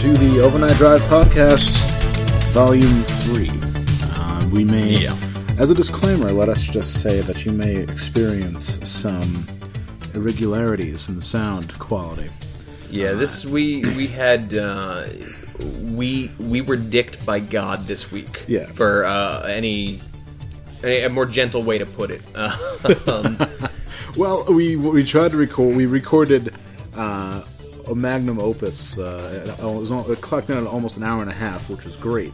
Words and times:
To 0.00 0.14
the 0.14 0.40
Overnight 0.40 0.76
Drive 0.76 1.02
Podcast, 1.02 1.76
Volume 2.52 3.02
3. 3.02 3.50
Uh, 4.14 4.48
we 4.50 4.64
may, 4.64 4.94
as 5.58 5.70
a 5.70 5.74
disclaimer, 5.74 6.32
let 6.32 6.48
us 6.48 6.66
just 6.66 7.02
say 7.02 7.20
that 7.20 7.44
you 7.44 7.52
may 7.52 7.76
experience 7.76 8.88
some 8.88 9.46
irregularities 10.14 11.10
in 11.10 11.16
the 11.16 11.20
sound 11.20 11.78
quality. 11.78 12.30
Yeah, 12.88 13.12
this 13.12 13.44
we 13.44 13.82
we 13.94 14.06
had 14.06 14.54
uh, 14.54 15.04
we 15.82 16.32
we 16.38 16.62
were 16.62 16.76
dicked 16.76 17.26
by 17.26 17.38
God 17.40 17.80
this 17.80 18.10
week. 18.10 18.44
Yeah. 18.48 18.64
For 18.64 19.04
uh, 19.04 19.42
any, 19.42 20.00
any 20.82 21.00
a 21.00 21.10
more 21.10 21.26
gentle 21.26 21.62
way 21.62 21.76
to 21.76 21.84
put 21.84 22.10
it. 22.10 22.22
Um, 23.06 23.36
Well, 24.16 24.44
we 24.52 24.76
we 24.76 25.04
tried 25.04 25.32
to 25.32 25.36
record, 25.36 25.76
we 25.76 25.84
recorded 25.86 26.52
uh, 26.96 27.42
a 27.90 27.94
magnum 27.94 28.38
opus. 28.40 28.98
Uh, 28.98 29.56
it 29.58 29.64
was 29.64 29.90
it 29.90 30.20
clocked 30.20 30.50
in 30.50 30.56
at 30.56 30.66
almost 30.66 30.96
an 30.96 31.02
hour 31.02 31.20
and 31.20 31.30
a 31.30 31.34
half, 31.34 31.68
which 31.68 31.84
was 31.84 31.96
great. 31.96 32.32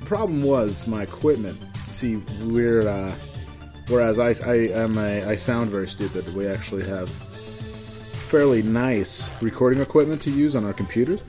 The 0.00 0.06
problem 0.06 0.42
was 0.42 0.86
my 0.86 1.02
equipment. 1.02 1.58
See, 1.90 2.16
we're 2.44 2.88
uh, 2.88 3.14
whereas 3.88 4.18
I 4.18 4.30
I 4.48 4.54
am 4.68 4.96
a, 4.96 5.24
I 5.24 5.34
sound 5.34 5.70
very 5.70 5.88
stupid. 5.88 6.34
We 6.34 6.46
actually 6.46 6.86
have 6.86 7.10
fairly 8.12 8.62
nice 8.62 9.30
recording 9.42 9.80
equipment 9.80 10.20
to 10.22 10.30
use 10.30 10.56
on 10.56 10.64
our 10.64 10.72
computers, 10.72 11.22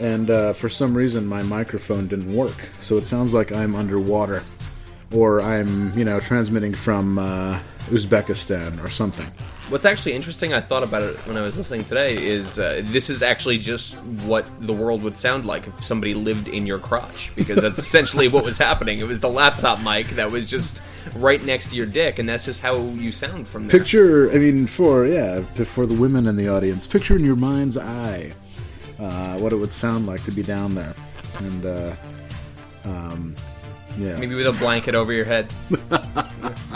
and 0.00 0.30
uh, 0.30 0.52
for 0.52 0.68
some 0.68 0.94
reason 0.94 1.26
my 1.26 1.42
microphone 1.42 2.08
didn't 2.08 2.34
work. 2.34 2.68
So 2.80 2.96
it 2.96 3.06
sounds 3.06 3.34
like 3.34 3.52
I'm 3.52 3.74
underwater, 3.74 4.42
or 5.12 5.42
I'm 5.42 5.96
you 5.98 6.04
know 6.04 6.20
transmitting 6.20 6.72
from 6.72 7.18
uh, 7.18 7.60
Uzbekistan 7.90 8.82
or 8.82 8.88
something. 8.88 9.30
What's 9.70 9.84
actually 9.84 10.12
interesting, 10.12 10.52
I 10.52 10.60
thought 10.60 10.82
about 10.82 11.02
it 11.02 11.16
when 11.26 11.36
I 11.36 11.40
was 11.40 11.56
listening 11.56 11.84
today, 11.84 12.26
is 12.26 12.58
uh, 12.58 12.82
this 12.84 13.08
is 13.08 13.22
actually 13.22 13.58
just 13.58 13.96
what 14.26 14.44
the 14.60 14.72
world 14.72 15.02
would 15.02 15.16
sound 15.16 15.46
like 15.46 15.66
if 15.66 15.84
somebody 15.84 16.12
lived 16.12 16.48
in 16.48 16.66
your 16.66 16.78
crotch, 16.78 17.32
because 17.36 17.60
that's 17.60 17.78
essentially 17.86 18.28
what 18.28 18.44
was 18.44 18.58
happening. 18.58 18.98
It 18.98 19.06
was 19.06 19.20
the 19.20 19.30
laptop 19.30 19.80
mic 19.80 20.08
that 20.10 20.30
was 20.30 20.50
just 20.50 20.82
right 21.16 21.42
next 21.44 21.70
to 21.70 21.76
your 21.76 21.86
dick, 21.86 22.18
and 22.18 22.28
that's 22.28 22.44
just 22.44 22.60
how 22.60 22.76
you 22.76 23.12
sound 23.12 23.48
from 23.48 23.68
there. 23.68 23.78
Picture, 23.78 24.30
I 24.32 24.38
mean, 24.38 24.66
for 24.66 25.06
yeah, 25.06 25.40
for 25.40 25.86
the 25.86 25.98
women 25.98 26.26
in 26.26 26.36
the 26.36 26.48
audience, 26.48 26.86
picture 26.86 27.16
in 27.16 27.24
your 27.24 27.36
mind's 27.36 27.78
eye 27.78 28.32
uh, 29.00 29.38
what 29.38 29.52
it 29.52 29.56
would 29.56 29.72
sound 29.72 30.06
like 30.06 30.22
to 30.24 30.30
be 30.30 30.42
down 30.42 30.74
there, 30.74 30.94
and 31.38 31.66
uh, 31.66 31.94
um, 32.84 33.34
yeah. 33.98 34.16
Maybe 34.18 34.34
with 34.34 34.46
a 34.46 34.52
blanket 34.52 34.94
over 34.94 35.12
your 35.12 35.24
head. 35.24 35.52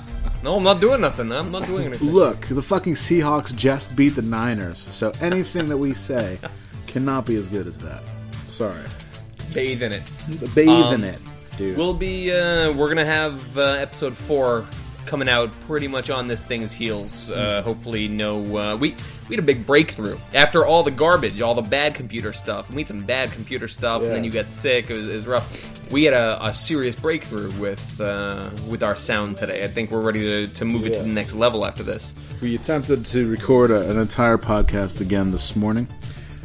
no, 0.45 0.57
I'm 0.57 0.63
not 0.63 0.81
doing 0.81 1.01
nothing. 1.01 1.33
I'm 1.33 1.51
not 1.51 1.67
doing 1.67 1.87
anything. 1.87 2.11
Look, 2.13 2.43
the 2.47 2.63
fucking 2.63 2.95
Seahawks 2.95 3.55
just 3.57 3.97
beat 3.97 4.11
the 4.11 4.23
Niners, 4.23 4.79
so 4.79 5.11
anything 5.21 5.69
that 5.71 5.77
we 5.79 5.95
say 5.95 6.39
cannot 6.87 7.27
be 7.27 7.35
as 7.37 7.49
good 7.49 7.67
as 7.67 7.79
that. 7.79 8.03
Sorry, 8.47 8.79
Bathe 9.53 9.83
in 9.83 9.93
it. 9.93 10.03
bathe 10.55 10.69
Um, 10.69 10.95
in 10.95 11.05
it, 11.05 11.19
dude. 11.57 11.77
We'll 11.77 11.95
be. 11.95 12.31
Uh, 12.31 12.73
we're 12.75 12.89
gonna 12.89 13.05
have 13.05 13.59
uh, 13.59 13.63
episode 13.63 14.17
four 14.17 14.65
coming 15.15 15.29
out 15.29 15.49
pretty 15.61 15.87
much 15.87 16.11
on 16.11 16.27
this 16.27 16.45
thing's 16.45 16.73
heels. 16.73 17.31
Uh, 17.31 17.63
hopefully, 17.63 18.09
no. 18.09 18.57
Uh, 18.57 18.77
we 18.77 18.97
we 19.29 19.37
had 19.37 19.39
a 19.39 19.47
big 19.47 19.65
breakthrough 19.65 20.19
after 20.35 20.67
all 20.67 20.83
the 20.83 20.91
garbage, 20.91 21.41
all 21.41 21.55
the 21.55 21.63
bad 21.63 21.95
computer 21.95 22.33
stuff. 22.33 22.69
We 22.69 22.81
had 22.83 22.89
some 22.89 23.05
bad 23.05 23.31
computer 23.31 23.69
stuff, 23.69 24.03
and 24.03 24.11
then 24.11 24.25
you 24.25 24.33
got 24.33 24.47
sick. 24.47 24.91
It 24.91 24.95
was, 24.95 25.09
it 25.09 25.15
was 25.15 25.27
rough. 25.29 25.93
We 25.93 26.03
had 26.03 26.15
a, 26.15 26.45
a 26.47 26.53
serious 26.53 26.97
breakthrough 26.97 27.53
with 27.61 28.01
uh, 28.01 28.51
with 28.69 28.83
our 28.83 28.97
sound 28.97 29.37
today. 29.37 29.63
I 29.63 29.69
think 29.69 29.93
we're 29.93 30.03
ready 30.03 30.49
to, 30.49 30.53
to 30.53 30.65
move 30.65 30.85
it 30.85 30.95
to 30.95 31.03
the 31.03 31.07
next 31.07 31.35
level 31.37 31.65
after 31.65 31.85
this. 31.85 32.13
we 32.43 32.57
attempted 32.57 33.07
to 33.07 33.31
record 33.31 33.71
a, 33.71 33.89
an 33.89 33.97
entire 33.97 34.37
podcast 34.37 35.01
again 35.01 35.31
this 35.31 35.55
morning. 35.55 35.87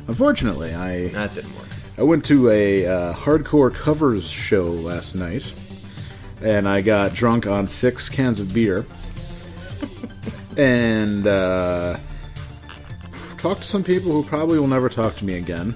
Unfortunately, 0.08 0.76
I 0.76 1.08
That 1.08 1.34
didn't 1.34 1.56
work. 1.56 1.66
I 1.98 2.04
went 2.04 2.24
to 2.26 2.52
a 2.52 2.86
uh, 2.86 3.14
hardcore 3.16 3.74
covers 3.74 4.30
show 4.30 4.66
last 4.66 5.16
night, 5.16 5.52
and 6.42 6.68
I 6.68 6.82
got 6.82 7.14
drunk 7.14 7.48
on 7.48 7.68
six 7.68 8.10
cans 8.10 8.40
of 8.40 8.54
beer, 8.54 8.86
and 10.58 11.26
uh, 11.28 11.98
talked 13.38 13.62
to 13.62 13.68
some 13.68 13.84
people 13.84 14.12
who 14.12 14.24
probably 14.24 14.60
will 14.60 14.68
never 14.68 14.90
talk 14.90 15.16
to 15.18 15.26
me 15.26 15.36
again. 15.36 15.74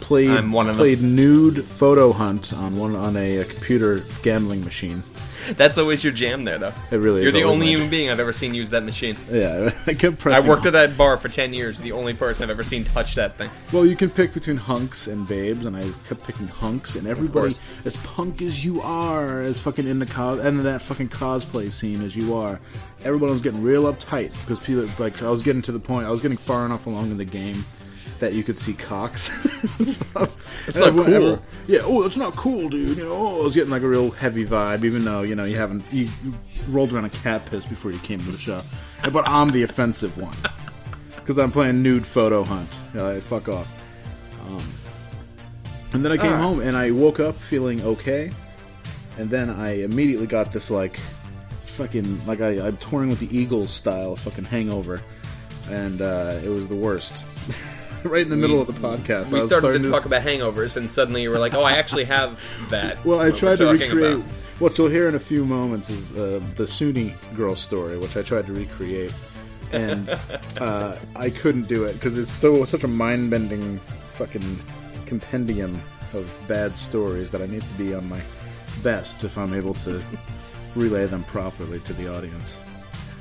Played 0.00 0.30
I'm 0.30 0.52
one 0.52 0.68
of 0.68 0.76
them. 0.76 0.82
played 0.84 1.02
nude 1.02 1.64
photo 1.66 2.12
hunt 2.12 2.52
on 2.52 2.76
one 2.76 2.96
on 2.96 3.16
a, 3.16 3.38
a 3.38 3.44
computer 3.44 4.04
gambling 4.22 4.64
machine. 4.64 5.02
That's 5.56 5.78
always 5.78 6.02
your 6.04 6.12
jam, 6.12 6.44
there, 6.44 6.58
though. 6.58 6.72
It 6.90 6.96
really 6.96 7.20
You're 7.20 7.28
is 7.28 7.34
the 7.34 7.44
only 7.44 7.68
human 7.68 7.90
being 7.90 8.10
I've 8.10 8.20
ever 8.20 8.32
seen 8.32 8.54
use 8.54 8.70
that 8.70 8.82
machine. 8.82 9.16
Yeah, 9.30 9.70
I 9.86 9.94
kept 9.94 10.26
I 10.26 10.46
worked 10.46 10.66
at 10.66 10.72
that 10.74 10.96
bar 10.96 11.16
for 11.16 11.28
ten 11.28 11.52
years. 11.52 11.78
The 11.78 11.92
only 11.92 12.14
person 12.14 12.44
I've 12.44 12.50
ever 12.50 12.62
seen 12.62 12.84
touch 12.84 13.14
that 13.14 13.36
thing. 13.36 13.50
Well, 13.72 13.86
you 13.86 13.96
can 13.96 14.10
pick 14.10 14.34
between 14.34 14.56
hunks 14.56 15.06
and 15.06 15.26
babes, 15.26 15.66
and 15.66 15.76
I 15.76 15.82
kept 16.08 16.24
picking 16.24 16.48
hunks, 16.48 16.96
and 16.96 17.06
everybody, 17.06 17.54
as 17.84 17.96
punk 17.98 18.42
as 18.42 18.64
you 18.64 18.80
are, 18.82 19.40
as 19.40 19.60
fucking 19.60 19.86
in 19.86 19.98
the 19.98 20.06
cos, 20.06 20.38
of 20.38 20.62
that 20.64 20.82
fucking 20.82 21.08
cosplay 21.08 21.70
scene 21.72 22.02
as 22.02 22.16
you 22.16 22.34
are, 22.34 22.60
everyone 23.04 23.30
was 23.30 23.40
getting 23.40 23.62
real 23.62 23.84
uptight 23.84 24.30
because 24.40 24.58
people, 24.58 24.88
like, 24.98 25.22
I 25.22 25.30
was 25.30 25.42
getting 25.42 25.62
to 25.62 25.72
the 25.72 25.80
point, 25.80 26.06
I 26.06 26.10
was 26.10 26.20
getting 26.20 26.36
far 26.36 26.66
enough 26.66 26.86
along 26.86 27.10
in 27.10 27.16
the 27.16 27.24
game 27.24 27.64
that 28.20 28.32
you 28.34 28.42
could 28.44 28.56
see 28.56 28.72
cocks. 28.74 29.28
and 29.78 29.88
stuff. 29.88 30.64
That's 30.66 30.78
not 30.78 30.88
everyone- 30.88 31.06
cool. 31.06 31.14
everyone- 31.14 31.42
yeah, 31.66 31.80
oh, 31.84 32.02
that's 32.02 32.16
not 32.16 32.34
cool, 32.36 32.68
dude. 32.68 32.96
You 32.96 33.04
know, 33.04 33.12
oh, 33.12 33.40
I 33.40 33.44
was 33.44 33.54
getting 33.54 33.70
like 33.70 33.82
a 33.82 33.88
real 33.88 34.10
heavy 34.10 34.44
vibe, 34.46 34.84
even 34.84 35.04
though 35.04 35.22
you 35.22 35.34
know 35.34 35.44
you 35.44 35.56
haven't 35.56 35.84
you, 35.92 36.04
you 36.24 36.32
rolled 36.68 36.92
around 36.92 37.04
a 37.04 37.10
cat 37.10 37.46
piss 37.46 37.64
before 37.64 37.92
you 37.92 37.98
came 38.00 38.18
to 38.18 38.30
the 38.30 38.38
show, 38.38 38.60
but 39.12 39.28
I'm 39.28 39.50
the 39.50 39.62
offensive 39.62 40.16
one 40.18 40.34
because 41.16 41.38
I'm 41.38 41.50
playing 41.52 41.82
nude 41.82 42.06
photo 42.06 42.42
hunt. 42.42 42.68
Like, 42.94 43.22
fuck 43.22 43.48
off. 43.48 43.68
Um, 44.48 44.62
and 45.92 46.04
then 46.04 46.10
I 46.12 46.16
came 46.16 46.32
home 46.36 46.60
and 46.60 46.76
I 46.76 46.90
woke 46.90 47.20
up 47.20 47.36
feeling 47.36 47.80
okay, 47.82 48.32
and 49.18 49.30
then 49.30 49.48
I 49.50 49.82
immediately 49.82 50.26
got 50.26 50.50
this 50.50 50.70
like 50.70 50.96
fucking 51.66 52.26
like 52.26 52.40
I, 52.40 52.66
I'm 52.66 52.76
touring 52.78 53.10
with 53.10 53.20
the 53.20 53.36
Eagles 53.36 53.70
style 53.70 54.16
fucking 54.16 54.44
hangover, 54.44 55.02
and 55.70 56.02
uh, 56.02 56.40
it 56.44 56.48
was 56.48 56.68
the 56.68 56.74
worst. 56.76 57.24
right 58.04 58.22
in 58.22 58.30
the 58.30 58.36
middle 58.36 58.60
of 58.60 58.66
the 58.66 58.72
podcast, 58.72 59.28
I 59.28 59.32
We 59.32 59.38
was 59.40 59.46
started 59.46 59.60
starting 59.60 59.82
to 59.82 59.90
talk 59.90 60.04
about 60.04 60.22
hangovers, 60.22 60.76
and 60.76 60.90
suddenly 60.90 61.22
you 61.22 61.30
were 61.30 61.38
like, 61.38 61.54
"Oh, 61.54 61.62
I 61.62 61.72
actually 61.72 62.04
have 62.04 62.40
that." 62.70 63.04
Well, 63.04 63.20
I 63.20 63.30
tried 63.30 63.56
to 63.56 63.66
recreate. 63.66 64.14
about. 64.14 64.30
What 64.60 64.76
you'll 64.76 64.88
hear 64.88 65.08
in 65.08 65.14
a 65.14 65.20
few 65.20 65.44
moments 65.44 65.88
is 65.88 66.16
uh, 66.16 66.40
the 66.56 66.66
Sunni 66.66 67.14
girl 67.34 67.56
story, 67.56 67.96
which 67.96 68.16
I 68.16 68.22
tried 68.22 68.46
to 68.46 68.52
recreate, 68.52 69.14
and 69.72 70.08
uh, 70.60 70.96
I 71.16 71.30
couldn't 71.30 71.68
do 71.68 71.84
it 71.84 71.94
because 71.94 72.18
it's 72.18 72.30
so 72.30 72.64
such 72.64 72.84
a 72.84 72.88
mind 72.88 73.30
bending 73.30 73.78
fucking 74.10 74.58
compendium 75.06 75.80
of 76.12 76.30
bad 76.46 76.76
stories 76.76 77.30
that 77.30 77.40
I 77.40 77.46
need 77.46 77.62
to 77.62 77.74
be 77.74 77.94
on 77.94 78.08
my 78.08 78.20
best 78.82 79.24
if 79.24 79.38
I'm 79.38 79.54
able 79.54 79.74
to 79.74 80.02
relay 80.74 81.06
them 81.06 81.24
properly 81.24 81.80
to 81.80 81.92
the 81.94 82.14
audience. 82.14 82.58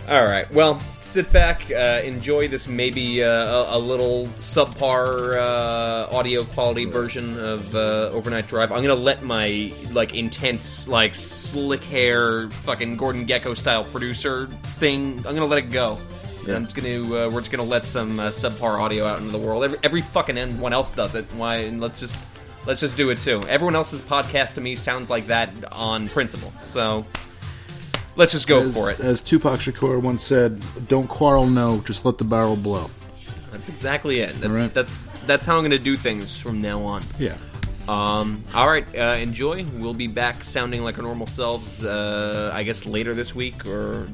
All 0.10 0.26
right. 0.26 0.52
Well, 0.52 0.80
sit 1.02 1.32
back, 1.32 1.70
uh, 1.70 2.02
enjoy 2.04 2.48
this 2.48 2.68
maybe 2.68 3.24
uh, 3.24 3.30
a, 3.30 3.78
a 3.78 3.80
little 3.80 4.26
subpar 4.38 5.38
uh, 5.38 6.08
audio 6.12 6.44
quality 6.46 6.86
version 6.86 7.40
of 7.40 7.76
uh, 7.76 8.10
Overnight 8.12 8.48
Drive. 8.48 8.72
I'm 8.72 8.82
gonna 8.82 8.96
let 8.96 9.22
my 9.22 9.72
like 9.92 10.16
intense, 10.16 10.88
like 10.88 11.14
slick 11.14 11.84
hair, 11.84 12.50
fucking 12.50 12.98
Gordon 12.98 13.28
Gekko 13.28 13.56
style 13.56 13.84
producer 13.84 14.48
thing. 14.48 15.18
I'm 15.18 15.36
gonna 15.36 15.46
let 15.46 15.60
it 15.60 15.70
go. 15.70 16.00
And 16.48 16.56
I'm 16.56 16.64
just 16.64 16.76
gonna 16.76 17.04
uh, 17.04 17.30
we're 17.30 17.42
just 17.42 17.52
gonna 17.52 17.62
let 17.62 17.86
some 17.86 18.20
uh, 18.20 18.30
subpar 18.30 18.82
audio 18.82 19.06
out 19.06 19.20
into 19.20 19.32
the 19.32 19.38
world. 19.38 19.64
Every, 19.64 19.78
every 19.84 20.02
fucking 20.02 20.40
anyone 20.40 20.74
else 20.74 20.92
does 20.92 21.14
it. 21.14 21.26
Why? 21.36 21.58
And 21.58 21.80
let's 21.80 22.00
just 22.00 22.18
let's 22.66 22.80
just 22.80 22.98
do 22.98 23.12
it 23.12 23.20
too. 23.20 23.44
Everyone 23.48 23.76
else's 23.76 24.02
podcast 24.02 24.56
to 24.56 24.62
me 24.62 24.76
sounds 24.76 25.12
like 25.12 25.28
that 25.28 25.52
on 25.72 26.10
principle. 26.10 26.50
So 26.64 27.06
let's 28.20 28.34
just 28.34 28.48
go 28.48 28.62
as, 28.62 28.76
for 28.76 28.92
it. 28.92 29.00
As 29.00 29.24
Tupac 29.24 29.60
Shakur 29.60 30.00
once 30.00 30.24
said, 30.24 30.62
"Don't 30.88 31.08
quarrel, 31.08 31.48
no, 31.48 31.82
just 31.82 32.06
let 32.06 32.20
the 32.20 32.24
barrel 32.24 32.56
blow." 32.56 32.92
That's 33.52 33.70
exactly 33.70 34.20
it. 34.20 34.40
That's 34.40 34.54
right. 34.54 34.74
that's 34.74 35.04
that's 35.26 35.46
how 35.46 35.56
I'm 35.56 35.62
going 35.62 35.72
to 35.72 35.80
do 35.80 35.96
things 35.96 36.40
from 36.40 36.62
now 36.62 36.84
on. 36.84 37.02
Yeah. 37.18 37.38
Um, 37.88 38.44
all 38.54 38.70
right, 38.70 38.86
uh, 38.96 39.16
enjoy. 39.18 39.66
We'll 39.78 39.96
be 39.96 40.06
back 40.06 40.44
sounding 40.44 40.84
like 40.84 40.98
our 40.98 41.04
normal 41.04 41.26
selves. 41.26 41.84
Uh, 41.84 42.52
I 42.54 42.62
guess 42.62 42.86
later 42.86 43.16
this 43.16 43.34
week, 43.34 43.66
or 43.66 44.08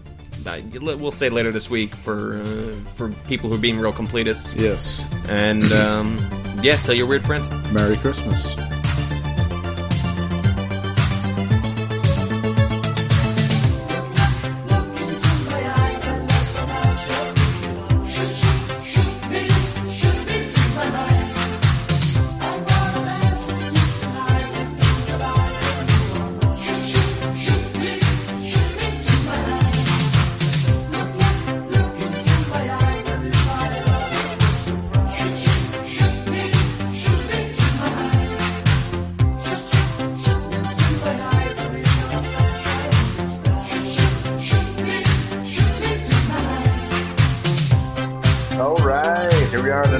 uh, 0.47 0.61
we'll 0.71 1.11
say 1.11 1.27
later 1.29 1.51
this 1.51 1.69
week 1.69 1.93
for 1.93 2.41
uh, 2.41 2.71
for 2.93 3.09
people 3.27 3.49
who 3.49 3.57
are 3.57 3.61
being 3.61 3.77
real 3.77 3.91
completists. 3.91 4.57
Yes. 4.59 5.05
And 5.27 5.71
um, 5.73 6.17
yeah, 6.61 6.77
tell 6.77 6.95
your 6.95 7.07
weird 7.07 7.25
friends. 7.25 7.49
Merry 7.73 7.97
Christmas. 7.97 8.55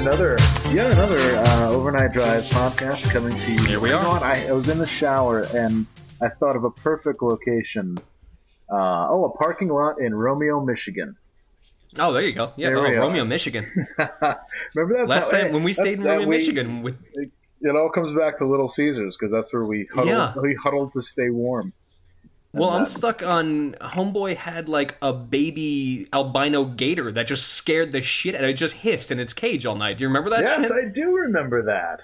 Another, 0.06 0.36
yet 0.72 0.92
another 0.92 1.18
uh, 1.18 1.68
overnight 1.70 2.12
drive 2.12 2.44
podcast 2.44 3.10
coming 3.10 3.36
to 3.36 3.52
you. 3.52 3.58
Here 3.64 3.80
we 3.80 3.88
You 3.88 3.96
are. 3.96 4.02
know 4.04 4.10
what? 4.10 4.22
I, 4.22 4.46
I 4.46 4.52
was 4.52 4.68
in 4.68 4.78
the 4.78 4.86
shower 4.86 5.40
and 5.54 5.84
I 6.22 6.28
thought 6.28 6.54
of 6.54 6.62
a 6.62 6.70
perfect 6.70 7.22
location. 7.22 7.98
Uh, 8.70 9.06
oh, 9.10 9.24
a 9.24 9.36
parking 9.36 9.68
lot 9.68 10.00
in 10.00 10.14
Romeo, 10.14 10.64
Michigan. 10.64 11.16
Oh, 11.98 12.12
there 12.12 12.22
you 12.22 12.32
go. 12.34 12.52
Yeah, 12.56 12.68
oh. 12.68 12.82
Romeo, 12.82 13.24
Michigan. 13.24 13.64
Remember 14.74 14.96
that 14.98 15.08
Last 15.08 15.30
time 15.30 15.52
when 15.52 15.64
we 15.64 15.72
stayed 15.72 15.98
in 15.98 16.04
Romeo, 16.04 16.20
we- 16.28 16.36
Michigan 16.36 16.82
with 16.82 16.96
It 17.16 17.74
all 17.74 17.90
comes 17.90 18.16
back 18.16 18.38
to 18.38 18.46
Little 18.46 18.68
Caesars 18.68 19.16
because 19.16 19.32
that's 19.32 19.52
where 19.52 19.64
we 19.64 19.86
huddled. 19.92 20.08
Yeah. 20.08 20.34
We 20.40 20.54
huddled 20.54 20.92
to 20.92 21.02
stay 21.02 21.30
warm. 21.30 21.72
Well, 22.56 22.70
I'm 22.70 22.86
stuck 22.86 23.22
on 23.22 23.72
Homeboy 23.74 24.36
had 24.36 24.68
like 24.68 24.96
a 25.02 25.12
baby 25.12 26.08
albino 26.12 26.64
gator 26.64 27.12
that 27.12 27.26
just 27.26 27.48
scared 27.54 27.92
the 27.92 28.02
shit 28.02 28.34
out 28.34 28.44
it. 28.44 28.54
Just 28.54 28.74
hissed 28.76 29.10
in 29.10 29.18
its 29.20 29.32
cage 29.32 29.66
all 29.66 29.76
night. 29.76 29.98
Do 29.98 30.04
you 30.04 30.08
remember 30.08 30.30
that 30.30 30.42
yes, 30.44 30.62
shit? 30.68 30.72
I 30.72 30.88
do 30.88 31.12
remember 31.14 31.62
that. 31.64 32.02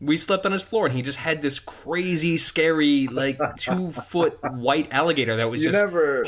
We 0.00 0.16
slept 0.16 0.46
on 0.46 0.52
his 0.52 0.62
floor 0.62 0.86
and 0.86 0.94
he 0.94 1.02
just 1.02 1.18
had 1.18 1.42
this 1.42 1.58
crazy, 1.58 2.38
scary, 2.38 3.08
like 3.08 3.36
two 3.56 3.90
foot 3.90 4.38
white 4.52 4.92
alligator 4.92 5.34
that 5.34 5.50
was 5.50 5.64
You 5.64 5.72
just 5.72 5.84
never, 5.84 6.18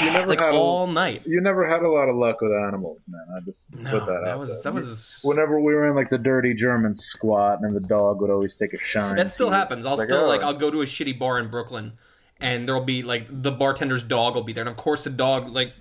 you 0.00 0.12
never 0.12 0.28
like 0.30 0.40
had 0.40 0.54
a- 0.54 0.56
all 0.56 0.86
night. 0.86 1.22
you 1.26 1.40
never 1.40 1.68
had 1.68 1.82
a 1.82 1.88
lot 1.90 2.08
of 2.08 2.14
luck 2.14 2.40
with 2.40 2.52
animals, 2.52 3.04
man. 3.08 3.24
I 3.36 3.40
just 3.40 3.74
No, 3.74 3.90
put 3.90 4.06
that, 4.06 4.20
that 4.24 4.28
out 4.34 4.38
was 4.38 4.50
there. 4.62 4.70
that 4.70 4.74
was 4.74 5.18
whenever 5.24 5.60
we 5.60 5.74
were 5.74 5.88
in 5.88 5.96
like 5.96 6.08
the 6.08 6.18
dirty 6.18 6.54
German 6.54 6.94
squat, 6.94 7.58
and 7.62 7.74
the 7.74 7.80
dog 7.80 8.20
would 8.20 8.30
always 8.30 8.54
take 8.54 8.72
a 8.74 8.78
shine. 8.78 9.16
that 9.16 9.28
still 9.28 9.50
happens. 9.50 9.84
I'll 9.86 9.96
Like, 9.96 10.06
still 10.06 10.24
oh. 10.24 10.28
like 10.28 10.44
I'll 10.44 10.54
go 10.54 10.70
to 10.70 10.82
a 10.82 10.86
shitty 10.86 11.18
bar 11.18 11.40
in 11.40 11.48
Brooklyn 11.48 11.94
and 12.40 12.66
there'll 12.66 12.84
be 12.84 13.02
like 13.02 13.26
the 13.30 13.52
bartender's 13.52 14.02
dog 14.02 14.34
will 14.34 14.42
be 14.42 14.52
there, 14.52 14.62
and 14.62 14.68
of 14.68 14.76
course 14.76 15.04
the 15.04 15.10
dog 15.10 15.48
like 15.48 15.72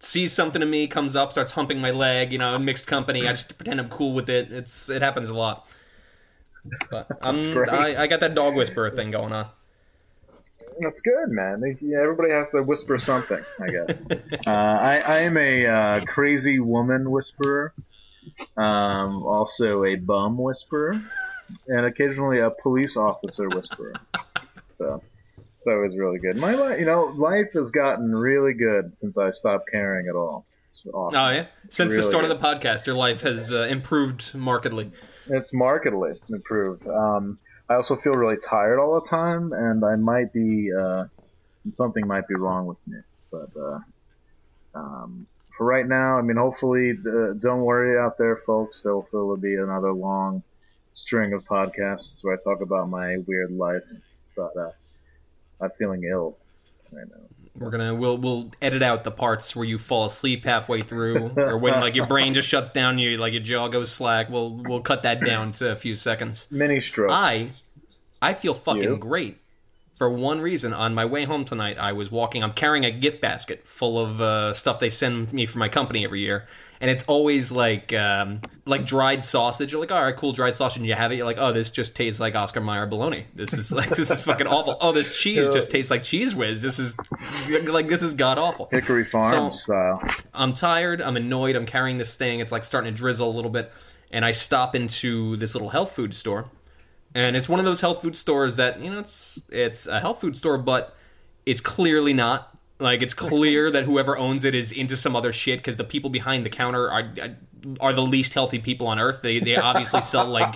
sees 0.00 0.32
something 0.32 0.60
to 0.60 0.66
me, 0.66 0.86
comes 0.86 1.16
up, 1.16 1.32
starts 1.32 1.52
humping 1.52 1.80
my 1.80 1.90
leg, 1.90 2.32
you 2.32 2.38
know, 2.38 2.54
in 2.54 2.64
mixed 2.64 2.86
company. 2.86 3.26
I 3.26 3.32
just 3.32 3.56
pretend 3.58 3.80
I'm 3.80 3.88
cool 3.88 4.12
with 4.12 4.28
it. 4.28 4.52
It's 4.52 4.88
it 4.88 5.02
happens 5.02 5.30
a 5.30 5.36
lot. 5.36 5.66
But 6.90 7.08
I'm. 7.22 7.40
I, 7.68 7.94
I 7.98 8.06
got 8.06 8.20
that 8.20 8.34
dog 8.34 8.54
whisperer 8.54 8.90
thing 8.90 9.10
going 9.10 9.32
on. 9.32 9.48
That's 10.80 11.00
good, 11.00 11.30
man. 11.30 11.62
Everybody 11.64 12.30
has 12.30 12.50
to 12.50 12.62
whisper 12.62 12.98
something, 12.98 13.40
I 13.60 13.66
guess. 13.66 14.00
uh, 14.46 14.50
I, 14.50 15.02
I 15.04 15.18
am 15.20 15.36
a 15.36 15.66
uh, 15.66 16.04
crazy 16.04 16.60
woman 16.60 17.10
whisperer, 17.10 17.74
um, 18.56 19.24
also 19.24 19.84
a 19.84 19.96
bum 19.96 20.38
whisperer, 20.38 20.94
and 21.66 21.86
occasionally 21.86 22.38
a 22.38 22.50
police 22.50 22.96
officer 22.96 23.48
whisperer. 23.48 23.94
So, 24.76 25.02
so 25.58 25.82
it's 25.82 25.96
really 25.96 26.20
good. 26.20 26.36
My 26.36 26.54
life, 26.54 26.78
you 26.78 26.86
know, 26.86 27.12
life 27.16 27.52
has 27.54 27.72
gotten 27.72 28.14
really 28.14 28.54
good 28.54 28.96
since 28.96 29.18
I 29.18 29.30
stopped 29.30 29.68
caring 29.70 30.06
at 30.06 30.14
all. 30.14 30.46
It's 30.68 30.86
awesome. 30.86 31.20
Oh 31.20 31.30
yeah, 31.30 31.46
since 31.68 31.96
the 31.96 32.02
start 32.02 32.22
good. 32.22 32.30
of 32.30 32.40
the 32.40 32.46
podcast, 32.46 32.86
your 32.86 32.94
life 32.94 33.22
has 33.22 33.52
uh, 33.52 33.62
improved 33.62 34.34
markedly. 34.36 34.92
It's 35.28 35.52
markedly 35.52 36.12
improved. 36.28 36.86
Um, 36.86 37.38
I 37.68 37.74
also 37.74 37.96
feel 37.96 38.12
really 38.12 38.36
tired 38.36 38.78
all 38.78 39.00
the 39.00 39.08
time, 39.08 39.52
and 39.52 39.84
I 39.84 39.96
might 39.96 40.32
be 40.32 40.70
uh, 40.72 41.06
something 41.74 42.06
might 42.06 42.28
be 42.28 42.36
wrong 42.36 42.66
with 42.66 42.78
me. 42.86 42.98
But 43.32 43.50
uh, 43.60 43.78
um, 44.74 45.26
for 45.56 45.66
right 45.66 45.86
now, 45.86 46.18
I 46.18 46.22
mean, 46.22 46.36
hopefully, 46.36 46.92
uh, 46.92 47.32
don't 47.32 47.62
worry 47.62 47.98
out 47.98 48.16
there, 48.16 48.36
folks. 48.36 48.82
There'll, 48.82 49.06
there'll 49.10 49.36
be 49.36 49.56
another 49.56 49.92
long 49.92 50.44
string 50.94 51.32
of 51.32 51.44
podcasts 51.44 52.22
where 52.22 52.34
I 52.34 52.38
talk 52.42 52.60
about 52.60 52.88
my 52.88 53.16
weird 53.26 53.50
life. 53.50 53.82
But 54.36 54.56
uh, 54.56 54.70
I'm 55.60 55.70
feeling 55.78 56.04
ill 56.04 56.36
right 56.92 57.06
now. 57.08 57.16
We're 57.56 57.70
gonna 57.70 57.94
we'll 57.94 58.18
we'll 58.18 58.50
edit 58.62 58.82
out 58.84 59.02
the 59.02 59.10
parts 59.10 59.56
where 59.56 59.64
you 59.64 59.78
fall 59.78 60.06
asleep 60.06 60.44
halfway 60.44 60.82
through, 60.82 61.32
or 61.36 61.58
when 61.58 61.80
like 61.80 61.96
your 61.96 62.06
brain 62.06 62.32
just 62.34 62.48
shuts 62.48 62.70
down, 62.70 62.98
you 62.98 63.16
like 63.16 63.32
your 63.32 63.42
jaw 63.42 63.66
goes 63.66 63.90
slack. 63.90 64.30
We'll 64.30 64.54
we'll 64.54 64.80
cut 64.80 65.02
that 65.02 65.24
down 65.24 65.50
to 65.52 65.70
a 65.72 65.76
few 65.76 65.94
seconds. 65.96 66.46
Mini 66.52 66.78
strokes. 66.78 67.12
I 67.12 67.50
I 68.22 68.34
feel 68.34 68.54
fucking 68.54 68.82
You? 68.82 68.96
great. 68.96 69.38
For 69.94 70.08
one 70.08 70.40
reason, 70.40 70.72
on 70.72 70.94
my 70.94 71.04
way 71.04 71.24
home 71.24 71.44
tonight, 71.44 71.76
I 71.76 71.92
was 71.92 72.12
walking. 72.12 72.44
I'm 72.44 72.52
carrying 72.52 72.84
a 72.84 72.92
gift 72.92 73.20
basket 73.20 73.66
full 73.66 73.98
of 73.98 74.22
uh, 74.22 74.52
stuff 74.52 74.78
they 74.78 74.90
send 74.90 75.32
me 75.32 75.44
for 75.44 75.58
my 75.58 75.68
company 75.68 76.04
every 76.04 76.20
year, 76.20 76.46
and 76.80 76.90
it's 76.90 77.04
always 77.04 77.50
like 77.50 77.92
um, 77.92 78.40
like 78.64 78.84
dried 78.86 79.24
sausage. 79.24 79.72
You're 79.72 79.80
like, 79.80 79.90
all 79.92 80.02
right, 80.02 80.16
cool, 80.16 80.32
dried 80.32 80.54
sausage. 80.54 80.78
And 80.78 80.86
you 80.86 80.94
have 80.94 81.10
it. 81.12 81.16
You're 81.16 81.26
like, 81.26 81.38
oh, 81.38 81.52
this 81.52 81.70
just 81.70 81.96
tastes 81.96 82.20
like 82.20 82.34
Oscar 82.34 82.60
Mayer 82.60 82.86
bologna. 82.86 83.26
This 83.34 83.52
is 83.52 83.72
like 83.72 83.88
this 83.90 84.10
is 84.10 84.20
fucking 84.20 84.46
awful. 84.46 84.76
Oh, 84.80 84.92
this 84.92 85.20
cheese 85.20 85.52
just 85.52 85.70
tastes 85.70 85.90
like 85.90 86.02
Cheez 86.02 86.34
Whiz. 86.34 86.62
This 86.62 86.78
is 86.78 86.94
like 87.48 87.88
this 87.88 88.02
is 88.02 88.14
god 88.14 88.38
awful. 88.38 88.68
Hickory 88.70 89.04
Farm 89.04 89.52
So- 89.52 89.56
style. 89.56 90.02
I'm 90.34 90.52
tired. 90.52 91.00
I'm 91.02 91.16
annoyed. 91.16 91.56
I'm 91.56 91.66
carrying 91.66 91.98
this 91.98 92.14
thing. 92.14 92.40
It's 92.40 92.52
like 92.52 92.64
starting 92.64 92.92
to 92.92 92.96
drizzle 92.96 93.28
a 93.28 93.34
little 93.34 93.50
bit. 93.50 93.72
And 94.10 94.24
I 94.24 94.32
stop 94.32 94.74
into 94.74 95.36
this 95.36 95.54
little 95.54 95.68
health 95.68 95.92
food 95.92 96.14
store. 96.14 96.50
And 97.14 97.36
it's 97.36 97.48
one 97.48 97.58
of 97.58 97.64
those 97.64 97.80
health 97.80 98.02
food 98.02 98.16
stores 98.16 98.56
that, 98.56 98.80
you 98.80 98.90
know, 98.90 98.98
it's 99.00 99.40
it's 99.50 99.86
a 99.86 99.98
health 99.98 100.20
food 100.20 100.36
store, 100.36 100.58
but 100.58 100.94
it's 101.46 101.60
clearly 101.60 102.12
not. 102.12 102.54
Like 102.80 103.02
it's 103.02 103.14
clear 103.14 103.70
that 103.72 103.84
whoever 103.84 104.16
owns 104.16 104.44
it 104.44 104.54
is 104.54 104.70
into 104.70 104.94
some 104.96 105.16
other 105.16 105.32
shit 105.32 105.58
because 105.58 105.76
the 105.76 105.84
people 105.84 106.10
behind 106.10 106.46
the 106.46 106.50
counter 106.50 106.90
are 106.90 107.02
are 107.80 107.92
the 107.92 108.02
least 108.02 108.34
healthy 108.34 108.58
people 108.60 108.86
on 108.86 108.98
earth. 109.00 109.20
They 109.22 109.40
they 109.40 109.56
obviously 109.56 110.00
sell 110.02 110.26
like 110.40 110.54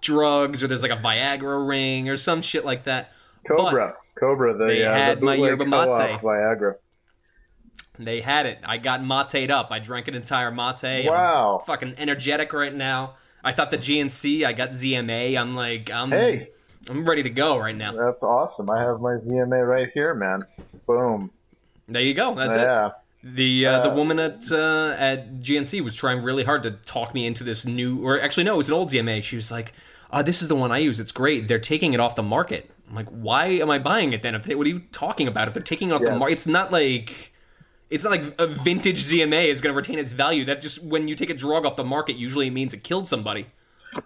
drugs 0.00 0.62
or 0.62 0.68
there's 0.68 0.82
like 0.82 0.92
a 0.92 0.96
Viagra 0.96 1.66
ring 1.66 2.08
or 2.08 2.16
some 2.16 2.42
shit 2.42 2.64
like 2.64 2.84
that. 2.84 3.12
Cobra. 3.46 3.94
Cobra, 4.18 4.56
the, 4.56 4.66
They 4.66 4.84
uh, 4.84 4.92
had 4.92 5.20
the 5.20 5.26
my 5.26 5.34
yerba 5.34 5.64
mate. 5.64 5.88
Viagra. 6.20 6.74
They 7.98 8.20
had 8.20 8.46
it. 8.46 8.58
I 8.64 8.78
got 8.78 9.02
mate'd 9.04 9.50
up. 9.50 9.68
I 9.72 9.80
drank 9.80 10.06
an 10.08 10.14
entire 10.14 10.50
mate. 10.52 10.84
I'm 10.84 11.06
Wow. 11.06 11.58
fucking 11.66 11.94
energetic 11.98 12.52
right 12.52 12.74
now. 12.74 13.14
I 13.42 13.50
stopped 13.50 13.74
at 13.74 13.80
GNC. 13.80 14.44
I 14.44 14.52
got 14.52 14.70
ZMA. 14.70 15.36
I'm 15.36 15.56
like, 15.56 15.90
I'm, 15.90 16.10
Hey, 16.10 16.48
I'm 16.88 17.04
ready 17.08 17.22
to 17.24 17.30
go 17.30 17.58
right 17.58 17.76
now. 17.76 17.92
that's 17.92 18.22
awesome. 18.22 18.70
I 18.70 18.80
have 18.80 19.00
my 19.00 19.14
ZMA 19.14 19.66
right 19.66 19.88
here, 19.94 20.14
man. 20.14 20.42
Boom. 20.86 21.30
There 21.88 22.02
you 22.02 22.14
go. 22.14 22.34
That's 22.34 22.54
it. 22.54 22.60
yeah. 22.60 22.90
The 23.24 23.66
uh, 23.66 23.80
the 23.80 23.90
woman 23.90 24.20
at 24.20 24.44
uh, 24.52 24.94
at 24.96 25.40
GNC 25.40 25.82
was 25.82 25.96
trying 25.96 26.22
really 26.22 26.44
hard 26.44 26.62
to 26.62 26.70
talk 26.70 27.14
me 27.14 27.26
into 27.26 27.42
this 27.42 27.66
new, 27.66 28.06
or 28.06 28.20
actually 28.20 28.44
no, 28.44 28.54
it 28.54 28.58
was 28.58 28.68
an 28.68 28.74
old 28.74 28.90
ZMA. 28.90 29.22
She 29.22 29.34
was 29.34 29.50
like, 29.50 29.72
uh, 30.12 30.22
"This 30.22 30.40
is 30.40 30.46
the 30.48 30.54
one 30.54 30.70
I 30.70 30.78
use. 30.78 31.00
It's 31.00 31.10
great. 31.10 31.48
They're 31.48 31.58
taking 31.58 31.94
it 31.94 32.00
off 32.00 32.14
the 32.14 32.22
market." 32.22 32.70
I'm 32.88 32.94
like, 32.94 33.08
"Why 33.08 33.46
am 33.46 33.70
I 33.70 33.80
buying 33.80 34.12
it 34.12 34.22
then? 34.22 34.36
If 34.36 34.44
they, 34.44 34.54
what 34.54 34.66
are 34.66 34.70
you 34.70 34.82
talking 34.92 35.26
about? 35.26 35.48
If 35.48 35.54
they're 35.54 35.62
taking 35.64 35.88
it 35.90 35.92
off 35.94 36.00
the 36.12 36.18
market, 36.18 36.34
it's 36.34 36.46
not 36.46 36.70
like." 36.72 37.32
It's 37.90 38.04
not 38.04 38.10
like 38.10 38.34
a 38.38 38.46
vintage 38.46 38.98
ZMA 39.02 39.46
is 39.46 39.62
going 39.62 39.72
to 39.72 39.76
retain 39.76 39.98
its 39.98 40.12
value. 40.12 40.44
That 40.44 40.60
just 40.60 40.82
when 40.82 41.08
you 41.08 41.14
take 41.14 41.30
a 41.30 41.34
drug 41.34 41.64
off 41.64 41.76
the 41.76 41.84
market, 41.84 42.16
usually 42.16 42.46
it 42.46 42.50
means 42.52 42.74
it 42.74 42.84
killed 42.84 43.08
somebody. 43.08 43.46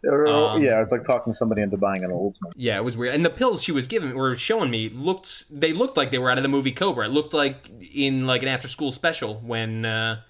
Or- 0.04 0.26
Um, 0.26 0.62
yeah, 0.62 0.82
it's 0.82 0.92
like 0.92 1.02
talking 1.02 1.32
somebody 1.32 1.62
into 1.62 1.76
buying 1.76 2.04
an 2.04 2.10
Oldsmobile. 2.10 2.52
Yeah, 2.56 2.76
it 2.76 2.84
was 2.84 2.96
weird. 2.96 3.14
And 3.14 3.24
the 3.24 3.30
pills 3.30 3.62
she 3.62 3.72
was 3.72 3.86
giving 3.86 4.14
were 4.14 4.34
showing 4.34 4.70
me 4.70 4.88
looked 4.88 5.44
they 5.50 5.72
looked 5.72 5.96
like 5.96 6.10
they 6.10 6.18
were 6.18 6.30
out 6.30 6.38
of 6.38 6.42
the 6.42 6.48
movie 6.48 6.72
Cobra. 6.72 7.06
It 7.06 7.10
looked 7.10 7.34
like 7.34 7.68
in 7.94 8.26
like 8.26 8.42
an 8.42 8.48
after 8.48 8.68
school 8.68 8.92
special 8.92 9.36
when 9.40 9.84
uh 9.84 10.20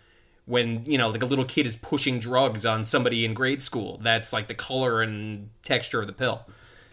when, 0.45 0.85
you 0.87 0.99
know, 0.99 1.09
like 1.09 1.23
a 1.23 1.27
little 1.27 1.45
kid 1.45 1.67
is 1.67 1.77
pushing 1.77 2.19
drugs 2.19 2.67
on 2.67 2.85
somebody 2.85 3.25
in 3.25 3.33
grade 3.33 3.63
school. 3.63 3.99
That's 4.03 4.33
like 4.33 4.49
the 4.49 4.55
color 4.55 5.01
and 5.01 5.51
texture 5.65 6.01
of 6.01 6.09
the 6.09 6.13
pill. 6.13 6.43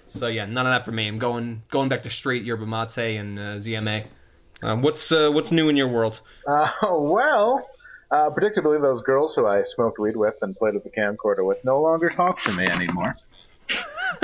So 0.06 0.28
yeah, 0.28 0.46
none 0.46 0.66
of 0.66 0.72
that 0.72 0.86
for 0.86 0.92
me. 0.92 1.08
I'm 1.08 1.18
going 1.20 1.64
going 1.72 1.90
back 1.90 2.04
to 2.04 2.10
straight 2.10 2.44
yerba 2.44 2.66
mate 2.66 2.98
and 3.18 3.40
uh, 3.40 3.42
ZMA. 3.56 4.06
Um, 4.62 4.82
what's 4.82 5.12
uh, 5.12 5.30
what's 5.32 5.52
new 5.52 5.70
in 5.70 5.78
your 5.78 5.88
world? 5.88 6.22
Uh, 6.48 6.70
well, 6.92 7.66
uh, 8.12 8.30
predictably, 8.32 8.82
those 8.82 9.01
girls 9.01 9.36
who 9.36 9.46
I 9.46 9.63
smoked 9.63 10.00
weed 10.00 10.16
with 10.16 10.36
and 10.42 10.56
played 10.56 10.74
with 10.74 10.84
the 10.84 10.89
camcorder 10.89 11.46
with 11.46 11.63
no 11.63 11.82
longer 11.82 12.10
talk 12.10 12.42
to 12.44 12.51
me 12.54 12.66
anymore. 12.66 13.16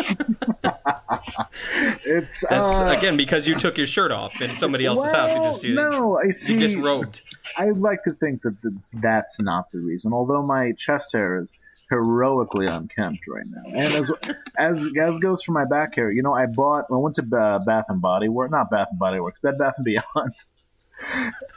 it's 2.06 2.44
That's 2.50 2.80
uh, 2.80 2.96
again 2.98 3.18
because 3.18 3.48
you 3.48 3.56
took 3.56 3.78
your 3.78 3.88
shirt 3.88 4.12
off 4.12 4.42
in 4.42 4.56
somebody 4.56 4.86
else's 4.86 5.12
house. 5.12 5.36
You 5.36 5.44
just 5.44 5.64
you, 5.64 5.76
no, 5.76 6.18
I 6.18 6.32
see. 6.32 6.54
you 6.54 6.60
disrobed. 6.60 7.22
I 7.58 7.70
like 7.70 8.04
to 8.04 8.14
think 8.14 8.42
that 8.42 8.58
that's, 8.64 8.92
that's 9.02 9.40
not 9.40 9.72
the 9.72 9.80
reason. 9.80 10.14
Although 10.14 10.42
my 10.44 10.72
chest 10.74 11.14
hair 11.14 11.42
is 11.42 11.54
heroically 11.90 12.66
unkempt 12.66 13.22
right 13.28 13.46
now, 13.48 13.64
and 13.68 13.94
as 13.94 14.12
as 14.58 14.86
as 15.00 15.20
goes 15.20 15.44
for 15.44 15.52
my 15.52 15.66
back 15.66 15.96
hair, 15.96 16.12
you 16.12 16.24
know, 16.24 16.34
I 16.34 16.48
bought. 16.48 16.86
I 16.92 16.96
went 16.96 17.16
to 17.18 17.38
uh, 17.38 17.60
Bath 17.60 17.86
and 17.90 18.02
Body 18.02 18.30
Works, 18.30 18.52
not 18.52 18.70
Bath 18.70 18.88
and 18.90 19.00
Body 19.00 19.20
Works, 19.20 19.40
Bed 19.40 19.58
Bath 19.58 19.76
and 19.78 19.86
Beyond, 19.86 20.06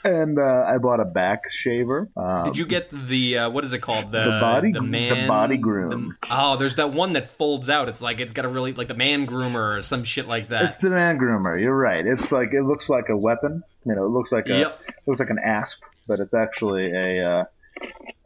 and 0.05 0.39
uh, 0.39 0.65
I 0.67 0.79
bought 0.79 1.01
a 1.01 1.05
back 1.05 1.51
shaver. 1.51 2.09
Um, 2.17 2.45
Did 2.45 2.59
you 2.59 2.67
get 2.67 2.89
the 2.91 3.39
uh, 3.39 3.51
what 3.51 3.65
is 3.65 3.73
it 3.73 3.81
called? 3.81 4.13
The, 4.13 4.25
The 4.25 4.39
body- 4.41 4.73
the 4.73 4.81
the 4.81 5.27
body 5.27 5.57
groom. 5.57 6.17
the- 6.23 6.29
oh, 6.31 6.57
there's 6.57 6.75
that 6.77 6.91
one 6.93 7.13
that 7.15 7.29
folds 7.29 7.69
out. 7.71 7.89
It's 7.89 8.03
like 8.03 8.21
it's 8.21 8.33
got 8.33 8.45
a 8.45 8.49
really 8.49 8.73
like 8.73 8.89
the 8.89 8.95
man 8.95 9.27
groomer 9.27 9.79
or 9.79 9.83
some 9.83 10.05
shit 10.05 10.27
like 10.29 10.49
that. 10.49 10.65
It's 10.65 10.77
the 10.77 10.91
man 10.91 11.19
groomer. 11.19 11.61
You're 11.61 11.77
right. 11.77 12.05
It's 12.07 12.31
like 12.33 12.53
it 12.53 12.63
looks 12.63 12.89
like 12.89 13.09
a 13.09 13.17
weapon. 13.17 13.63
You 13.85 13.95
know, 13.95 14.05
it 14.05 14.11
looks 14.11 14.33
like 14.33 14.47
a 14.49 14.59
Yep. 14.59 14.83
it 14.89 14.95
looks 15.07 15.21
like 15.21 15.31
an 15.31 15.39
asp, 15.43 15.83
but 16.07 16.21
it's 16.21 16.35
actually 16.35 16.93
a. 16.93 17.41
Uh, 17.41 17.45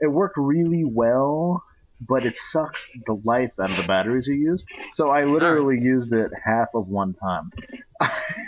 it 0.00 0.06
worked 0.08 0.36
really 0.38 0.84
well, 0.84 1.62
but 2.00 2.24
it 2.26 2.36
sucks 2.36 2.92
the 3.06 3.20
life 3.24 3.52
out 3.60 3.70
of 3.70 3.76
the 3.76 3.82
batteries 3.86 4.26
you 4.26 4.34
use. 4.34 4.64
So 4.92 5.10
I 5.10 5.24
literally 5.24 5.78
used 5.80 6.12
it 6.12 6.32
half 6.44 6.68
of 6.74 6.88
one 6.88 7.14
time. 7.14 7.52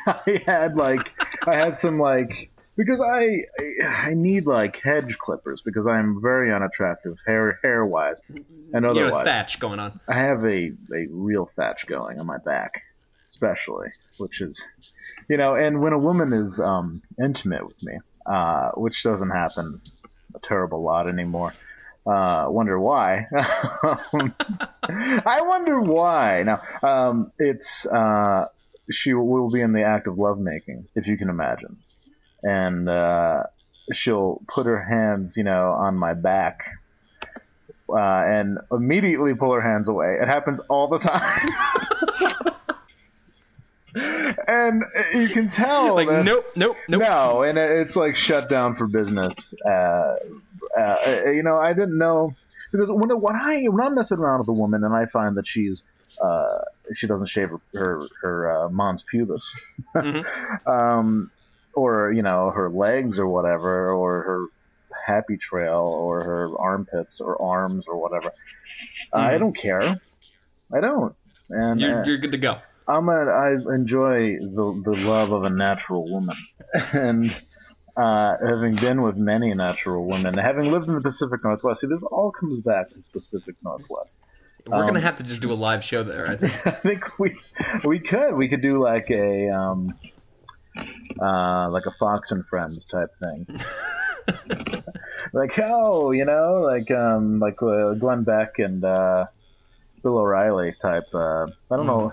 I 0.06 0.42
had 0.46 0.76
like 0.76 1.12
I 1.46 1.54
had 1.54 1.78
some 1.78 1.98
like 2.00 2.50
because 2.76 3.00
I 3.00 3.44
I 3.84 4.14
need 4.14 4.46
like 4.46 4.80
hedge 4.80 5.18
clippers 5.18 5.62
because 5.64 5.86
I'm 5.86 6.20
very 6.20 6.52
unattractive 6.52 7.18
hair 7.26 7.58
hair 7.62 7.84
wise 7.84 8.20
and 8.28 8.44
otherwise. 8.44 8.72
You 8.72 8.80
know, 8.80 8.90
otherwise. 8.90 9.24
thatch 9.24 9.60
going 9.60 9.78
on. 9.78 10.00
I 10.08 10.18
have 10.18 10.44
a, 10.44 10.72
a 10.92 11.06
real 11.10 11.46
thatch 11.46 11.86
going 11.86 12.18
on 12.18 12.26
my 12.26 12.38
back, 12.38 12.82
especially, 13.28 13.88
which 14.18 14.40
is, 14.40 14.64
you 15.28 15.36
know, 15.36 15.54
and 15.54 15.80
when 15.80 15.92
a 15.92 15.98
woman 15.98 16.32
is 16.32 16.60
um, 16.60 17.02
intimate 17.22 17.66
with 17.66 17.82
me, 17.82 17.98
uh, 18.26 18.70
which 18.72 19.02
doesn't 19.02 19.30
happen 19.30 19.80
a 20.34 20.38
terrible 20.40 20.82
lot 20.82 21.08
anymore. 21.08 21.54
Uh, 22.06 22.46
wonder 22.50 22.78
why? 22.78 23.26
I 23.32 25.40
wonder 25.42 25.80
why. 25.80 26.42
Now, 26.42 26.60
um, 26.82 27.32
it's 27.38 27.86
uh, 27.86 28.48
she 28.90 29.14
will 29.14 29.50
be 29.50 29.62
in 29.62 29.72
the 29.72 29.84
act 29.84 30.06
of 30.06 30.18
lovemaking, 30.18 30.86
if 30.94 31.06
you 31.06 31.16
can 31.16 31.30
imagine, 31.30 31.78
and 32.44 32.88
uh, 32.88 33.42
she'll 33.92 34.40
put 34.48 34.66
her 34.66 34.82
hands, 34.82 35.36
you 35.36 35.42
know, 35.44 35.70
on 35.72 35.96
my 35.96 36.14
back 36.14 36.64
uh, 37.88 37.96
and 37.98 38.58
immediately 38.70 39.34
pull 39.34 39.52
her 39.52 39.60
hands 39.60 39.88
away. 39.88 40.18
It 40.20 40.28
happens 40.28 40.60
all 40.68 40.86
the 40.88 40.98
time. 40.98 41.48
and 44.48 44.82
you 45.14 45.28
can 45.28 45.48
tell. 45.48 45.94
Like 45.94 46.08
that- 46.08 46.24
nope, 46.24 46.44
nope, 46.56 46.76
nope. 46.88 47.02
No, 47.02 47.42
and 47.42 47.58
it's 47.58 47.96
like 47.96 48.16
shut 48.16 48.48
down 48.48 48.76
for 48.76 48.86
business. 48.86 49.54
Uh, 49.64 50.16
uh, 50.78 51.22
you 51.26 51.42
know, 51.42 51.56
I 51.58 51.72
didn't 51.72 51.98
know 51.98 52.34
because 52.72 52.90
when 52.90 53.08
when 53.20 53.36
I 53.36 53.64
when 53.64 53.86
I'm 53.86 53.94
messing 53.94 54.18
around 54.18 54.40
with 54.40 54.48
a 54.48 54.52
woman 54.52 54.82
and 54.84 54.94
I 54.94 55.06
find 55.06 55.36
that 55.36 55.46
she's 55.46 55.82
uh, 56.20 56.58
she 56.94 57.06
doesn't 57.06 57.26
shave 57.28 57.50
her 57.50 57.60
her, 57.74 58.06
her 58.22 58.64
uh, 58.64 58.68
mons 58.70 59.04
pubis, 59.10 59.54
um, 60.66 61.30
or 61.76 62.12
you 62.12 62.22
know 62.22 62.50
her 62.50 62.70
legs 62.70 63.18
or 63.18 63.26
whatever, 63.28 63.92
or 63.92 64.22
her 64.22 64.46
happy 65.06 65.36
trail 65.36 65.80
or 65.82 66.22
her 66.24 66.58
armpits 66.58 67.20
or 67.20 67.40
arms 67.40 67.84
or 67.88 67.98
whatever. 68.00 68.32
I 69.12 69.38
don't 69.38 69.56
care. 69.56 70.00
I 70.72 70.80
don't. 70.80 71.14
And 71.50 71.82
uh, 71.82 71.86
You're, 71.86 72.04
you're 72.06 72.18
good 72.18 72.32
to 72.32 72.38
go. 72.38 72.58
I'm 72.86 73.08
a, 73.08 73.12
I 73.12 73.52
enjoy 73.74 74.36
the 74.38 74.82
the 74.84 74.96
love 75.06 75.32
of 75.32 75.44
a 75.44 75.50
natural 75.50 76.10
woman, 76.10 76.36
and 76.92 77.34
uh, 77.96 78.36
having 78.46 78.76
been 78.76 79.02
with 79.02 79.16
many 79.16 79.54
natural 79.54 80.04
women, 80.04 80.36
having 80.36 80.70
lived 80.70 80.88
in 80.88 80.94
the 80.94 81.00
Pacific 81.00 81.42
Northwest, 81.44 81.80
see, 81.80 81.86
this 81.86 82.02
all 82.02 82.30
comes 82.30 82.60
back 82.60 82.88
to 82.90 82.96
the 82.96 83.02
Pacific 83.12 83.54
Northwest. 83.62 84.14
We're 84.66 84.80
Um, 84.80 84.86
gonna 84.86 85.00
have 85.00 85.16
to 85.16 85.22
just 85.22 85.40
do 85.40 85.52
a 85.52 85.54
live 85.54 85.84
show 85.84 86.02
there. 86.02 86.26
I 86.28 86.36
think. 86.36 86.66
I 86.66 86.70
think 86.70 87.18
we 87.18 87.36
we 87.84 88.00
could 88.00 88.34
we 88.34 88.48
could 88.48 88.62
do 88.62 88.82
like 88.82 89.10
a 89.10 89.48
um, 89.50 89.94
uh, 90.76 91.68
like 91.70 91.86
a 91.86 91.92
Fox 91.98 92.30
and 92.30 92.44
Friends 92.46 92.84
type 92.86 93.10
thing. 93.20 93.46
like 95.32 95.58
oh, 95.58 96.10
you 96.12 96.24
know, 96.24 96.62
like 96.62 96.90
um, 96.90 97.38
like 97.38 97.62
uh, 97.62 97.94
Glenn 97.94 98.24
Beck 98.24 98.58
and 98.58 98.84
uh, 98.84 99.26
Bill 100.02 100.18
O'Reilly 100.18 100.72
type. 100.80 101.04
Uh, 101.12 101.46
I 101.70 101.76
don't 101.76 101.86
know, 101.86 102.12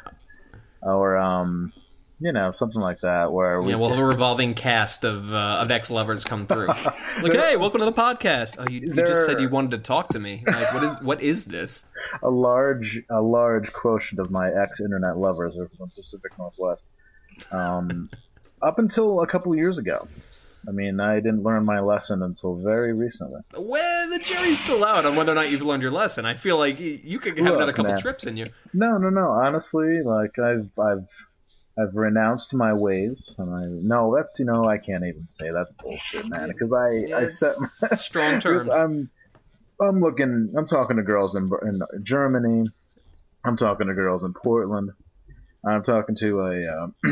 or 0.82 1.18
um, 1.18 1.74
you 2.20 2.32
know, 2.32 2.52
something 2.52 2.82
like 2.82 3.00
that. 3.00 3.32
Where 3.32 3.62
we 3.62 3.70
Yeah, 3.70 3.78
we'll 3.78 3.90
have 3.90 4.00
a 4.00 4.06
revolving 4.06 4.54
cast 4.54 5.04
of 5.04 5.34
uh, 5.34 5.60
of 5.62 5.72
ex 5.72 5.90
lovers 5.90 6.24
come 6.24 6.46
through. 6.48 6.70
Like, 7.22 7.34
hey, 7.34 7.56
welcome 7.56 7.80
to 7.80 7.86
the 7.86 7.94
podcast. 7.94 8.56
Oh, 8.58 8.68
you, 8.68 8.80
you 8.80 9.06
just 9.06 9.26
said 9.26 9.40
you 9.40 9.50
wanted 9.50 9.72
to 9.72 9.78
talk 9.78 10.08
to 10.10 10.20
me. 10.20 10.44
Like, 10.48 10.74
what 10.74 10.84
is 10.84 11.02
what 11.02 11.22
is 11.22 11.46
this? 11.46 11.86
a 12.24 12.30
large 12.30 13.02
a 13.10 13.22
large 13.22 13.72
quotient 13.74 14.20
of 14.20 14.32
my 14.32 14.50
ex 14.50 14.80
internet 14.80 15.18
lovers 15.18 15.58
are 15.58 15.68
from 15.68 15.90
the 15.90 16.02
Pacific 16.02 16.32
Northwest. 16.38 16.90
Um, 17.52 18.10
up 18.62 18.80
until 18.80 19.22
a 19.22 19.28
couple 19.28 19.56
years 19.56 19.78
ago. 19.78 20.08
I 20.68 20.72
mean, 20.72 21.00
I 21.00 21.16
didn't 21.16 21.42
learn 21.42 21.66
my 21.66 21.80
lesson 21.80 22.22
until 22.22 22.56
very 22.56 22.94
recently. 22.94 23.42
Well, 23.58 24.10
the 24.12 24.20
jury's 24.20 24.60
still 24.60 24.84
out 24.84 25.06
on 25.08 25.16
whether 25.16 25.32
or 25.32 25.36
not 25.36 25.50
you've 25.50 25.64
learned 25.64 25.82
your 25.82 25.92
lesson. 25.92 26.26
I 26.26 26.36
feel 26.36 26.58
like 26.58 26.80
you 26.80 27.18
could 27.20 27.38
have 27.38 27.48
Look, 27.48 27.56
another 27.56 27.74
couple 27.74 27.92
man. 27.92 28.00
trips 28.00 28.28
in 28.28 28.38
you. 28.38 28.50
No, 28.74 28.98
no, 28.98 29.10
no. 29.10 29.30
Honestly, 29.32 30.04
like 30.04 30.38
I've 30.38 30.70
I've 30.78 31.10
I've 31.80 31.96
renounced 31.96 32.54
my 32.54 32.74
ways, 32.74 33.36
and 33.40 33.54
I 33.54 33.66
no, 33.68 34.16
that's 34.16 34.38
you 34.40 34.46
know 34.46 34.66
I 34.66 34.78
can't 34.78 35.04
even 35.04 35.26
say 35.26 35.50
that's 35.52 35.74
bullshit, 35.76 36.28
man. 36.30 36.50
Because 36.50 36.72
I 36.74 37.12
I 37.16 37.26
set 37.26 37.56
my, 37.60 37.88
strong 37.98 38.40
terms. 38.40 38.72
I'm 38.74 39.10
I'm 39.82 40.00
looking. 40.00 40.54
I'm 40.56 40.68
talking 40.68 40.98
to 40.98 41.04
girls 41.04 41.36
in 41.36 41.50
in 41.64 41.82
Germany. 42.04 42.70
I'm 43.44 43.58
talking 43.58 43.88
to 43.88 43.96
girls 43.96 44.24
in 44.24 44.34
Portland. 44.34 44.92
I'm 45.66 45.82
talking 45.82 46.16
to 46.18 46.40
a 46.42 46.62
uh, 46.62 46.88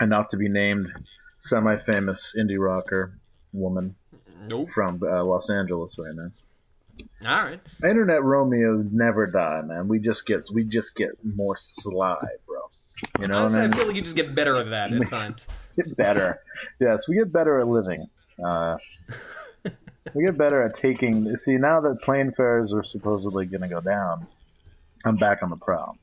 a 0.00 0.06
not 0.06 0.30
to 0.30 0.36
be 0.36 0.48
named 0.48 0.88
semi-famous 1.38 2.34
indie 2.38 2.58
rocker 2.58 3.18
woman 3.52 3.94
Nope. 4.50 4.70
from 4.70 5.00
uh, 5.02 5.24
Los 5.24 5.50
Angeles 5.50 5.98
right 5.98 6.14
now. 6.14 6.30
All 7.26 7.44
right. 7.44 7.60
Internet 7.84 8.22
Romeo 8.22 8.82
never 8.90 9.26
die, 9.26 9.60
man. 9.62 9.86
We 9.88 9.98
just 9.98 10.24
get 10.26 10.44
we 10.52 10.64
just 10.64 10.94
get 10.94 11.10
more 11.24 11.56
sly, 11.58 12.16
bro. 12.46 12.56
You 13.20 13.28
know 13.28 13.38
Honestly, 13.38 13.60
I 13.60 13.64
I 13.64 13.66
mean? 13.68 13.76
feel 13.76 13.86
like 13.88 13.96
you 13.96 14.02
just 14.02 14.16
get 14.16 14.34
better 14.34 14.56
at 14.56 14.70
that 14.70 14.92
at 14.94 15.08
times. 15.10 15.46
Get 15.76 15.94
better. 15.96 16.40
Yes, 16.80 17.06
we 17.06 17.16
get 17.16 17.30
better 17.30 17.60
at 17.60 17.68
living. 17.68 18.06
Uh, 18.42 18.78
we 20.14 20.24
get 20.24 20.38
better 20.38 20.62
at 20.62 20.72
taking. 20.74 21.36
See, 21.36 21.56
now 21.58 21.80
that 21.82 22.00
plane 22.02 22.32
fares 22.32 22.72
are 22.72 22.82
supposedly 22.82 23.44
going 23.44 23.60
to 23.60 23.68
go 23.68 23.82
down, 23.82 24.26
I'm 25.04 25.16
back 25.16 25.42
on 25.42 25.50
the 25.50 25.56
prowl. 25.56 25.98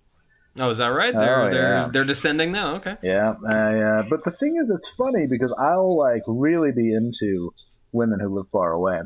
Oh, 0.59 0.69
is 0.69 0.77
that 0.77 0.87
right? 0.87 1.13
They're 1.17 1.41
Oh, 1.43 1.49
they're 1.49 1.73
yeah. 1.73 1.87
they're 1.91 2.03
descending 2.05 2.51
now. 2.51 2.75
Okay. 2.75 2.95
Yeah, 3.01 3.33
I, 3.47 3.79
uh, 3.79 4.03
but 4.09 4.23
the 4.23 4.31
thing 4.31 4.57
is, 4.61 4.69
it's 4.69 4.89
funny 4.89 5.25
because 5.27 5.51
I'll 5.57 5.97
like 5.97 6.21
really 6.27 6.71
be 6.71 6.93
into 6.93 7.53
women 7.91 8.19
who 8.19 8.29
live 8.29 8.47
far 8.51 8.71
away. 8.71 9.01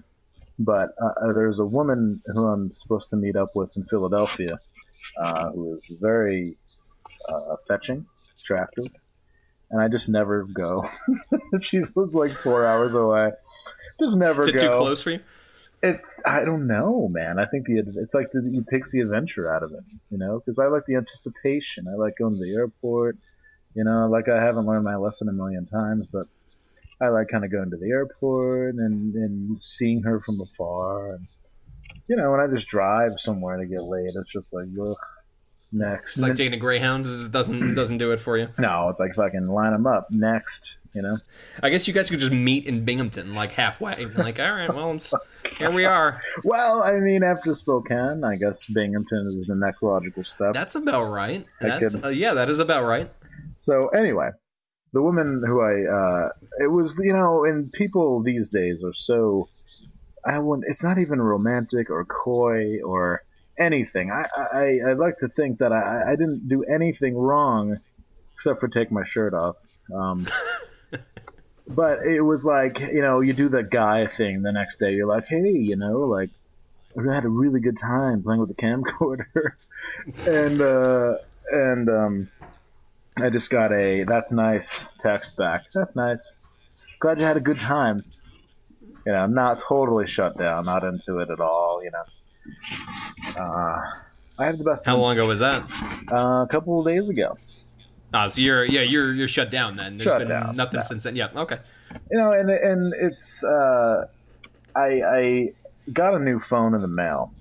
But 0.60 0.90
uh, 1.02 1.06
uh, 1.30 1.34
there's 1.34 1.60
a 1.60 1.66
woman 1.66 2.22
who 2.26 2.46
I'm 2.48 2.72
supposed 2.72 3.12
to 3.12 3.16
meet 3.16 3.36
up 3.36 3.50
with 3.56 3.78
in 3.78 3.86
Philadelphia, 3.86 4.60
uh, 5.22 5.52
who 5.52 5.74
is 5.74 5.88
very 6.02 6.58
uh, 7.30 7.56
fetching, 7.68 8.08
attractive, 8.42 8.88
and 9.72 9.82
I 9.82 9.88
just 9.88 10.10
never 10.10 10.44
go. 10.44 10.84
she 11.62 11.78
lives 11.96 12.14
like 12.14 12.32
four 12.32 12.66
hours 12.66 12.94
away. 12.96 13.32
Just 14.00 14.18
never 14.18 14.42
Is 14.42 14.48
it 14.50 14.56
go. 14.58 14.62
too 14.64 14.78
close 14.78 15.02
for 15.02 15.12
you? 15.12 15.20
It's 15.84 16.06
I 16.26 16.44
don't 16.44 16.68
know, 16.68 17.08
man. 17.08 17.38
I 17.38 17.46
think 17.46 17.68
the 17.68 17.84
it's 17.98 18.14
like 18.14 18.32
the, 18.32 18.40
it 18.58 18.68
takes 18.68 18.92
the 18.92 19.02
adventure 19.02 19.54
out 19.54 19.64
of 19.64 19.72
it, 19.72 19.84
you 20.10 20.18
know. 20.18 20.40
Because 20.40 20.60
I 20.60 20.66
like 20.68 20.86
the 20.88 20.96
anticipation. 20.96 21.88
I 21.88 21.96
like 21.96 22.18
going 22.18 22.34
to 22.34 22.44
the 22.44 22.56
airport, 22.56 23.18
you 23.76 23.84
know. 23.84 24.08
Like 24.08 24.28
I 24.28 24.44
haven't 24.44 24.66
learned 24.66 24.86
my 24.86 24.96
lesson 24.96 25.30
a 25.30 25.34
million 25.34 25.66
times, 25.68 26.08
but 26.12 26.28
I 27.00 27.10
like 27.10 27.28
kind 27.30 27.46
of 27.46 27.52
going 27.52 27.70
to 27.70 27.78
the 27.78 27.92
airport 27.92 28.76
and 28.76 29.14
and 29.14 29.62
seeing 29.62 30.02
her 30.04 30.20
from 30.20 30.42
afar. 30.42 31.14
And, 31.14 31.28
you 32.08 32.16
know, 32.16 32.32
when 32.32 32.40
I 32.40 32.48
just 32.48 32.68
drive 32.68 33.20
somewhere 33.20 33.58
to 33.58 33.66
get 33.68 33.84
laid, 33.84 34.12
it's 34.16 34.32
just 34.32 34.54
like, 34.54 34.68
ugh, 34.82 34.98
next. 35.72 36.14
It's 36.18 36.22
like 36.22 36.36
taking 36.36 36.54
a 36.54 36.58
Greyhound 36.58 37.06
it 37.06 37.32
doesn't 37.32 37.74
doesn't 37.76 37.98
do 37.98 38.12
it 38.12 38.20
for 38.20 38.38
you. 38.38 38.50
no, 38.58 38.90
it's 38.90 39.00
like 39.00 39.16
fucking 39.16 39.46
line 39.46 39.72
them 39.74 39.88
up 39.88 40.08
next. 40.12 40.78
You 40.94 41.04
know. 41.04 41.16
I 41.62 41.70
guess 41.70 41.88
you 41.88 41.94
guys 41.94 42.10
could 42.10 42.18
just 42.20 42.32
meet 42.32 42.66
in 42.66 42.84
Binghamton, 42.84 43.36
like 43.36 43.52
halfway. 43.52 44.06
Like, 44.06 44.40
all 44.40 44.52
right, 44.52 44.74
well, 44.74 44.98
here 45.58 45.70
we 45.70 45.86
are. 45.86 46.22
Well, 46.44 46.82
I 46.82 46.94
mean, 47.00 47.22
after 47.24 47.54
Spokane, 47.54 48.24
I 48.24 48.36
guess 48.36 48.66
Binghamton 48.68 49.20
is 49.28 49.46
the 49.48 49.54
next 49.56 49.84
logical 49.84 50.24
step. 50.24 50.54
That's 50.54 50.74
about 50.76 51.12
right. 51.12 51.46
I 51.62 51.68
That's 51.68 51.94
could- 51.96 52.06
uh, 52.06 52.10
yeah, 52.10 52.34
that 52.34 52.50
is 52.50 52.58
about 52.58 52.86
right. 52.86 53.12
So 53.58 53.90
anyway, 53.90 54.30
the 54.94 55.02
woman 55.04 55.44
who 55.46 55.62
I 55.62 56.26
uh, 56.26 56.30
it 56.64 56.72
was 56.72 56.96
you 57.00 57.14
know, 57.14 57.46
and 57.46 57.72
people 57.72 58.24
these 58.24 58.50
days 58.50 58.84
are 58.84 58.94
so 58.94 59.50
I 60.26 60.40
wouldn't. 60.40 60.66
It's 60.68 60.84
not 60.84 60.98
even 60.98 61.22
romantic 61.22 61.90
or 61.92 62.06
coy 62.06 62.82
or 62.84 63.22
anything. 63.60 64.12
I 64.12 64.26
I 64.36 64.80
I 64.90 64.94
like 64.94 65.20
to 65.20 65.28
think 65.28 65.60
that 65.60 65.72
I 65.72 66.12
I 66.12 66.16
didn't 66.16 66.48
do 66.48 66.64
anything 66.64 67.16
wrong 67.16 67.80
except 68.34 68.60
for 68.60 68.68
take 68.68 68.92
my 68.92 69.04
shirt 69.04 69.34
off. 69.34 69.56
Um, 69.94 70.28
but 71.68 72.06
it 72.06 72.22
was 72.22 72.46
like 72.46 72.80
you 72.80 73.02
know 73.02 73.22
you 73.22 73.34
do 73.34 73.50
the 73.50 73.64
guy 73.64 74.08
thing 74.08 74.42
the 74.42 74.52
next 74.52 74.78
day. 74.78 74.94
You're 74.94 75.08
like, 75.08 75.28
hey, 75.30 75.52
you 75.52 75.76
know, 75.76 76.00
like. 76.02 76.30
I 76.98 77.14
had 77.14 77.26
a 77.26 77.30
really 77.30 77.60
good 77.60 77.78
time 77.78 78.24
playing 78.24 78.40
with 78.40 78.50
the 78.50 78.56
camcorder, 78.56 79.52
and 80.26 80.60
uh, 80.60 81.18
and 81.52 81.90
um, 81.90 82.30
I 83.22 83.30
just 83.30 83.50
got 83.50 83.72
a 83.72 84.04
that's 84.04 84.32
nice 84.32 84.88
text 85.00 85.38
back. 85.38 85.66
That's 85.74 85.96
nice. 85.96 86.36
Glad 87.00 87.20
you 87.20 87.26
had 87.26 87.38
a 87.38 87.42
good 87.42 87.60
time. 87.60 88.04
You 89.06 89.14
know, 89.14 89.26
not 89.26 89.60
totally 89.60 90.08
shut 90.08 90.38
down, 90.38 90.66
not 90.66 90.84
into 90.84 91.20
it 91.20 91.30
at 91.30 91.40
all. 91.40 91.82
You 91.84 91.92
know, 91.92 92.04
uh, 93.38 93.80
I 94.40 94.46
had 94.46 94.58
the 94.58 94.64
best 94.64 94.86
How 94.86 94.94
time 94.94 95.02
long 95.02 95.12
ago 95.14 95.28
was 95.28 95.40
that? 95.40 95.64
Uh, 96.12 96.44
a 96.44 96.48
couple 96.50 96.80
of 96.80 96.86
days 96.86 97.10
ago. 97.10 97.36
Ah, 98.14 98.28
so 98.28 98.42
you're 98.42 98.64
yeah 98.66 98.82
you're 98.82 99.14
you're 99.14 99.28
shut 99.28 99.52
down 99.52 99.76
then. 99.76 99.98
There's 99.98 100.04
Shut 100.06 100.20
been 100.20 100.30
down, 100.30 100.56
nothing 100.56 100.80
yeah. 100.80 100.86
since 100.86 101.04
then. 101.04 101.16
Yeah, 101.16 101.30
okay. 101.36 101.60
You 102.12 102.18
know, 102.18 102.32
and 102.32 102.50
and 102.50 102.94
it's 102.94 103.44
uh, 103.44 104.06
I 104.76 105.02
I 105.02 105.50
got 105.92 106.14
a 106.14 106.20
new 106.20 106.40
phone 106.40 106.74
in 106.74 106.82
the 106.82 106.88
mail 106.88 107.34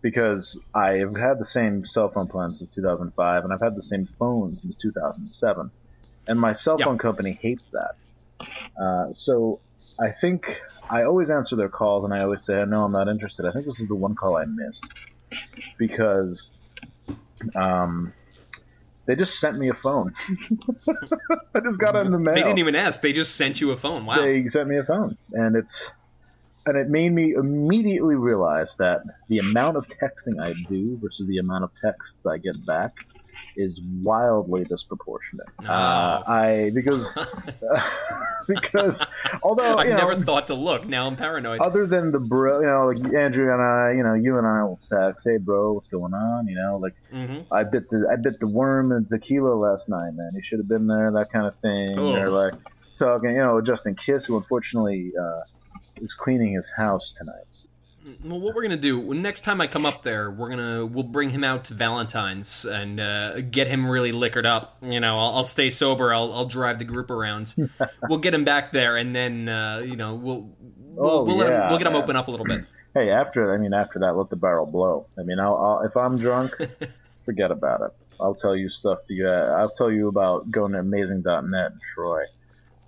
because 0.00 0.58
I've 0.74 1.14
had 1.16 1.38
the 1.38 1.44
same 1.44 1.84
cell 1.84 2.08
phone 2.08 2.26
plan 2.26 2.50
since 2.52 2.74
2005, 2.74 3.44
and 3.44 3.52
I've 3.52 3.60
had 3.60 3.74
the 3.74 3.82
same 3.82 4.06
phone 4.18 4.52
since 4.52 4.76
2007, 4.76 5.70
and 6.26 6.40
my 6.40 6.52
cell 6.52 6.76
Yeah. 6.78 6.86
phone 6.86 6.98
company 6.98 7.32
hates 7.40 7.68
that. 7.68 7.94
Uh, 8.80 9.12
so 9.12 9.60
I 10.02 10.10
think 10.10 10.60
I 10.90 11.04
always 11.04 11.30
answer 11.30 11.54
their 11.56 11.68
calls, 11.68 12.04
and 12.04 12.12
I 12.12 12.22
always 12.22 12.42
say, 12.42 12.64
"No, 12.66 12.84
I'm 12.84 12.92
not 12.92 13.08
interested." 13.08 13.46
I 13.46 13.52
think 13.52 13.64
this 13.66 13.80
is 13.80 13.88
the 13.88 13.94
one 13.94 14.14
call 14.14 14.36
I 14.36 14.44
missed 14.44 14.86
because 15.78 16.52
um, 17.54 18.12
they 19.06 19.14
just 19.14 19.38
sent 19.38 19.58
me 19.58 19.68
a 19.68 19.74
phone. 19.74 20.12
I 21.54 21.60
just 21.60 21.78
got 21.80 21.94
it 21.96 22.06
in 22.06 22.12
the 22.12 22.18
mail. 22.18 22.34
They 22.34 22.42
didn't 22.42 22.58
even 22.58 22.74
ask. 22.74 23.00
They 23.00 23.12
just 23.12 23.36
sent 23.36 23.60
you 23.60 23.70
a 23.70 23.76
phone. 23.76 24.06
Wow. 24.06 24.16
They 24.20 24.46
sent 24.48 24.68
me 24.68 24.78
a 24.78 24.84
phone, 24.84 25.16
and 25.32 25.56
it's 25.56 25.90
and 26.66 26.76
it 26.76 26.88
made 26.88 27.12
me 27.12 27.32
immediately 27.32 28.14
realize 28.14 28.76
that 28.76 29.02
the 29.28 29.38
amount 29.38 29.76
of 29.76 29.86
texting 29.88 30.40
I 30.40 30.52
do 30.68 30.96
versus 30.98 31.26
the 31.26 31.38
amount 31.38 31.64
of 31.64 31.70
texts 31.80 32.26
I 32.26 32.38
get 32.38 32.64
back 32.64 32.92
is 33.56 33.80
wildly 34.02 34.64
disproportionate. 34.64 35.46
Uh, 35.66 36.22
Oh. 36.26 36.32
I 36.32 36.70
because 36.74 37.08
because 38.48 39.02
although 39.42 39.76
I 39.76 39.84
you 39.84 39.90
know, 39.90 39.96
never 39.96 40.16
thought 40.16 40.46
to 40.48 40.54
look. 40.54 40.86
Now 40.86 41.06
I'm 41.06 41.16
paranoid. 41.16 41.60
other 41.60 41.86
than 41.86 42.12
the 42.12 42.18
bro, 42.18 42.60
you 42.60 42.66
know, 42.66 42.86
like 42.86 43.14
Andrew 43.14 43.52
and 43.52 43.62
I, 43.62 43.92
you 43.92 44.02
know, 44.02 44.14
you 44.14 44.38
and 44.38 44.46
I 44.46 44.62
will 44.64 44.78
text, 44.78 45.26
hey 45.28 45.38
bro, 45.38 45.72
what's 45.72 45.88
going 45.88 46.14
on? 46.14 46.46
You 46.46 46.56
know, 46.56 46.76
like 46.78 46.94
mm-hmm. 47.12 47.52
I 47.52 47.64
bit 47.64 47.88
the 47.88 48.08
I 48.10 48.16
bit 48.16 48.40
the 48.40 48.48
worm 48.48 48.92
in 48.92 49.06
tequila 49.06 49.54
last 49.54 49.88
night, 49.88 50.12
man. 50.14 50.30
You 50.34 50.42
should 50.42 50.58
have 50.58 50.68
been 50.68 50.86
there, 50.86 51.10
that 51.12 51.30
kind 51.30 51.46
of 51.46 51.56
thing. 51.60 51.98
Ugh. 51.98 52.18
Or 52.18 52.28
like 52.28 52.54
talking, 52.98 53.30
you 53.30 53.42
know, 53.42 53.60
Justin 53.60 53.94
Kiss, 53.94 54.26
who 54.26 54.36
unfortunately 54.36 55.12
uh, 55.20 55.40
is 55.96 56.14
cleaning 56.14 56.54
his 56.54 56.70
house 56.76 57.16
tonight. 57.18 57.44
Well, 58.24 58.40
what 58.40 58.54
we're 58.54 58.62
gonna 58.62 58.76
do 58.76 59.14
next 59.14 59.42
time 59.42 59.60
I 59.60 59.66
come 59.66 59.86
up 59.86 60.02
there, 60.02 60.30
we're 60.30 60.50
gonna 60.50 60.84
we'll 60.86 61.04
bring 61.04 61.30
him 61.30 61.44
out 61.44 61.66
to 61.66 61.74
Valentine's 61.74 62.64
and 62.64 62.98
uh, 62.98 63.40
get 63.42 63.68
him 63.68 63.88
really 63.88 64.12
liquored 64.12 64.46
up. 64.46 64.76
You 64.82 64.98
know, 65.00 65.18
I'll, 65.18 65.36
I'll 65.36 65.44
stay 65.44 65.70
sober. 65.70 66.12
I'll, 66.12 66.32
I'll 66.32 66.46
drive 66.46 66.78
the 66.78 66.84
group 66.84 67.10
around. 67.10 67.54
we'll 68.08 68.18
get 68.18 68.34
him 68.34 68.44
back 68.44 68.72
there, 68.72 68.96
and 68.96 69.14
then 69.14 69.48
uh, 69.48 69.82
you 69.84 69.96
know 69.96 70.14
we'll 70.14 70.50
we'll, 70.58 71.10
Oh, 71.10 71.24
we'll, 71.24 71.36
let 71.36 71.50
him, 71.50 71.68
we'll 71.68 71.78
get 71.78 71.86
him 71.86 71.94
open 71.94 72.16
up 72.16 72.28
a 72.28 72.30
little 72.30 72.46
bit. 72.46 72.64
Hey, 72.94 73.08
after 73.08 73.54
I 73.54 73.56
mean, 73.56 73.72
after 73.72 74.00
that, 74.00 74.18
let 74.18 74.28
the 74.28 74.36
barrel 74.36 74.66
blow. 74.66 75.06
I 75.18 75.22
mean, 75.22 75.38
I'll, 75.38 75.56
I'll 75.56 75.80
if 75.80 75.96
I'm 75.96 76.18
drunk, 76.18 76.52
forget 77.24 77.50
about 77.50 77.80
it. 77.80 77.90
I'll 78.20 78.34
tell 78.34 78.54
you 78.54 78.68
stuff. 78.68 78.98
You, 79.08 79.28
uh, 79.28 79.56
I'll 79.58 79.70
tell 79.70 79.90
you 79.90 80.08
about 80.08 80.50
going 80.50 80.72
to 80.72 80.80
amazing.net 80.80 81.72
in 81.72 81.80
Troy 81.94 82.24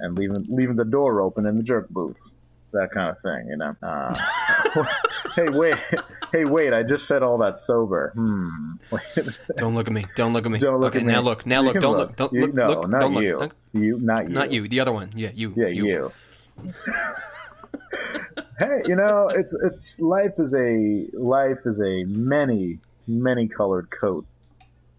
and 0.00 0.14
leaving 0.18 0.44
leaving 0.50 0.76
the 0.76 0.84
door 0.84 1.22
open 1.22 1.46
in 1.46 1.56
the 1.56 1.62
jerk 1.62 1.88
booth, 1.88 2.33
that 2.74 2.90
kind 2.92 3.10
of 3.10 3.20
thing. 3.20 3.48
You 3.48 3.56
know. 3.56 3.76
Uh, 3.82 4.84
hey, 5.34 5.48
wait. 5.48 5.74
Hey, 6.32 6.44
wait. 6.44 6.72
I 6.72 6.82
just 6.82 7.06
said 7.06 7.22
all 7.22 7.38
that 7.38 7.56
sober. 7.56 8.12
Hmm. 8.14 8.74
Don't 9.56 9.74
look 9.74 9.86
at 9.86 9.92
me. 9.92 10.06
Don't 10.14 10.32
look 10.32 10.46
at 10.46 10.52
me. 10.52 10.58
Don't 10.58 10.80
look 10.80 10.92
okay, 10.92 11.00
at 11.00 11.06
me. 11.06 11.12
now 11.12 11.20
look. 11.20 11.46
Now 11.46 11.62
look. 11.62 11.80
Don't 11.80 11.96
look. 11.96 12.16
Don't 12.16 12.32
You- 12.32 12.46
look. 12.46 12.54
No, 12.54 12.66
look. 12.66 12.88
not 12.88 13.00
don't 13.00 13.22
you. 13.22 13.38
look. 13.38 13.56
You, 13.72 13.98
not 13.98 14.28
you. 14.28 14.34
Not 14.34 14.52
you. 14.52 14.68
The 14.68 14.80
other 14.80 14.92
one. 14.92 15.10
Yeah, 15.16 15.30
you. 15.34 15.54
Yeah, 15.56 15.68
you. 15.68 16.12
hey, 18.58 18.82
you 18.86 18.96
know, 18.96 19.28
it's 19.28 19.54
it's 19.64 20.00
life 20.00 20.38
is 20.38 20.54
a 20.54 21.06
life 21.16 21.58
is 21.64 21.80
a 21.80 22.04
many 22.04 22.78
many 23.06 23.48
colored 23.48 23.90
coat 23.90 24.26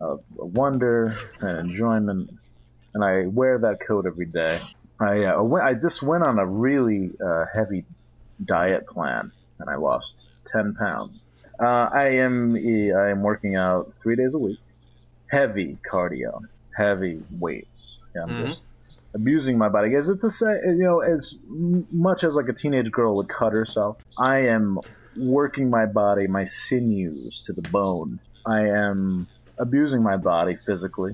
of 0.02 0.22
wonder 0.36 1.18
and 1.40 1.70
enjoyment, 1.70 2.30
and 2.94 3.04
I 3.04 3.28
wear 3.28 3.58
that 3.60 3.80
coat 3.86 4.06
every 4.06 4.26
day. 4.26 4.62
I 5.00 5.26
uh, 5.26 5.44
went, 5.44 5.66
I 5.66 5.74
just 5.74 6.02
went 6.02 6.24
on 6.26 6.40
a 6.40 6.46
really 6.46 7.12
uh, 7.26 7.46
heavy 7.54 7.86
diet 8.44 8.88
plan, 8.88 9.32
and 9.60 9.70
I 9.70 9.76
lost 9.76 10.32
ten 10.48 10.76
pounds. 10.80 11.24
Uh, 11.62 11.90
I 11.94 12.18
am 12.18 12.56
I 12.56 13.10
am 13.10 13.22
working 13.22 13.56
out 13.56 13.94
three 14.02 14.16
days 14.16 14.34
a 14.34 14.40
week, 14.40 14.60
heavy 15.30 15.78
cardio, 15.92 16.40
heavy 16.76 17.20
weights. 17.32 18.00
I'm 18.22 18.32
Mhm. 18.32 18.48
just 18.48 18.66
abusing 19.14 19.58
my 19.58 19.70
body 19.70 19.90
because 19.90 20.10
it's 20.10 20.24
a 20.26 20.30
say 20.30 20.52
you 20.66 20.84
know 20.84 21.00
as 21.00 21.38
much 21.46 22.24
as 22.26 22.36
like 22.36 22.50
a 22.50 22.54
teenage 22.54 22.92
girl 22.92 23.16
would 23.16 23.30
cut 23.30 23.54
herself 23.54 23.96
i 24.20 24.40
am 24.40 24.78
working 25.16 25.70
my 25.70 25.86
body 25.86 26.28
my 26.28 26.44
sinews 26.44 27.42
to 27.46 27.54
the 27.54 27.62
bone 27.70 28.20
i 28.46 28.60
am 28.68 29.26
abusing 29.58 30.04
my 30.04 30.18
body 30.18 30.58
physically 30.66 31.14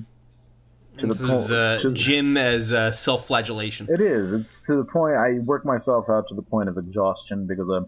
to 0.97 1.07
This 1.07 1.21
is 1.21 1.51
uh, 1.51 1.77
to- 1.81 1.91
gym 1.93 2.37
as 2.37 2.71
uh, 2.73 2.91
self-flagellation. 2.91 3.87
it 3.89 4.01
is 4.01 4.33
it's 4.33 4.59
to 4.67 4.75
the 4.75 4.83
point 4.83 5.15
i 5.15 5.39
work 5.39 5.65
myself 5.65 6.09
out 6.09 6.27
to 6.27 6.35
the 6.35 6.41
point 6.41 6.69
of 6.69 6.77
exhaustion 6.77 7.45
because 7.47 7.69
i'm 7.69 7.87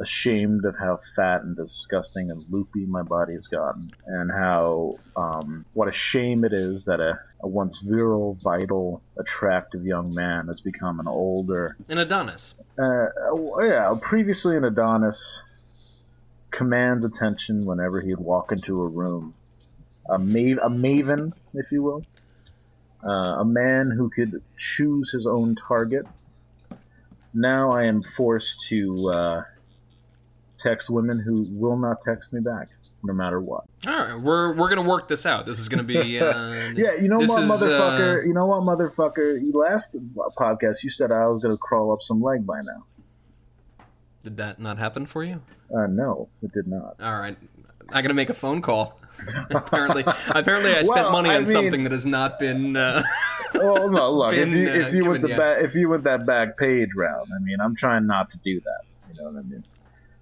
ashamed 0.00 0.64
of 0.64 0.74
how 0.78 0.98
fat 1.14 1.42
and 1.42 1.56
disgusting 1.56 2.30
and 2.30 2.44
loopy 2.50 2.84
my 2.86 3.02
body 3.02 3.32
has 3.34 3.46
gotten 3.46 3.92
and 4.06 4.30
how 4.30 4.96
um, 5.16 5.64
what 5.74 5.86
a 5.88 5.92
shame 5.92 6.44
it 6.44 6.52
is 6.52 6.84
that 6.86 6.98
a, 7.00 7.18
a 7.42 7.48
once 7.48 7.78
virile 7.78 8.36
vital 8.42 9.00
attractive 9.18 9.84
young 9.84 10.12
man 10.12 10.48
has 10.48 10.60
become 10.60 10.98
an 10.98 11.06
older 11.06 11.76
An 11.88 11.98
Adonis. 11.98 12.54
uh, 12.76 13.06
yeah, 13.60 13.94
previously 14.00 14.56
an 14.56 14.64
Adonis 14.64 15.42
commands 16.50 17.04
attention 17.04 17.64
whenever 17.64 18.00
he'd 18.00 18.18
walk 18.18 18.50
into 18.52 18.80
a 18.82 18.86
room. 18.88 19.34
A, 20.08 20.18
ma- 20.18 20.60
a 20.62 20.70
maven, 20.70 21.32
if 21.54 21.70
you 21.72 21.82
will. 21.82 22.04
Uh, 23.04 23.40
a 23.40 23.44
man 23.44 23.90
who 23.90 24.08
could 24.08 24.42
choose 24.56 25.12
his 25.12 25.26
own 25.26 25.54
target. 25.54 26.06
Now 27.34 27.72
I 27.72 27.84
am 27.84 28.02
forced 28.02 28.66
to 28.68 29.10
uh, 29.12 29.42
text 30.58 30.88
women 30.88 31.18
who 31.20 31.46
will 31.50 31.76
not 31.76 32.00
text 32.02 32.32
me 32.32 32.40
back, 32.40 32.68
no 33.02 33.12
matter 33.12 33.40
what. 33.40 33.64
All 33.86 33.92
right, 33.92 34.18
we're 34.18 34.54
we're 34.54 34.68
gonna 34.68 34.88
work 34.88 35.08
this 35.08 35.26
out. 35.26 35.44
This 35.44 35.58
is 35.58 35.68
gonna 35.68 35.82
be. 35.82 36.18
Uh, 36.20 36.70
Yeah, 36.74 36.94
you 36.94 37.08
know 37.08 37.18
what, 37.18 37.42
is, 37.42 37.50
motherfucker? 37.50 38.22
uh, 38.22 38.26
You 38.26 38.32
know 38.32 38.46
what, 38.46 38.62
motherfucker? 38.62 39.40
Last 39.52 39.96
podcast, 40.38 40.82
you 40.82 40.90
said 40.90 41.10
I 41.12 41.26
was 41.26 41.42
going 41.42 41.54
to 41.54 41.60
crawl 41.60 41.92
up 41.92 42.00
some 42.02 42.22
leg 42.22 42.46
by 42.46 42.60
now. 42.62 42.84
did 44.22 44.36
that 44.38 44.58
not 44.58 44.78
happen 44.78 45.04
for 45.06 45.22
you? 45.24 45.42
Uh, 45.76 45.86
no, 45.88 46.28
it 46.42 46.52
did 46.52 46.66
not. 46.68 46.94
All 47.02 47.18
right, 47.18 47.36
I 47.92 48.02
gotta 48.02 48.14
make 48.14 48.30
a 48.30 48.34
phone 48.34 48.62
call. 48.62 48.98
apparently, 49.50 50.02
apparently, 50.28 50.72
I 50.72 50.82
spent 50.82 50.88
Well, 51.04 51.12
money 51.12 51.30
I 51.30 51.36
on 51.36 51.42
mean- 51.44 51.52
something 51.52 51.84
that 51.84 51.92
has 51.92 52.04
not 52.06 52.38
been. 52.38 52.76
Uh, 52.76 53.02
Well, 53.54 53.88
no, 53.88 54.10
look. 54.10 54.32
if 54.32 54.48
you, 54.48 54.68
uh, 54.68 54.72
if 54.74 54.94
you 54.94 55.04
went 55.08 55.22
the 55.22 55.28
back, 55.28 55.62
if 55.62 55.74
you 55.76 55.88
went 55.88 56.02
that 56.04 56.26
back 56.26 56.58
page 56.58 56.88
round, 56.96 57.30
I 57.32 57.40
mean, 57.40 57.60
I'm 57.60 57.76
trying 57.76 58.04
not 58.04 58.28
to 58.30 58.38
do 58.38 58.60
that. 58.60 58.80
You 59.08 59.22
know 59.22 59.30
what 59.30 59.38
I 59.38 59.42
mean? 59.42 59.64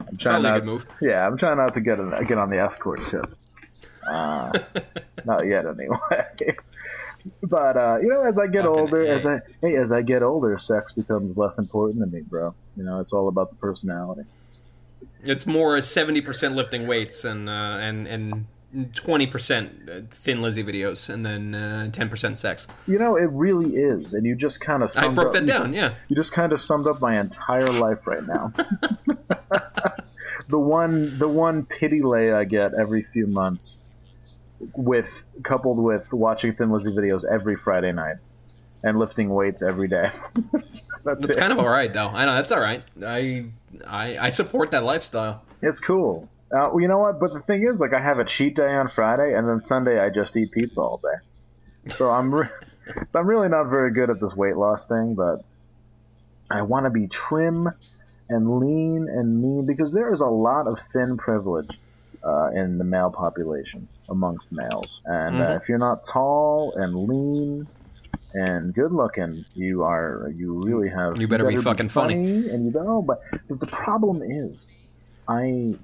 I'm 0.06 0.16
trying 0.18 0.42
Probably 0.42 0.74
not. 0.74 0.86
Yeah, 1.00 1.26
I'm 1.26 1.38
trying 1.38 1.56
not 1.56 1.72
to 1.72 1.80
get 1.80 1.98
a, 1.98 2.22
get 2.28 2.36
on 2.36 2.50
the 2.50 2.58
escort 2.58 3.06
tip. 3.06 3.34
Uh, 4.06 4.52
not 5.24 5.46
yet, 5.46 5.64
anyway. 5.66 6.56
but 7.42 7.76
uh, 7.78 7.98
you 8.02 8.08
know, 8.08 8.22
as 8.22 8.38
I 8.38 8.48
get 8.48 8.64
Fucking 8.64 8.80
older, 8.80 9.02
A. 9.02 9.08
as 9.08 9.24
I 9.24 9.40
hey, 9.62 9.76
as 9.76 9.92
I 9.92 10.02
get 10.02 10.22
older, 10.22 10.58
sex 10.58 10.92
becomes 10.92 11.34
less 11.36 11.56
important 11.56 12.00
to 12.00 12.06
me, 12.14 12.20
bro. 12.22 12.54
You 12.76 12.84
know, 12.84 13.00
it's 13.00 13.14
all 13.14 13.28
about 13.28 13.48
the 13.48 13.56
personality. 13.56 14.22
It's 15.22 15.46
more 15.46 15.80
seventy 15.80 16.20
percent 16.20 16.54
lifting 16.56 16.86
weights 16.86 17.24
and 17.24 17.48
uh, 17.48 17.52
and 17.80 18.06
and 18.08 18.46
twenty 18.94 19.26
percent 19.26 20.10
Thin 20.10 20.42
Lizzy 20.42 20.64
videos, 20.64 21.08
and 21.12 21.24
then 21.24 21.90
ten 21.92 22.08
percent 22.08 22.38
sex. 22.38 22.66
You 22.86 22.98
know, 22.98 23.16
it 23.16 23.28
really 23.30 23.76
is, 23.76 24.14
and 24.14 24.24
you 24.26 24.34
just 24.34 24.60
kind 24.60 24.82
of 24.82 24.90
I 24.96 25.08
broke 25.08 25.32
that 25.34 25.46
down. 25.46 25.72
Yeah. 25.72 25.94
You 26.08 26.16
just 26.16 26.32
kind 26.32 26.52
of 26.52 26.60
summed 26.60 26.86
up 26.86 27.00
my 27.00 27.20
entire 27.20 27.66
life 27.68 28.06
right 28.06 28.26
now. 28.26 28.52
the 30.48 30.58
one, 30.58 31.18
the 31.18 31.28
one 31.28 31.64
pity 31.64 32.02
lay 32.02 32.32
I 32.32 32.44
get 32.44 32.74
every 32.74 33.02
few 33.02 33.26
months, 33.26 33.80
with 34.74 35.24
coupled 35.44 35.78
with 35.78 36.12
watching 36.12 36.54
Thin 36.54 36.70
Lizzy 36.70 36.90
videos 36.90 37.24
every 37.30 37.56
Friday 37.56 37.92
night, 37.92 38.16
and 38.82 38.98
lifting 38.98 39.28
weights 39.30 39.62
every 39.62 39.88
day. 39.88 40.10
That's 41.04 41.24
It's 41.24 41.36
it. 41.36 41.38
kind 41.38 41.52
of 41.52 41.58
all 41.58 41.68
right 41.68 41.92
though. 41.92 42.06
I 42.08 42.24
know 42.26 42.34
that's 42.36 42.52
all 42.52 42.60
right. 42.60 42.80
I 43.04 43.46
I, 43.86 44.18
I 44.18 44.28
support 44.30 44.70
that 44.72 44.84
lifestyle. 44.84 45.42
It's 45.62 45.80
cool. 45.80 46.28
Uh, 46.54 46.68
well, 46.72 46.80
you 46.80 46.88
know 46.88 46.98
what? 46.98 47.18
But 47.18 47.32
the 47.32 47.40
thing 47.40 47.66
is, 47.66 47.80
like, 47.80 47.94
I 47.94 48.00
have 48.00 48.18
a 48.18 48.24
cheat 48.24 48.56
day 48.56 48.74
on 48.74 48.88
Friday, 48.88 49.34
and 49.34 49.48
then 49.48 49.60
Sunday 49.60 49.98
I 49.98 50.10
just 50.10 50.36
eat 50.36 50.52
pizza 50.52 50.80
all 50.80 50.98
day. 51.02 51.92
So 51.94 52.10
I'm, 52.10 52.34
re- 52.34 52.48
so 53.10 53.18
I'm 53.18 53.26
really 53.26 53.48
not 53.48 53.64
very 53.70 53.92
good 53.92 54.10
at 54.10 54.20
this 54.20 54.36
weight 54.36 54.56
loss 54.56 54.86
thing. 54.86 55.14
But 55.14 55.40
I 56.50 56.62
want 56.62 56.84
to 56.84 56.90
be 56.90 57.06
trim 57.08 57.68
and 58.28 58.58
lean 58.60 59.08
and 59.08 59.40
mean 59.42 59.66
because 59.66 59.92
there 59.92 60.12
is 60.12 60.20
a 60.20 60.26
lot 60.26 60.66
of 60.66 60.78
thin 60.92 61.16
privilege 61.16 61.70
uh, 62.22 62.50
in 62.54 62.78
the 62.78 62.84
male 62.84 63.10
population 63.10 63.88
amongst 64.08 64.52
males, 64.52 65.02
and 65.06 65.40
uh, 65.40 65.46
Mhm. 65.46 65.60
if 65.62 65.68
you're 65.68 65.78
not 65.78 66.04
tall 66.04 66.74
and 66.76 66.94
lean 67.08 67.66
and 68.34 68.74
good 68.74 68.92
looking, 68.92 69.44
you 69.54 69.82
are 69.84 70.30
you 70.34 70.60
really 70.62 70.88
have 70.88 71.20
You 71.20 71.28
better 71.28 71.46
be 71.46 71.56
fucking 71.58 71.88
funny. 71.88 72.14
and 72.14 72.66
you 72.66 72.70
know. 72.72 73.02
But, 73.02 73.20
but 73.48 73.60
the 73.60 73.66
problem 73.66 74.22
is, 74.22 74.68
I 75.28 75.74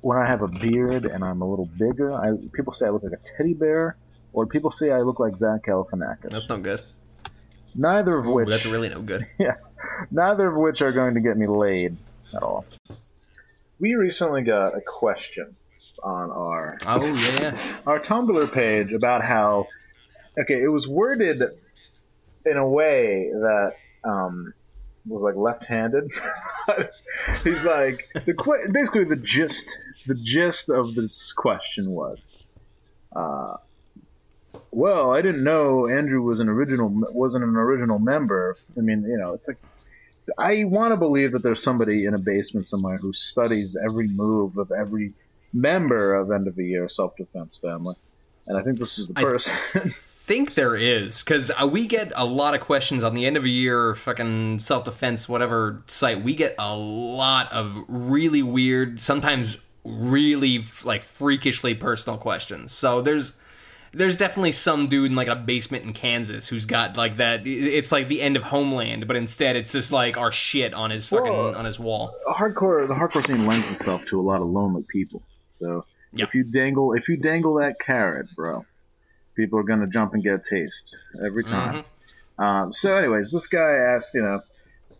when 0.00 0.16
I 0.18 0.26
have 0.26 0.42
a 0.42 0.48
beard 0.48 1.04
and 1.04 1.22
I'm 1.24 1.42
a 1.42 1.48
little 1.48 1.66
bigger, 1.66 2.12
I 2.12 2.36
people 2.52 2.72
say 2.72 2.86
I 2.86 2.90
look 2.90 3.02
like 3.02 3.12
a 3.12 3.36
teddy 3.36 3.54
bear, 3.54 3.96
or 4.32 4.46
people 4.46 4.70
say 4.70 4.90
I 4.90 4.98
look 4.98 5.20
like 5.20 5.36
Zach 5.36 5.66
Galifianakis. 5.66 6.30
That's 6.30 6.48
not 6.48 6.62
good. 6.62 6.82
neither 7.74 8.16
of 8.18 8.26
Ooh, 8.26 8.32
which 8.34 8.48
that's 8.48 8.66
really 8.66 8.88
no 8.88 9.02
good. 9.02 9.26
Yeah, 9.38 9.56
neither 10.10 10.46
of 10.48 10.56
which 10.56 10.82
are 10.82 10.92
going 10.92 11.14
to 11.14 11.20
get 11.20 11.36
me 11.36 11.46
laid 11.46 11.96
at 12.34 12.42
all. 12.42 12.64
We 13.78 13.94
recently 13.94 14.42
got 14.42 14.76
a 14.76 14.80
question 14.80 15.56
on 16.02 16.30
our 16.30 16.78
Oh 16.86 17.04
yeah. 17.14 17.58
our 17.86 18.00
Tumblr 18.00 18.52
page 18.52 18.92
about 18.92 19.22
how 19.22 19.66
okay, 20.38 20.62
it 20.62 20.68
was 20.68 20.86
worded 20.88 21.42
in 22.46 22.56
a 22.56 22.66
way 22.66 23.30
that 23.32 23.76
um, 24.04 24.54
was 25.06 25.22
like 25.22 25.36
left-handed. 25.36 26.10
He's 27.44 27.64
like 27.64 28.08
the 28.12 28.34
que- 28.34 28.70
basically 28.72 29.04
the 29.04 29.16
gist 29.16 29.78
the 30.06 30.14
gist 30.14 30.70
of 30.70 30.94
this 30.94 31.32
question 31.32 31.90
was, 31.90 32.24
uh, 33.14 33.56
well, 34.70 35.12
I 35.12 35.22
didn't 35.22 35.44
know 35.44 35.88
Andrew 35.88 36.22
was 36.22 36.40
an 36.40 36.48
original 36.48 36.88
wasn't 37.12 37.44
an 37.44 37.56
original 37.56 37.98
member. 37.98 38.56
I 38.76 38.80
mean, 38.80 39.02
you 39.02 39.18
know, 39.18 39.34
it's 39.34 39.48
like. 39.48 39.58
I 40.38 40.62
want 40.62 40.92
to 40.92 40.96
believe 40.96 41.32
that 41.32 41.42
there's 41.42 41.60
somebody 41.60 42.04
in 42.04 42.14
a 42.14 42.18
basement 42.18 42.64
somewhere 42.64 42.96
who 42.96 43.12
studies 43.12 43.76
every 43.84 44.06
move 44.06 44.58
of 44.58 44.70
every 44.70 45.12
member 45.52 46.14
of 46.14 46.30
End 46.30 46.46
of 46.46 46.54
the 46.54 46.64
Year 46.64 46.88
Self 46.88 47.16
Defense 47.16 47.56
Family, 47.56 47.96
and 48.46 48.56
I 48.56 48.62
think 48.62 48.78
this 48.78 48.98
is 48.98 49.08
the 49.08 49.14
person. 49.14 49.54
think 50.30 50.54
there 50.54 50.76
is 50.76 51.24
because 51.24 51.50
uh, 51.60 51.66
we 51.66 51.88
get 51.88 52.12
a 52.14 52.24
lot 52.24 52.54
of 52.54 52.60
questions 52.60 53.02
on 53.02 53.14
the 53.14 53.26
end 53.26 53.36
of 53.36 53.42
a 53.44 53.48
year 53.48 53.96
fucking 53.96 54.56
self-defense 54.60 55.28
whatever 55.28 55.82
site 55.86 56.22
we 56.22 56.36
get 56.36 56.54
a 56.56 56.76
lot 56.76 57.52
of 57.52 57.76
really 57.88 58.40
weird 58.40 59.00
sometimes 59.00 59.58
really 59.84 60.58
f- 60.58 60.84
like 60.84 61.02
freakishly 61.02 61.74
personal 61.74 62.16
questions 62.16 62.70
so 62.70 63.00
there's 63.02 63.32
there's 63.92 64.16
definitely 64.16 64.52
some 64.52 64.86
dude 64.86 65.10
in 65.10 65.16
like 65.16 65.26
a 65.26 65.34
basement 65.34 65.82
in 65.84 65.92
Kansas 65.92 66.48
who's 66.48 66.64
got 66.64 66.96
like 66.96 67.16
that 67.16 67.44
it's 67.44 67.90
like 67.90 68.06
the 68.06 68.22
end 68.22 68.36
of 68.36 68.44
Homeland 68.44 69.08
but 69.08 69.16
instead 69.16 69.56
it's 69.56 69.72
just 69.72 69.90
like 69.90 70.16
our 70.16 70.30
shit 70.30 70.72
on 70.74 70.90
his 70.90 71.08
fucking 71.08 71.32
Well, 71.32 71.56
on 71.56 71.64
his 71.64 71.80
wall 71.80 72.14
hardcore, 72.28 72.86
the 72.86 72.94
hardcore 72.94 73.26
scene 73.26 73.46
lends 73.46 73.68
itself 73.68 74.06
to 74.06 74.20
a 74.20 74.22
lot 74.22 74.40
of 74.40 74.46
lonely 74.46 74.84
people. 74.88 75.22
So 75.50 75.84
Yeah. 76.12 76.24
if 76.26 76.34
you 76.36 76.44
dangle, 76.44 76.92
if 76.92 77.08
you 77.08 77.16
dangle 77.16 77.54
that 77.54 77.80
carrot, 77.80 78.26
bro, 78.36 78.64
people 79.40 79.58
are 79.58 79.64
gonna 79.64 79.86
jump 79.86 80.12
and 80.12 80.22
get 80.22 80.34
a 80.34 80.38
taste 80.38 80.98
every 81.24 81.44
time. 81.44 81.84
Um, 82.38 82.72
so, 82.72 82.94
anyways, 82.94 83.30
this 83.30 83.46
guy 83.46 83.72
asked, 83.94 84.14
you 84.14 84.22
know, 84.22 84.40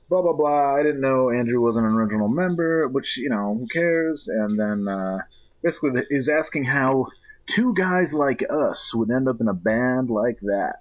blah 0.09 0.23
blah 0.23 0.33
blah. 0.33 0.75
I 0.75 0.83
didn't 0.83 1.01
know 1.01 1.31
Andrew 1.31 1.61
was 1.61 1.77
an 1.77 1.85
original 1.85 2.29
member, 2.29 2.89
which 2.89 3.19
you 3.19 3.31
know, 3.31 3.55
who 3.55 3.67
cares? 3.67 4.29
And 4.29 4.59
then 4.59 4.89
uh, 4.89 5.19
basically, 5.63 6.03
he's 6.09 6.29
asking 6.29 6.65
how 6.65 7.07
two 7.47 7.75
guys 7.75 8.15
like 8.15 8.45
us 8.49 8.95
would 8.95 9.11
end 9.11 9.29
up 9.29 9.41
in 9.41 9.49
a 9.49 9.55
band 9.55 10.11
like 10.11 10.39
that. 10.41 10.77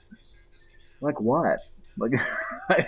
Like 1.01 1.19
what? 1.19 1.59
Like, 1.97 2.13
I, 2.69 2.87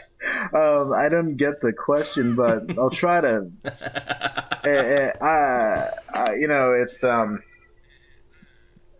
um, 0.53 0.93
I 0.93 1.09
don't 1.09 1.35
get 1.35 1.61
the 1.61 1.73
question, 1.73 2.35
but 2.35 2.77
I'll 2.77 2.89
try 2.89 3.21
to. 3.21 3.51
uh, 3.65 3.69
uh, 4.69 5.25
I, 5.25 5.89
I, 6.13 6.33
you 6.35 6.47
know, 6.47 6.73
it's 6.73 7.03
um, 7.03 7.41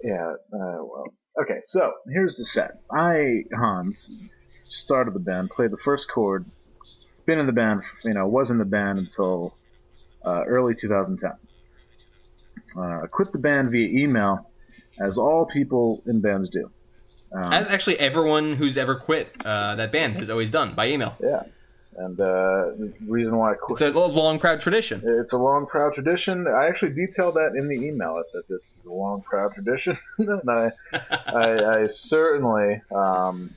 yeah. 0.03 0.33
Uh, 0.53 0.83
well, 0.83 1.13
okay. 1.39 1.59
So 1.61 1.93
here's 2.09 2.37
the 2.37 2.45
set. 2.45 2.81
I 2.91 3.43
Hans 3.53 4.19
started 4.65 5.13
the 5.13 5.19
band, 5.19 5.49
played 5.49 5.71
the 5.71 5.77
first 5.77 6.09
chord, 6.09 6.45
been 7.25 7.39
in 7.39 7.45
the 7.45 7.53
band. 7.53 7.83
You 8.03 8.13
know, 8.13 8.27
was 8.27 8.51
in 8.51 8.57
the 8.57 8.65
band 8.65 8.99
until 8.99 9.55
uh, 10.25 10.43
early 10.45 10.75
2010. 10.75 11.31
Uh, 12.77 13.07
quit 13.07 13.31
the 13.31 13.37
band 13.37 13.71
via 13.71 13.89
email, 13.89 14.49
as 14.99 15.17
all 15.17 15.45
people 15.45 16.01
in 16.05 16.21
bands 16.21 16.49
do. 16.49 16.69
Um, 17.33 17.53
As 17.53 17.67
actually 17.69 17.97
everyone 17.99 18.55
who's 18.55 18.77
ever 18.77 18.95
quit 18.95 19.33
uh, 19.45 19.75
that 19.75 19.91
band 19.91 20.15
has 20.17 20.29
always 20.29 20.49
done 20.49 20.75
by 20.75 20.89
email 20.89 21.15
yeah, 21.21 21.43
and 21.97 22.19
uh, 22.19 22.71
the 22.77 22.93
reason 23.05 23.35
why 23.35 23.51
I 23.51 23.55
quit. 23.55 23.81
it's 23.81 23.81
a 23.97 23.99
long 23.99 24.39
proud 24.39 24.61
tradition 24.61 25.01
It's 25.03 25.33
a 25.33 25.37
long, 25.37 25.65
proud 25.65 25.93
tradition. 25.93 26.47
I 26.47 26.67
actually 26.67 26.93
detailed 26.93 27.35
that 27.35 27.53
in 27.55 27.67
the 27.67 27.75
email. 27.75 28.11
I 28.17 28.23
said 28.31 28.41
this 28.47 28.77
is 28.77 28.85
a 28.85 28.91
long, 28.91 29.21
proud 29.21 29.51
tradition, 29.53 29.97
and 30.17 30.49
I, 30.49 30.71
I, 31.27 31.81
I 31.81 31.87
certainly, 31.87 32.81
um, 32.91 33.55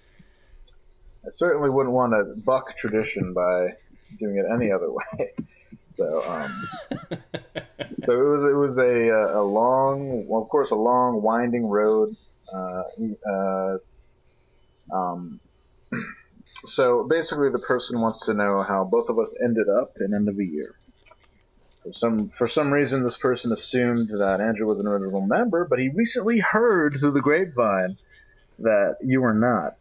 I 1.25 1.31
certainly 1.31 1.71
wouldn't 1.71 1.95
want 1.95 2.13
to 2.13 2.43
buck 2.43 2.77
tradition 2.77 3.33
by 3.33 3.75
doing 4.19 4.37
it 4.37 4.47
any 4.53 4.73
other 4.73 4.91
way. 5.19 5.33
So, 5.89 6.29
um, 6.29 6.67
so 8.05 8.13
it 8.13 8.29
was 8.29 8.51
it 8.51 8.57
was 8.57 8.79
a 8.79 9.39
a 9.39 9.43
long, 9.43 10.27
well, 10.27 10.43
of 10.43 10.49
course, 10.49 10.73
a 10.73 10.77
long, 10.77 11.23
winding 11.23 11.67
road. 11.67 12.17
Uh, 12.53 12.83
uh, 13.31 13.79
um, 14.93 15.41
so 16.65 17.05
basically, 17.05 17.51
the 17.51 17.59
person 17.59 18.01
wants 18.01 18.27
to 18.27 18.35
know 18.35 18.63
how 18.63 18.85
both 18.85 19.09
of 19.09 19.19
us 19.19 19.35
ended 19.43 19.69
up 19.69 19.97
in 20.01 20.15
end 20.15 20.29
of 20.29 20.37
the 20.37 20.47
year. 20.47 20.75
For 21.83 21.93
some 21.93 22.29
for 22.29 22.49
some 22.49 22.73
reason, 22.73 23.03
this 23.03 23.19
person 23.19 23.53
assumed 23.53 24.09
that 24.09 24.41
Andrew 24.41 24.67
was 24.67 24.81
an 24.81 24.87
original 24.87 25.21
member, 25.21 25.67
but 25.67 25.79
he 25.79 25.91
recently 25.91 26.39
heard 26.39 26.97
through 26.99 27.13
the 27.13 27.21
grapevine 27.21 27.99
that 28.61 28.97
you 29.03 29.21
were 29.21 29.35
not. 29.35 29.77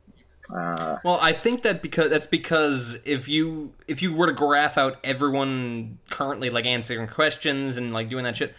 Uh, 0.54 0.98
Well, 1.04 1.19
I 1.22 1.32
think 1.32 1.62
that 1.63 1.82
because 1.82 2.10
that's 2.10 2.28
because 2.28 2.98
if 3.06 3.30
you 3.30 3.74
if 3.88 4.02
you 4.02 4.13
were 4.13 4.28
to 4.28 4.34
graph 4.34 4.78
out 4.78 4.98
everyone 5.04 6.00
currently 6.10 6.50
like 6.50 6.65
answering 6.65 7.08
questions 7.08 7.78
and 7.78 7.93
like 7.93 8.10
doing 8.10 8.26
that 8.26 8.36
shit, 8.36 8.54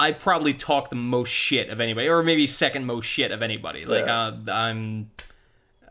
I 0.00 0.10
probably 0.10 0.52
talk 0.52 0.90
the 0.90 0.96
most 0.96 1.28
shit 1.28 1.68
of 1.68 1.80
anybody, 1.80 2.08
or 2.08 2.24
maybe 2.24 2.48
second 2.48 2.86
most 2.86 3.04
shit 3.06 3.30
of 3.30 3.42
anybody. 3.42 3.84
Like 3.84 4.06
Yeah. 4.06 4.26
uh, 4.26 4.36
I'm, 4.52 5.10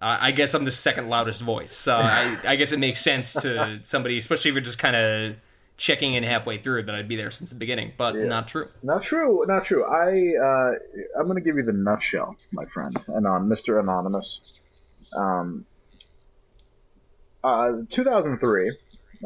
I 0.01 0.27
I 0.27 0.31
guess 0.31 0.53
I'm 0.53 0.65
the 0.65 0.71
second 0.71 1.09
loudest 1.09 1.41
voice. 1.41 1.71
So 1.71 1.95
I, 1.95 2.37
I 2.45 2.55
guess 2.55 2.71
it 2.71 2.79
makes 2.79 3.01
sense 3.01 3.33
to 3.33 3.79
somebody, 3.83 4.17
especially 4.17 4.49
if 4.49 4.55
you're 4.55 4.63
just 4.63 4.79
kind 4.79 4.95
of 4.95 5.35
checking 5.77 6.13
in 6.13 6.23
halfway 6.23 6.57
through, 6.57 6.83
that 6.83 6.95
I'd 6.95 7.07
be 7.07 7.15
there 7.15 7.31
since 7.31 7.49
the 7.49 7.55
beginning. 7.55 7.93
But 7.97 8.15
not 8.15 8.47
true. 8.47 8.67
not 8.83 9.01
true, 9.01 9.45
not 9.47 9.63
true. 9.63 9.83
I 9.85 10.33
uh, 10.37 11.19
I'm 11.19 11.25
going 11.25 11.35
to 11.35 11.41
give 11.41 11.57
you 11.57 11.63
the 11.63 11.73
nutshell, 11.73 12.35
my 12.51 12.65
friend, 12.65 12.95
and 13.07 13.25
on 13.27 13.47
Mr. 13.47 13.79
Anonymous. 13.79 14.59
Um, 15.15 15.65
uh, 17.43 17.71
2003, 17.89 18.71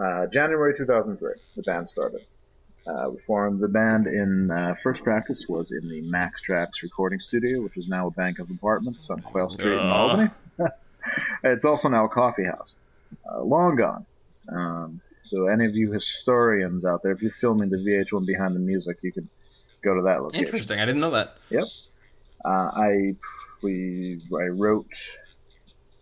uh, 0.01 0.27
January 0.27 0.73
2003, 0.75 1.33
the 1.55 1.61
band 1.63 1.87
started. 1.89 2.21
Uh, 2.87 3.09
we 3.09 3.19
formed 3.19 3.59
the 3.59 3.67
band 3.67 4.05
in 4.05 4.51
uh, 4.51 4.73
first 4.81 5.03
practice 5.03 5.47
was 5.49 5.71
in 5.71 5.87
the 5.89 6.01
Max 6.03 6.41
Trax 6.47 6.83
recording 6.83 7.19
studio, 7.19 7.61
which 7.61 7.77
is 7.77 7.89
now 7.89 8.07
a 8.07 8.11
bank 8.11 8.37
of 8.39 8.49
apartments 8.51 9.09
on 9.09 9.19
Quail 9.21 9.49
Street 9.49 9.73
in 9.73 9.79
Albany. 9.79 10.29
it's 11.43 11.65
also 11.65 11.89
now 11.89 12.05
a 12.05 12.09
coffee 12.09 12.45
house, 12.45 12.75
uh, 13.31 13.41
long 13.41 13.75
gone. 13.75 14.05
Um, 14.49 15.01
so 15.23 15.47
any 15.47 15.65
of 15.65 15.75
you 15.75 15.91
historians 15.91 16.85
out 16.85 17.01
there, 17.01 17.11
if 17.11 17.21
you're 17.21 17.31
filming 17.31 17.69
the 17.69 17.77
VH1 17.77 18.25
behind 18.25 18.55
the 18.55 18.59
music, 18.59 18.97
you 19.01 19.11
can 19.11 19.27
go 19.83 19.95
to 19.95 20.03
that 20.03 20.21
location. 20.21 20.45
Interesting. 20.45 20.79
I 20.79 20.85
didn't 20.85 21.01
know 21.01 21.11
that. 21.11 21.37
Yep. 21.49 21.63
Uh, 22.43 22.69
I 22.73 23.15
we 23.63 24.21
I 24.31 24.47
wrote 24.49 24.93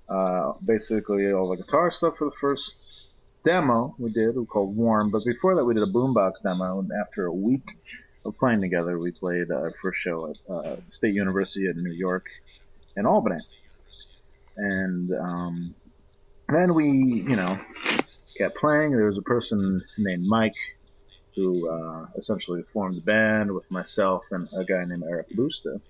uh, 0.09 0.53
basically 0.65 1.31
all 1.31 1.49
the 1.49 1.55
guitar 1.55 1.89
stuff 1.89 2.17
for 2.17 2.25
the 2.25 2.35
first 2.35 3.09
demo 3.43 3.95
we 3.97 4.11
did, 4.11 4.35
called 4.47 4.75
Warm. 4.75 5.09
But 5.09 5.23
before 5.25 5.55
that, 5.55 5.65
we 5.65 5.73
did 5.73 5.83
a 5.83 5.91
boombox 5.91 6.43
demo, 6.43 6.79
and 6.79 6.89
after 7.01 7.25
a 7.25 7.33
week 7.33 7.77
of 8.25 8.37
playing 8.37 8.61
together, 8.61 8.97
we 8.99 9.11
played 9.11 9.51
our 9.51 9.71
first 9.81 9.99
show 9.99 10.31
at 10.31 10.37
uh, 10.49 10.75
State 10.89 11.13
University 11.13 11.67
in 11.67 11.81
New 11.83 11.93
York 11.93 12.27
in 12.95 13.05
Albany. 13.05 13.39
And 14.57 15.11
um, 15.19 15.75
then 16.49 16.73
we, 16.73 16.85
you 16.85 17.35
know, 17.35 17.59
kept 18.37 18.57
playing. 18.57 18.91
There 18.91 19.05
was 19.05 19.17
a 19.17 19.23
person 19.23 19.83
named 19.97 20.25
Mike 20.25 20.55
who 21.35 21.69
uh, 21.69 22.05
essentially 22.15 22.61
formed 22.61 22.95
the 22.95 23.01
band 23.01 23.51
with 23.51 23.69
myself 23.71 24.25
and 24.31 24.47
a 24.57 24.63
guy 24.63 24.83
named 24.85 25.03
Eric 25.09 25.29
Lusta, 25.35 25.81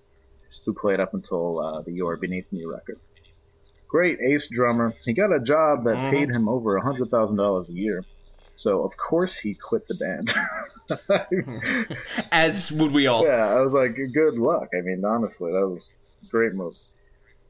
who 0.65 0.73
played 0.73 0.99
up 0.99 1.13
until 1.13 1.59
uh, 1.59 1.81
the 1.81 1.91
You're 1.91 2.17
Beneath 2.17 2.51
Me 2.53 2.63
record. 2.65 2.99
Great 3.87 4.19
ace 4.21 4.47
drummer. 4.47 4.93
He 5.03 5.13
got 5.13 5.33
a 5.33 5.39
job 5.39 5.83
that 5.83 6.11
paid 6.11 6.29
him 6.29 6.49
over 6.49 6.77
a 6.77 6.81
hundred 6.81 7.11
thousand 7.11 7.35
dollars 7.37 7.69
a 7.69 7.73
year. 7.73 8.03
So 8.55 8.83
of 8.83 8.95
course 8.97 9.37
he 9.37 9.53
quit 9.53 9.87
the 9.87 9.95
band. 9.95 10.33
As 12.31 12.71
would 12.71 12.91
we 12.91 13.07
all. 13.07 13.25
yeah, 13.25 13.53
I 13.53 13.61
was 13.61 13.73
like, 13.73 13.95
good 14.13 14.35
luck. 14.35 14.69
I 14.73 14.81
mean, 14.81 15.03
honestly, 15.05 15.51
that 15.51 15.67
was 15.67 16.01
a 16.23 16.27
great 16.27 16.53
move. 16.53 16.77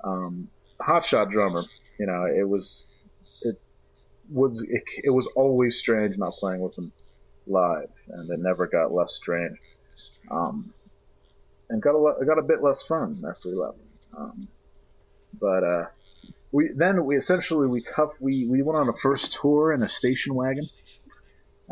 Um, 0.04 0.49
hotshot 0.85 1.31
drummer. 1.31 1.63
You 1.99 2.07
know, 2.07 2.25
it 2.25 2.47
was 2.47 2.89
it 3.41 3.55
was 4.29 4.61
it, 4.61 4.83
it 5.03 5.09
was 5.09 5.27
always 5.35 5.77
strange 5.77 6.17
not 6.17 6.33
playing 6.33 6.61
with 6.61 6.77
him 6.77 6.91
live, 7.47 7.89
and 8.07 8.29
it 8.29 8.39
never 8.39 8.67
got 8.67 8.93
less 8.93 9.13
strange. 9.13 9.57
Um, 10.31 10.73
and 11.69 11.81
got 11.81 11.95
a 11.95 12.25
got 12.25 12.39
a 12.39 12.43
bit 12.43 12.61
less 12.61 12.83
fun 12.83 13.23
after 13.27 13.49
we 13.49 13.55
left. 13.55 13.77
Um, 14.17 14.47
but 15.39 15.63
uh, 15.63 15.85
we 16.51 16.71
then 16.75 17.05
we 17.05 17.17
essentially 17.17 17.67
we 17.67 17.81
tough 17.81 18.13
we 18.19 18.45
we 18.45 18.61
went 18.61 18.79
on 18.79 18.89
a 18.89 18.97
first 18.97 19.33
tour 19.33 19.73
in 19.73 19.81
a 19.83 19.89
station 19.89 20.35
wagon. 20.35 20.65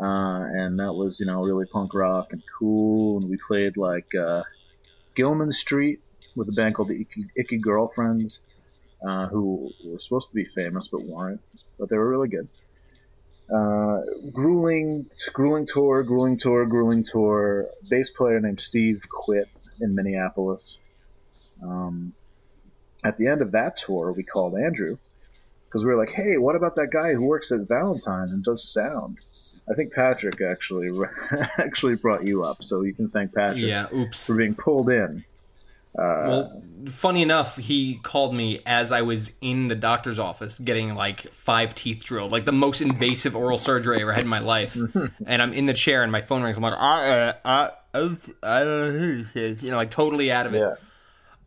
Uh, 0.00 0.42
and 0.42 0.78
that 0.78 0.92
was, 0.94 1.20
you 1.20 1.26
know, 1.26 1.42
really 1.42 1.66
punk 1.66 1.92
rock 1.94 2.32
and 2.32 2.42
cool. 2.58 3.20
And 3.20 3.28
we 3.28 3.36
played 3.36 3.76
like 3.76 4.06
uh, 4.14 4.42
Gilman 5.14 5.52
Street 5.52 6.00
with 6.34 6.48
a 6.48 6.52
band 6.52 6.74
called 6.74 6.88
the 6.88 7.02
Icky, 7.02 7.26
Icky 7.36 7.58
Girlfriends, 7.58 8.40
uh, 9.06 9.26
who 9.26 9.70
were 9.84 9.98
supposed 9.98 10.28
to 10.28 10.34
be 10.34 10.44
famous 10.44 10.88
but 10.88 11.02
weren't, 11.02 11.40
but 11.78 11.88
they 11.88 11.96
were 11.96 12.08
really 12.08 12.28
good. 12.28 12.48
Uh, 13.52 14.00
grueling, 14.32 15.06
grueling 15.32 15.66
tour, 15.66 16.02
grueling 16.02 16.36
tour, 16.38 16.64
grueling 16.64 17.04
tour. 17.04 17.66
Bass 17.90 18.10
player 18.10 18.40
named 18.40 18.60
Steve 18.60 19.04
quit 19.10 19.48
in 19.80 19.94
Minneapolis. 19.94 20.78
Um, 21.62 22.12
at 23.04 23.18
the 23.18 23.26
end 23.26 23.42
of 23.42 23.52
that 23.52 23.76
tour, 23.76 24.12
we 24.12 24.22
called 24.22 24.54
Andrew 24.56 24.96
because 25.66 25.84
we 25.84 25.90
were 25.90 25.98
like, 25.98 26.10
"Hey, 26.10 26.38
what 26.38 26.54
about 26.56 26.76
that 26.76 26.90
guy 26.92 27.12
who 27.12 27.24
works 27.24 27.50
at 27.52 27.60
Valentine 27.68 28.28
and 28.30 28.42
does 28.44 28.72
sound?" 28.72 29.18
I 29.70 29.74
think 29.74 29.92
Patrick 29.92 30.40
actually 30.40 30.90
actually 31.58 31.96
brought 31.96 32.26
you 32.26 32.44
up, 32.44 32.62
so 32.62 32.82
you 32.82 32.94
can 32.94 33.10
thank 33.10 33.34
Patrick 33.34 33.62
Yeah, 33.64 33.88
oops. 33.92 34.26
for 34.26 34.36
being 34.36 34.54
pulled 34.54 34.88
in. 34.88 35.24
Uh, 35.98 36.02
Well, 36.26 36.62
funny 36.88 37.22
enough, 37.22 37.56
he 37.58 37.96
called 38.02 38.34
me 38.34 38.60
as 38.66 38.92
I 38.92 39.02
was 39.02 39.32
in 39.40 39.68
the 39.68 39.74
doctor's 39.74 40.18
office 40.18 40.58
getting 40.58 40.94
like 40.94 41.20
five 41.32 41.74
teeth 41.74 42.02
drilled, 42.02 42.32
like 42.32 42.44
the 42.44 42.52
most 42.52 42.80
invasive 42.80 43.36
oral 43.36 43.58
surgery 43.58 43.98
I 43.98 44.02
ever 44.02 44.12
had 44.12 44.24
in 44.24 44.28
my 44.28 44.38
life. 44.38 44.76
and 45.26 45.42
I'm 45.42 45.52
in 45.52 45.66
the 45.66 45.74
chair 45.74 46.02
and 46.02 46.10
my 46.10 46.22
phone 46.22 46.42
rings. 46.42 46.56
I'm 46.56 46.62
like, 46.62 46.74
I, 46.78 47.34
I, 47.44 47.70
I, 47.94 48.16
I 48.42 48.58
don't 48.64 48.80
know 48.80 48.98
who 48.98 49.22
this 49.24 49.36
is," 49.36 49.62
you 49.62 49.70
know, 49.70 49.76
like 49.76 49.90
totally 49.90 50.32
out 50.32 50.46
of 50.46 50.54
it. 50.54 50.60
yeah, 50.60 50.74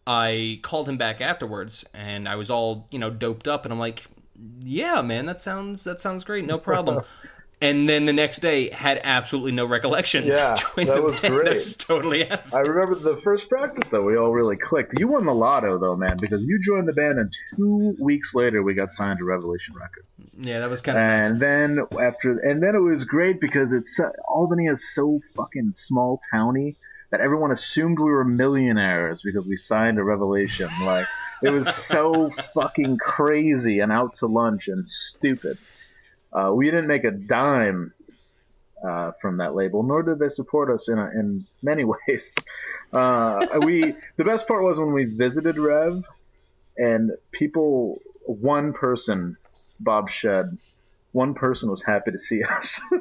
I 0.08 0.60
called 0.62 0.88
him 0.88 0.98
back 0.98 1.22
afterwards, 1.22 1.86
and 1.94 2.28
I 2.30 2.36
was 2.36 2.50
all 2.52 2.88
you 2.92 3.00
know 3.00 3.10
doped 3.10 3.48
up, 3.48 3.66
and 3.66 3.74
I'm 3.74 3.80
like, 3.80 4.06
"Yeah, 4.62 5.02
man, 5.02 5.26
that 5.26 5.40
sounds 5.42 5.84
that 5.86 6.00
sounds 6.00 6.24
great, 6.24 6.46
no 6.46 6.60
problem." 6.60 7.04
and 7.62 7.88
then 7.88 8.06
the 8.06 8.14
next 8.14 8.40
day, 8.40 8.70
had 8.70 9.00
absolutely 9.04 9.52
no 9.52 9.66
recollection. 9.66 10.26
Yeah, 10.26 10.56
that 10.76 11.04
was 11.04 11.20
band. 11.20 11.34
Great. 11.34 11.76
totally 11.80 12.30
out 12.30 12.54
I 12.54 12.60
remember 12.60 12.96
the 12.96 13.20
first 13.24 13.50
practice 13.50 13.90
though. 13.90 14.04
We 14.04 14.18
all 14.18 14.32
really 14.32 14.58
clicked. 14.58 15.00
You 15.00 15.08
won 15.08 15.26
the 15.26 15.34
lotto 15.34 15.78
though, 15.78 15.96
man, 15.96 16.18
because 16.20 16.44
you 16.46 16.60
joined 16.60 16.88
the 16.88 16.94
band, 16.94 17.20
and 17.20 17.34
two 17.56 17.96
weeks 18.00 18.36
later 18.36 18.62
we 18.64 18.74
got 18.74 18.92
signed 18.92 19.20
to 19.20 19.26
Revelation 19.26 19.76
Records. 19.76 20.12
Yeah, 20.38 20.60
that 20.60 20.70
was 20.70 20.82
kind 20.82 20.98
of 20.98 21.04
nice. 21.04 21.32
And 21.32 21.42
then 21.42 21.80
after, 22.02 22.38
and 22.40 22.62
then 22.62 22.76
it 22.76 22.80
was 22.82 23.04
great 23.06 23.40
because 23.40 23.74
it's 23.74 23.96
so- 23.96 24.12
Albany 24.28 24.66
is 24.68 24.94
so 24.94 25.22
fucking 25.36 25.72
small 25.72 26.22
towny 26.32 26.76
that 27.12 27.22
everyone 27.22 27.52
assumed 27.52 28.00
we 28.00 28.06
were 28.06 28.26
millionaires 28.26 29.22
because 29.22 29.48
we 29.48 29.56
signed 29.56 29.98
a 30.00 30.04
Revelation. 30.04 30.70
Like 30.82 31.08
it 31.42 31.52
was 31.52 31.74
so 31.74 32.30
fucking 32.54 32.98
crazy 32.98 33.80
and 33.80 33.92
out 33.92 34.16
to 34.16 34.28
lunch 34.28 34.68
and 34.68 34.88
stupid. 34.88 35.58
Uh, 36.36 36.52
we 36.54 36.66
didn't 36.66 36.88
make 36.88 37.06
a 37.06 37.12
dime 37.12 37.94
uh, 38.86 39.12
from 39.22 39.38
that 39.38 39.56
label, 39.56 39.84
nor 39.84 40.04
did 40.04 40.20
they 40.20 40.30
support 40.30 40.70
us 40.70 40.90
in 40.90 41.00
a, 41.00 41.06
in 41.12 41.44
many 41.64 41.84
ways. 42.08 42.34
Uh, 42.92 43.46
we 43.64 43.96
the 44.18 44.24
best 44.24 44.48
part 44.48 44.64
was 44.64 44.78
when 44.78 44.94
we 44.94 45.06
visited 45.06 45.58
Rev, 45.58 46.04
and 46.78 47.12
people, 47.32 48.00
one 48.26 48.74
person, 48.74 49.38
Bob 49.80 50.10
Shed, 50.10 50.58
one 51.14 51.34
person 51.34 51.70
was 51.70 51.82
happy 51.82 52.12
to 52.12 52.18
see 52.18 52.44
us. 52.44 52.82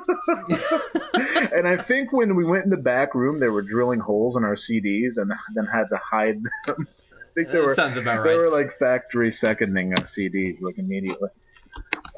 and 1.52 1.66
I 1.66 1.76
think 1.76 2.12
when 2.12 2.36
we 2.36 2.44
went 2.44 2.64
in 2.64 2.70
the 2.70 2.76
back 2.76 3.14
room, 3.14 3.40
they 3.40 3.48
were 3.48 3.62
drilling 3.62 3.98
holes 4.00 4.36
in 4.36 4.44
our 4.44 4.54
CDs 4.54 5.16
and 5.16 5.32
then 5.54 5.66
had 5.66 5.88
to 5.88 5.96
hide 5.96 6.40
them. 6.66 6.86
I 7.12 7.34
think 7.34 7.48
they 7.48 7.54
That 7.58 7.64
were 7.64 7.74
sounds 7.74 7.96
about 7.96 8.22
they 8.22 8.36
right. 8.36 8.38
were 8.38 8.50
like 8.50 8.78
factory 8.78 9.32
seconding 9.32 9.92
of 9.94 10.06
CDs 10.06 10.62
like 10.62 10.78
immediately. 10.78 11.28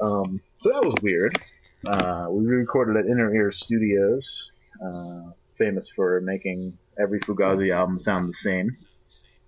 Um, 0.01 0.41
so 0.59 0.69
that 0.71 0.83
was 0.83 0.95
weird. 1.01 1.39
Uh, 1.85 2.27
we 2.29 2.45
recorded 2.45 2.97
at 2.97 3.05
Inner 3.05 3.33
Ear 3.33 3.51
Studios, 3.51 4.51
uh, 4.83 5.31
famous 5.57 5.89
for 5.89 6.21
making 6.21 6.77
every 6.99 7.19
Fugazi 7.19 7.73
album 7.73 7.99
sound 7.99 8.27
the 8.27 8.33
same. 8.33 8.75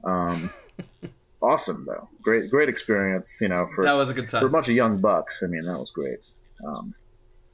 Um, 0.03 0.49
awesome 1.41 1.85
though, 1.87 2.07
great 2.21 2.49
great 2.49 2.69
experience. 2.69 3.39
You 3.41 3.49
know, 3.49 3.67
for 3.75 3.83
That 3.83 3.93
was 3.93 4.09
a 4.09 4.13
good 4.13 4.29
time 4.29 4.41
for 4.41 4.47
a 4.47 4.49
bunch 4.49 4.69
of 4.69 4.75
young 4.75 4.99
bucks. 4.99 5.41
I 5.43 5.47
mean, 5.47 5.63
that 5.63 5.79
was 5.79 5.91
great. 5.91 6.19
Um, 6.65 6.93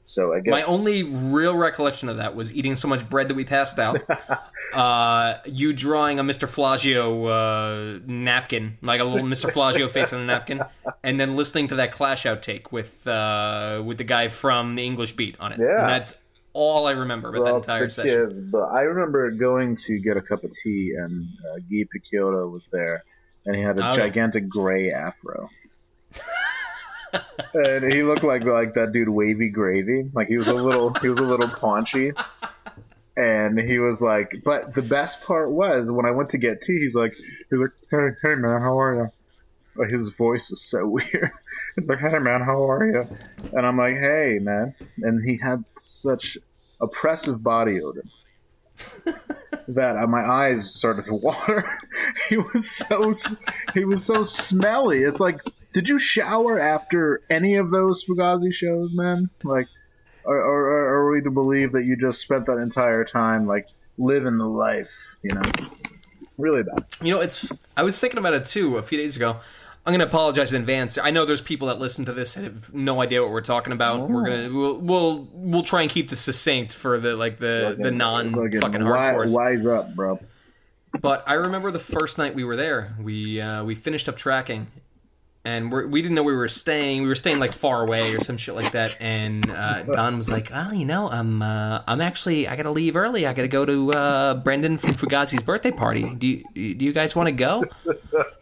so 0.06 0.32
I 0.32 0.40
guess 0.40 0.52
My 0.52 0.62
only 0.62 1.02
real 1.02 1.56
recollection 1.56 2.08
of 2.08 2.16
that 2.16 2.34
was 2.34 2.54
eating 2.54 2.76
so 2.76 2.88
much 2.88 3.08
bread 3.10 3.28
that 3.28 3.34
we 3.34 3.44
passed 3.44 3.78
out. 3.78 4.02
uh, 4.72 5.38
you 5.44 5.72
drawing 5.72 6.18
a 6.18 6.24
Mr. 6.24 6.48
Flagio 6.48 7.26
uh, 7.28 8.00
napkin, 8.06 8.78
like 8.82 9.00
a 9.00 9.04
little 9.04 9.26
Mr. 9.26 9.50
Flagio 9.50 9.90
face 9.90 10.12
on 10.12 10.20
a 10.20 10.24
napkin, 10.24 10.62
and 11.02 11.18
then 11.20 11.34
listening 11.36 11.68
to 11.68 11.74
that 11.74 11.90
Clash 11.92 12.24
outtake 12.24 12.70
with 12.72 13.06
uh, 13.06 13.82
with 13.84 13.98
the 13.98 14.04
guy 14.04 14.28
from 14.28 14.76
the 14.76 14.84
English 14.86 15.14
Beat 15.16 15.36
on 15.40 15.52
it. 15.52 15.58
Yeah. 15.58 15.80
And 15.80 15.88
that's 15.90 16.16
all 16.52 16.86
I 16.86 16.92
remember 16.92 17.28
about 17.28 17.44
that 17.44 17.50
well, 17.50 17.56
entire 17.56 17.90
session. 17.90 18.30
kids, 18.30 18.38
but 18.50 18.62
I 18.68 18.82
remember 18.82 19.30
going 19.32 19.76
to 19.76 19.98
get 19.98 20.16
a 20.16 20.22
cup 20.22 20.42
of 20.44 20.52
tea, 20.52 20.94
and 20.96 21.26
uh, 21.52 21.56
Guy 21.70 21.84
Picciotto 21.94 22.50
was 22.50 22.68
there, 22.68 23.02
and 23.44 23.54
he 23.56 23.60
had 23.60 23.78
a 23.80 23.90
Oh. 23.90 23.92
gigantic 23.92 24.48
gray 24.48 24.90
afro. 24.92 25.50
and 27.54 27.92
he 27.92 28.02
looked 28.02 28.24
like 28.24 28.44
like 28.44 28.74
that 28.74 28.92
dude 28.92 29.08
Wavy 29.08 29.48
Gravy. 29.48 30.10
Like 30.12 30.28
he 30.28 30.36
was 30.36 30.48
a 30.48 30.54
little 30.54 30.92
he 30.94 31.08
was 31.08 31.18
a 31.18 31.24
little 31.24 31.48
paunchy. 31.48 32.12
And 33.18 33.58
he 33.58 33.78
was 33.78 34.02
like, 34.02 34.42
but 34.44 34.74
the 34.74 34.82
best 34.82 35.22
part 35.22 35.50
was 35.50 35.90
when 35.90 36.04
I 36.04 36.10
went 36.10 36.30
to 36.30 36.38
get 36.38 36.60
tea, 36.60 36.78
he's 36.80 36.94
like, 36.94 37.14
he's 37.48 37.58
like, 37.58 37.70
hey, 37.90 38.08
hey 38.22 38.34
man, 38.34 38.60
how 38.60 38.78
are 38.78 38.94
you? 38.94 39.08
But 39.74 39.90
his 39.90 40.08
voice 40.10 40.50
is 40.50 40.60
so 40.60 40.86
weird. 40.86 41.30
He's 41.74 41.88
like, 41.88 41.98
hey 41.98 42.18
man, 42.18 42.42
how 42.42 42.70
are 42.70 42.86
you? 42.86 43.08
And 43.54 43.66
I'm 43.66 43.78
like, 43.78 43.96
hey 43.96 44.38
man. 44.40 44.74
And 44.98 45.26
he 45.26 45.38
had 45.38 45.64
such 45.76 46.36
oppressive 46.80 47.42
body 47.42 47.80
odor 47.82 48.04
that 49.68 50.08
my 50.08 50.24
eyes 50.24 50.74
started 50.74 51.04
to 51.06 51.14
water. 51.22 51.78
he 52.28 52.36
was 52.36 52.70
so 52.70 53.14
he 53.74 53.84
was 53.84 54.04
so 54.04 54.22
smelly. 54.22 55.02
It's 55.02 55.20
like, 55.20 55.40
did 55.76 55.90
you 55.90 55.98
shower 55.98 56.58
after 56.58 57.20
any 57.28 57.56
of 57.56 57.70
those 57.70 58.02
Fugazi 58.02 58.50
shows, 58.50 58.94
man? 58.94 59.28
Like, 59.44 59.66
or, 60.24 60.34
or, 60.34 60.68
or 60.68 60.94
are 60.94 61.12
we 61.12 61.20
to 61.20 61.30
believe 61.30 61.72
that 61.72 61.84
you 61.84 61.98
just 61.98 62.18
spent 62.18 62.46
that 62.46 62.56
entire 62.56 63.04
time 63.04 63.46
like 63.46 63.68
living 63.98 64.38
the 64.38 64.46
life? 64.46 64.90
You 65.22 65.34
know, 65.34 65.42
really 66.38 66.62
bad. 66.62 66.86
You 67.02 67.12
know, 67.12 67.20
it's. 67.20 67.52
I 67.76 67.82
was 67.82 68.00
thinking 68.00 68.16
about 68.16 68.32
it 68.32 68.46
too 68.46 68.78
a 68.78 68.82
few 68.82 68.96
days 68.96 69.16
ago. 69.16 69.36
I'm 69.84 69.92
going 69.92 70.00
to 70.00 70.06
apologize 70.06 70.54
in 70.54 70.62
advance. 70.62 70.96
I 70.96 71.10
know 71.10 71.26
there's 71.26 71.42
people 71.42 71.68
that 71.68 71.78
listen 71.78 72.06
to 72.06 72.14
this 72.14 72.32
that 72.34 72.44
have 72.44 72.72
no 72.72 73.02
idea 73.02 73.20
what 73.20 73.30
we're 73.30 73.42
talking 73.42 73.74
about. 73.74 74.08
We're 74.08 74.24
gonna 74.24 74.58
we'll, 74.58 74.78
we'll 74.78 75.28
we'll 75.30 75.62
try 75.62 75.82
and 75.82 75.90
keep 75.90 76.08
this 76.08 76.20
succinct 76.20 76.72
for 76.72 76.98
the 76.98 77.14
like 77.14 77.38
the 77.38 77.76
the 77.78 77.90
non 77.90 78.32
Fucking 78.32 78.80
hardcores. 78.80 79.34
Wise 79.34 79.66
up, 79.66 79.94
bro. 79.94 80.18
But 81.02 81.24
I 81.26 81.34
remember 81.34 81.70
the 81.70 81.78
first 81.78 82.16
night 82.16 82.34
we 82.34 82.44
were 82.44 82.56
there. 82.56 82.96
We 82.98 83.42
uh, 83.42 83.62
we 83.64 83.74
finished 83.74 84.08
up 84.08 84.16
tracking, 84.16 84.68
and 85.46 85.70
we're, 85.70 85.86
we 85.86 86.02
didn't 86.02 86.16
know 86.16 86.24
we 86.24 86.34
were 86.34 86.48
staying. 86.48 87.02
We 87.02 87.08
were 87.08 87.14
staying 87.14 87.38
like 87.38 87.52
far 87.52 87.80
away 87.80 88.12
or 88.12 88.18
some 88.18 88.36
shit 88.36 88.56
like 88.56 88.72
that. 88.72 88.96
And 89.00 89.48
uh, 89.48 89.84
Don 89.84 90.18
was 90.18 90.28
like, 90.28 90.50
"Oh, 90.52 90.72
you 90.72 90.84
know, 90.84 91.08
I'm 91.08 91.40
uh, 91.40 91.82
I'm 91.86 92.00
actually 92.00 92.48
I 92.48 92.56
gotta 92.56 92.72
leave 92.72 92.96
early. 92.96 93.26
I 93.26 93.32
gotta 93.32 93.46
go 93.46 93.64
to 93.64 93.92
uh, 93.92 94.34
Brendan 94.34 94.76
from 94.76 94.94
Fugazi's 94.94 95.44
birthday 95.44 95.70
party. 95.70 96.14
Do 96.14 96.26
you 96.26 96.74
do 96.74 96.84
you 96.84 96.92
guys 96.92 97.14
want 97.14 97.28
to 97.28 97.32
go?" 97.32 97.64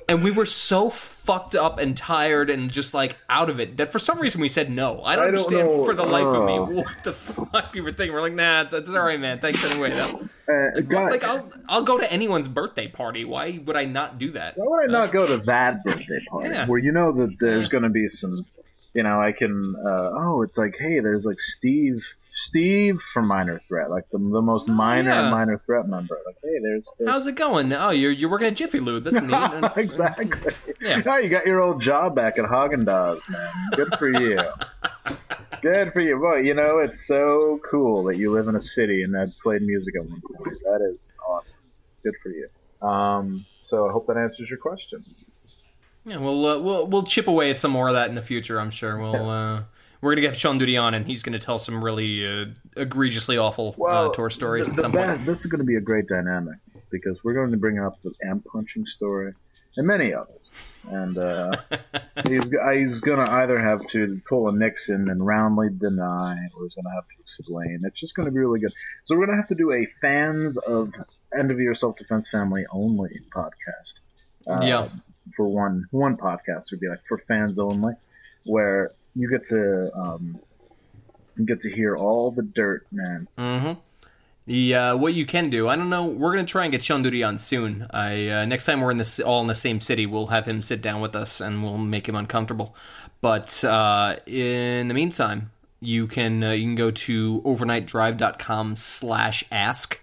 And 0.08 0.22
we 0.22 0.30
were 0.30 0.46
so 0.46 0.90
fucked 1.24 1.54
up 1.54 1.78
and 1.78 1.96
tired 1.96 2.50
and 2.50 2.70
just 2.70 2.92
like 2.92 3.16
out 3.30 3.48
of 3.48 3.58
it 3.58 3.78
that 3.78 3.90
for 3.90 3.98
some 3.98 4.18
reason 4.18 4.40
we 4.40 4.48
said 4.48 4.70
no. 4.70 5.02
I 5.02 5.16
don't 5.16 5.24
I 5.24 5.26
don't 5.26 5.26
understand 5.28 5.68
know. 5.68 5.84
for 5.84 5.94
the 5.94 6.04
life 6.04 6.26
of 6.26 6.34
Oh. 6.37 6.66
me 6.66 6.74
what 6.76 6.87
the 7.02 7.12
fuck 7.12 7.72
we 7.72 7.80
were 7.80 7.92
thinking. 7.92 8.12
We're 8.12 8.20
like, 8.20 8.34
nah, 8.34 8.60
it's, 8.62 8.72
it's 8.74 8.88
all 8.90 9.00
right, 9.00 9.18
man. 9.18 9.38
Thanks 9.38 9.64
anyway, 9.64 9.90
though. 9.92 10.20
Uh, 10.46 10.80
God, 10.80 11.10
Like, 11.10 11.24
I'll 11.24 11.50
I'll 11.70 11.82
go 11.84 11.96
to 11.96 12.12
anyone's 12.12 12.48
birthday 12.48 12.87
party. 12.87 13.24
Why 13.24 13.58
would 13.64 13.76
I 13.76 13.87
not 13.87 14.18
do 14.18 14.30
that? 14.32 14.58
why 14.58 14.66
would 14.66 14.90
I 14.90 14.92
not 14.92 15.10
go 15.10 15.26
to 15.26 15.38
that 15.46 15.82
birthday 15.82 16.20
party 16.28 16.48
Yeah. 16.50 16.66
where 16.66 16.78
you 16.78 16.92
know 16.92 17.12
that 17.12 17.37
there's 17.40 17.64
Yeah. 17.64 17.70
going 17.70 17.84
to 17.84 17.88
be 17.88 18.06
some, 18.08 18.44
you 18.94 19.02
know, 19.02 19.20
I 19.20 19.33
can, 19.33 19.74
uh, 19.85 20.11
oh, 20.14 20.42
it's 20.42 20.57
like, 20.57 20.76
hey, 20.78 21.00
there's 21.00 21.26
like 21.26 21.40
Steve, 21.40 22.16
Steve 22.26 23.00
from 23.00 23.26
Minor 23.26 23.59
Threat, 23.59 23.90
like 23.90 24.09
the, 24.11 24.18
the 24.18 24.40
most 24.40 24.68
minor 24.68 25.11
yeah. 25.11 25.30
Minor 25.30 25.59
Threat 25.59 25.88
member. 25.88 26.16
Like, 26.24 26.37
hey, 26.42 26.59
there's, 26.62 26.88
there's 26.98 27.11
How's 27.11 27.26
it 27.26 27.35
going? 27.35 27.72
Oh, 27.72 27.90
you're 27.90 28.12
you're 28.12 28.30
working 28.30 28.46
at 28.46 28.54
Jiffy 28.54 28.78
Lube. 28.78 29.02
That's 29.02 29.20
neat. 29.20 29.30
That's- 29.30 29.78
exactly. 29.78 30.54
Yeah. 30.80 31.02
No, 31.04 31.16
you 31.16 31.28
got 31.28 31.44
your 31.44 31.61
old 31.61 31.80
job 31.80 32.14
back 32.14 32.38
at 32.38 32.44
Haagen 32.44 32.85
Dazs, 32.85 33.28
man. 33.28 33.50
Good 33.72 33.96
for 33.98 34.09
you. 34.09 34.38
Good 35.61 35.92
for 35.92 36.00
you. 36.00 36.18
boy. 36.18 36.37
you 36.42 36.54
know, 36.54 36.78
it's 36.78 37.07
so 37.07 37.61
cool 37.68 38.04
that 38.04 38.16
you 38.16 38.30
live 38.30 38.46
in 38.46 38.54
a 38.54 38.61
city 38.61 39.02
and 39.02 39.14
have 39.16 39.37
played 39.40 39.62
music 39.62 39.94
at 39.96 40.09
one 40.09 40.20
point. 40.20 40.57
That 40.62 40.87
is 40.88 41.18
awesome. 41.26 41.59
Good 42.04 42.14
for 42.22 42.28
you. 42.28 42.48
Um, 42.87 43.44
so 43.64 43.88
I 43.88 43.92
hope 43.92 44.07
that 44.07 44.16
answers 44.16 44.48
your 44.48 44.59
question. 44.59 45.04
Yeah, 46.06 46.18
we'll 46.18 46.46
uh, 46.46 46.58
we'll 46.58 46.86
we'll 46.86 47.02
chip 47.02 47.28
away 47.28 47.50
at 47.50 47.58
some 47.58 47.70
more 47.70 47.88
of 47.88 47.94
that 47.94 48.08
in 48.08 48.14
the 48.14 48.22
future. 48.22 48.60
I'm 48.60 48.70
sure. 48.70 48.98
We'll 48.98 49.28
uh, 49.28 49.62
we're 50.00 50.12
gonna 50.12 50.20
get 50.20 50.36
Sean 50.36 50.58
Duty 50.58 50.76
on, 50.76 50.92
and 50.94 51.06
he's 51.06 51.22
gonna 51.22 51.38
tell 51.38 51.58
some 51.58 51.82
really 51.82 52.26
uh, 52.26 52.46
egregiously 52.76 53.38
awful 53.38 53.74
uh, 53.86 54.10
tour 54.10 54.28
stories 54.28 54.66
the, 54.66 54.72
at 54.72 54.76
the 54.76 54.82
some 54.82 54.92
point. 54.92 55.24
This 55.24 55.38
is 55.38 55.46
going 55.46 55.60
to 55.60 55.66
be 55.66 55.76
a 55.76 55.80
great 55.80 56.06
dynamic 56.06 56.58
because 56.90 57.24
we're 57.24 57.34
going 57.34 57.50
to 57.50 57.56
bring 57.56 57.78
up 57.78 58.00
the 58.02 58.12
amp 58.28 58.44
punching 58.52 58.86
story 58.86 59.32
and 59.76 59.86
many 59.86 60.12
others. 60.12 60.38
And 60.88 61.16
uh, 61.18 61.56
he's, 62.28 62.50
he's 62.72 63.00
going 63.00 63.18
to 63.18 63.32
either 63.32 63.58
have 63.58 63.84
to 63.88 64.20
pull 64.28 64.48
a 64.48 64.52
Nixon 64.52 65.08
and 65.08 65.26
roundly 65.26 65.70
deny, 65.70 66.36
or 66.54 66.64
he's 66.64 66.74
going 66.74 66.84
to 66.84 66.90
have 66.94 67.08
to 67.08 67.14
explain. 67.20 67.80
It's 67.84 67.98
just 67.98 68.14
going 68.14 68.26
to 68.26 68.32
be 68.32 68.38
really 68.38 68.60
good. 68.60 68.72
So 69.06 69.16
we're 69.16 69.26
going 69.26 69.32
to 69.32 69.38
have 69.38 69.48
to 69.48 69.54
do 69.54 69.72
a 69.72 69.86
fans 70.00 70.56
of 70.58 70.94
End 71.36 71.50
of 71.50 71.58
Year 71.58 71.74
Self 71.74 71.96
Defense 71.96 72.28
Family 72.28 72.64
only 72.70 73.20
podcast. 73.34 73.94
Uh, 74.46 74.62
Yeah. 74.62 74.88
For 75.32 75.48
one 75.48 75.87
one 75.90 76.16
podcast 76.16 76.70
would 76.70 76.80
be 76.80 76.88
like 76.88 77.04
for 77.06 77.18
fans 77.18 77.58
only, 77.58 77.94
where 78.44 78.92
you 79.14 79.30
get 79.30 79.44
to 79.44 79.90
um, 79.96 80.38
get 81.44 81.60
to 81.60 81.70
hear 81.70 81.96
all 81.96 82.30
the 82.30 82.42
dirt, 82.42 82.87
man. 82.92 83.28
Mm-hmm. 83.38 83.80
Uh, 84.46 84.94
what 84.96 85.14
you 85.14 85.24
can 85.24 85.48
do, 85.48 85.68
I 85.68 85.76
don't 85.76 85.88
know. 85.88 86.04
We're 86.04 86.34
gonna 86.34 86.44
try 86.44 86.64
and 86.64 86.72
get 86.72 86.82
Sean 86.82 87.02
Duty 87.02 87.22
on 87.22 87.38
soon. 87.38 87.87
I 87.90 88.28
uh, 88.28 88.44
next 88.44 88.66
time 88.66 88.82
we're 88.82 88.90
in 88.90 88.98
this 88.98 89.18
all 89.18 89.40
in 89.40 89.46
the 89.46 89.54
same 89.54 89.80
city, 89.80 90.04
we'll 90.04 90.26
have 90.26 90.46
him 90.46 90.60
sit 90.60 90.82
down 90.82 91.00
with 91.00 91.16
us 91.16 91.40
and 91.40 91.62
we'll 91.62 91.78
make 91.78 92.06
him 92.06 92.14
uncomfortable. 92.14 92.76
But 93.22 93.64
uh, 93.64 94.16
in 94.26 94.88
the 94.88 94.94
meantime, 94.94 95.50
you 95.80 96.06
can 96.06 96.44
uh, 96.44 96.50
you 96.50 96.64
can 96.64 96.74
go 96.74 96.90
to 96.90 97.40
overnightdrive.com 97.40 98.76
slash 98.76 99.44
ask 99.50 100.00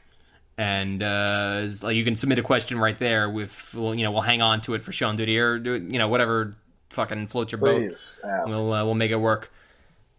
and 0.62 1.02
uh, 1.02 1.68
like 1.82 1.96
you 1.96 2.04
can 2.04 2.16
submit 2.16 2.38
a 2.38 2.44
question 2.44 2.78
right 2.78 2.98
there 3.00 3.28
with 3.32 3.74
well, 3.74 3.96
you 3.96 4.04
know 4.04 4.12
we'll 4.12 4.22
hang 4.22 4.44
on 4.44 4.62
to 4.62 4.76
it 4.76 4.84
for 4.84 4.92
Sean 4.92 5.16
Duty 5.16 5.40
or 5.40 5.58
you 5.58 5.98
know 5.98 6.08
whatever 6.08 6.56
fucking 6.92 7.28
floats 7.28 7.52
your 7.52 7.60
boat. 7.60 7.92
Ask. 7.92 8.22
We'll 8.46 8.72
uh, 8.72 8.86
we'll 8.86 8.94
make 8.94 9.10
it 9.10 9.20
work. 9.20 9.52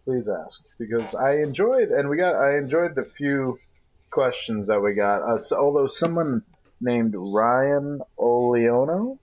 Please 0.03 0.27
ask 0.27 0.61
because 0.77 1.15
I 1.15 1.37
enjoyed 1.37 1.91
and 1.91 2.09
we 2.09 2.17
got 2.17 2.35
I 2.35 2.57
enjoyed 2.57 2.93
the 2.93 3.05
few 3.05 3.57
questions 4.11 4.67
that 4.67 4.81
we 4.81 4.95
got. 4.95 5.21
Uh, 5.21 5.37
so, 5.37 5.55
although 5.57 5.87
someone 5.87 6.43
named 6.81 7.15
Ryan 7.17 8.01
Oleono 8.19 9.17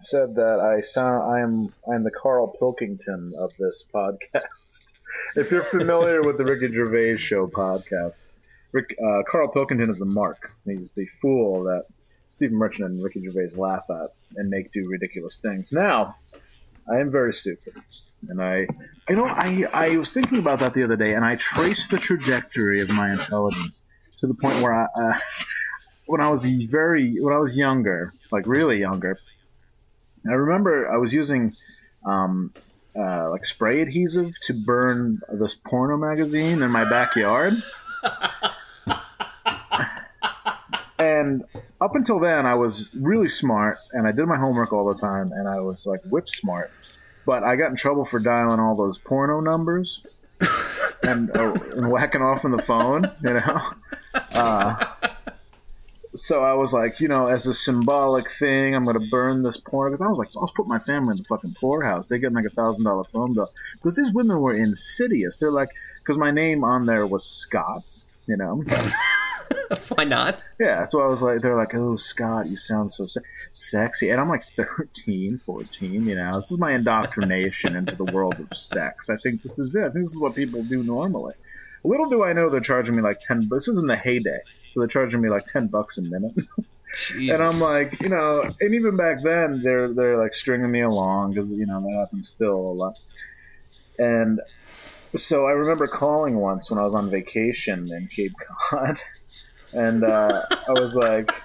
said 0.00 0.36
that 0.36 0.60
I 0.60 0.80
sound 0.80 1.30
I 1.30 1.40
am 1.40 1.74
I'm 1.92 2.04
the 2.04 2.10
Carl 2.10 2.48
Pilkington 2.58 3.34
of 3.36 3.52
this 3.58 3.84
podcast. 3.94 4.94
if 5.36 5.50
you're 5.50 5.62
familiar 5.62 6.22
with 6.22 6.38
the 6.38 6.44
Ricky 6.46 6.72
Gervais 6.72 7.18
Show 7.18 7.48
podcast, 7.48 8.32
Rick, 8.74 8.96
uh, 9.02 9.22
Carl 9.30 9.48
Pilkington 9.48 9.88
is 9.88 10.00
the 10.00 10.04
mark. 10.04 10.50
He's 10.66 10.92
the 10.92 11.06
fool 11.22 11.62
that 11.64 11.84
Stephen 12.28 12.56
Merchant 12.56 12.90
and 12.90 13.02
Ricky 13.02 13.22
Gervais 13.24 13.56
laugh 13.56 13.84
at 13.88 14.10
and 14.36 14.50
make 14.50 14.72
do 14.72 14.82
ridiculous 14.88 15.38
things. 15.38 15.72
Now, 15.72 16.16
I 16.90 16.98
am 16.98 17.12
very 17.12 17.32
stupid, 17.32 17.74
and 18.28 18.42
I, 18.42 18.66
you 19.08 19.14
know, 19.16 19.26
I 19.26 19.64
I 19.72 19.96
was 19.96 20.12
thinking 20.12 20.38
about 20.38 20.58
that 20.58 20.74
the 20.74 20.82
other 20.82 20.96
day, 20.96 21.14
and 21.14 21.24
I 21.24 21.36
traced 21.36 21.92
the 21.92 21.98
trajectory 21.98 22.80
of 22.80 22.90
my 22.90 23.12
intelligence 23.12 23.84
to 24.18 24.26
the 24.26 24.34
point 24.34 24.60
where 24.60 24.74
I, 24.74 24.84
uh, 24.84 25.18
when 26.06 26.20
I 26.20 26.28
was 26.28 26.44
very, 26.44 27.16
when 27.20 27.32
I 27.32 27.38
was 27.38 27.56
younger, 27.56 28.10
like 28.32 28.46
really 28.46 28.80
younger, 28.80 29.18
I 30.28 30.32
remember 30.32 30.92
I 30.92 30.96
was 30.96 31.12
using, 31.12 31.54
um, 32.04 32.52
uh, 32.98 33.30
like 33.30 33.46
spray 33.46 33.80
adhesive 33.80 34.34
to 34.40 34.54
burn 34.66 35.20
this 35.32 35.54
porno 35.54 35.96
magazine 35.96 36.60
in 36.60 36.70
my 36.72 36.84
backyard. 36.90 37.54
and 41.24 41.44
up 41.80 41.94
until 41.94 42.20
then, 42.20 42.46
I 42.46 42.54
was 42.54 42.94
really 42.94 43.28
smart, 43.28 43.78
and 43.92 44.06
I 44.06 44.12
did 44.12 44.26
my 44.26 44.36
homework 44.36 44.72
all 44.72 44.86
the 44.92 45.00
time, 45.00 45.32
and 45.32 45.48
I 45.48 45.60
was 45.60 45.86
like 45.86 46.00
whip 46.04 46.28
smart. 46.28 46.70
But 47.26 47.42
I 47.42 47.56
got 47.56 47.70
in 47.70 47.76
trouble 47.76 48.04
for 48.04 48.18
dialing 48.18 48.60
all 48.60 48.76
those 48.76 48.98
porno 48.98 49.40
numbers 49.40 50.06
and, 51.02 51.30
oh, 51.34 51.54
and 51.54 51.90
whacking 51.90 52.20
off 52.20 52.44
on 52.44 52.50
the 52.50 52.62
phone, 52.62 53.10
you 53.22 53.34
know. 53.34 53.60
Uh, 54.34 54.84
so 56.14 56.44
I 56.44 56.52
was 56.52 56.72
like, 56.72 57.00
you 57.00 57.08
know, 57.08 57.26
as 57.26 57.46
a 57.46 57.54
symbolic 57.54 58.30
thing, 58.30 58.74
I'm 58.74 58.84
gonna 58.84 59.00
burn 59.10 59.42
this 59.42 59.56
porn 59.56 59.90
because 59.90 60.02
I 60.02 60.08
was 60.08 60.18
like, 60.18 60.28
I 60.36 60.40
was 60.40 60.52
putting 60.52 60.68
my 60.68 60.78
family 60.78 61.12
in 61.12 61.16
the 61.16 61.24
fucking 61.24 61.54
poorhouse. 61.54 62.08
They 62.08 62.18
getting 62.18 62.36
like 62.36 62.44
a 62.44 62.50
thousand 62.50 62.84
dollar 62.84 63.04
phone 63.04 63.34
bill 63.34 63.48
because 63.74 63.96
these 63.96 64.12
women 64.12 64.38
were 64.40 64.54
insidious. 64.54 65.38
They're 65.38 65.50
like, 65.50 65.70
because 65.96 66.18
my 66.18 66.30
name 66.30 66.62
on 66.62 66.84
there 66.84 67.06
was 67.06 67.24
Scott, 67.24 67.80
you 68.26 68.36
know. 68.36 68.62
Why 69.88 70.04
not? 70.04 70.40
Yeah, 70.58 70.84
so 70.84 71.02
I 71.02 71.06
was 71.06 71.22
like, 71.22 71.40
they're 71.40 71.56
like, 71.56 71.74
oh, 71.74 71.96
Scott, 71.96 72.46
you 72.46 72.56
sound 72.56 72.92
so 72.92 73.04
se- 73.04 73.20
sexy. 73.52 74.10
And 74.10 74.20
I'm 74.20 74.28
like 74.28 74.42
13, 74.42 75.38
14, 75.38 76.06
you 76.06 76.14
know. 76.14 76.32
This 76.34 76.50
is 76.50 76.58
my 76.58 76.72
indoctrination 76.72 77.76
into 77.76 77.96
the 77.96 78.04
world 78.04 78.38
of 78.38 78.56
sex. 78.56 79.10
I 79.10 79.16
think 79.16 79.42
this 79.42 79.58
is 79.58 79.74
it. 79.74 79.94
This 79.94 80.04
is 80.04 80.18
what 80.18 80.34
people 80.34 80.62
do 80.62 80.82
normally. 80.82 81.34
Little 81.84 82.08
do 82.08 82.24
I 82.24 82.32
know 82.32 82.48
they're 82.48 82.60
charging 82.60 82.96
me 82.96 83.02
like 83.02 83.20
10 83.20 83.48
This 83.50 83.68
is 83.68 83.78
in 83.78 83.86
the 83.86 83.96
heyday. 83.96 84.38
So 84.72 84.80
they're 84.80 84.88
charging 84.88 85.20
me 85.20 85.28
like 85.28 85.44
10 85.44 85.68
bucks 85.68 85.98
a 85.98 86.02
minute. 86.02 86.34
Jesus. 87.08 87.40
and 87.40 87.50
I'm 87.50 87.60
like, 87.60 88.02
you 88.02 88.08
know, 88.08 88.50
and 88.60 88.74
even 88.74 88.96
back 88.96 89.22
then, 89.22 89.62
they're, 89.62 89.92
they're 89.92 90.18
like 90.18 90.34
stringing 90.34 90.70
me 90.70 90.82
along 90.82 91.34
because, 91.34 91.50
you 91.52 91.66
know, 91.66 91.80
that 91.80 91.98
happens 92.00 92.28
still 92.28 92.56
a 92.56 92.74
lot. 92.74 92.98
And 93.98 94.40
so 95.16 95.46
I 95.46 95.52
remember 95.52 95.86
calling 95.86 96.36
once 96.36 96.70
when 96.70 96.78
I 96.78 96.84
was 96.84 96.94
on 96.94 97.10
vacation 97.10 97.92
in 97.92 98.08
Cape 98.08 98.34
Cod. 98.68 98.98
And 99.74 100.04
uh, 100.04 100.46
I 100.68 100.72
was 100.72 100.94
like, 100.94 101.36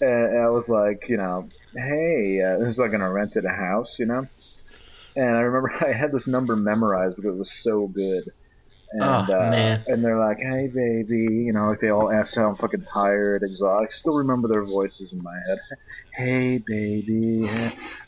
and 0.00 0.38
I 0.38 0.48
was 0.50 0.68
like, 0.68 1.08
you 1.08 1.16
know, 1.16 1.48
hey, 1.74 2.42
uh, 2.42 2.58
this 2.58 2.68
is 2.68 2.78
like 2.78 2.92
in 2.92 3.00
a 3.00 3.10
rented 3.10 3.44
a 3.44 3.50
house, 3.50 3.98
you 3.98 4.06
know. 4.06 4.26
And 5.16 5.28
I 5.28 5.40
remember 5.40 5.72
I 5.84 5.92
had 5.92 6.12
this 6.12 6.26
number 6.26 6.56
memorized 6.56 7.16
because 7.16 7.34
it 7.34 7.38
was 7.38 7.52
so 7.52 7.86
good. 7.86 8.24
And, 8.92 9.02
Oh, 9.04 9.06
uh, 9.38 9.50
man. 9.50 9.84
and 9.86 10.04
they're 10.04 10.18
like, 10.18 10.38
"Hey, 10.38 10.66
baby," 10.66 11.18
you 11.44 11.52
know, 11.52 11.68
like 11.68 11.78
they 11.78 11.90
all 11.90 12.10
ask 12.10 12.36
how 12.36 12.48
I'm 12.48 12.56
fucking 12.56 12.80
tired, 12.82 13.42
exhausted. 13.44 13.86
I 13.86 13.90
still 13.90 14.14
remember 14.14 14.48
their 14.48 14.64
voices 14.64 15.12
in 15.12 15.22
my 15.22 15.36
head. 15.46 15.58
Hey, 16.12 16.58
baby. 16.58 17.48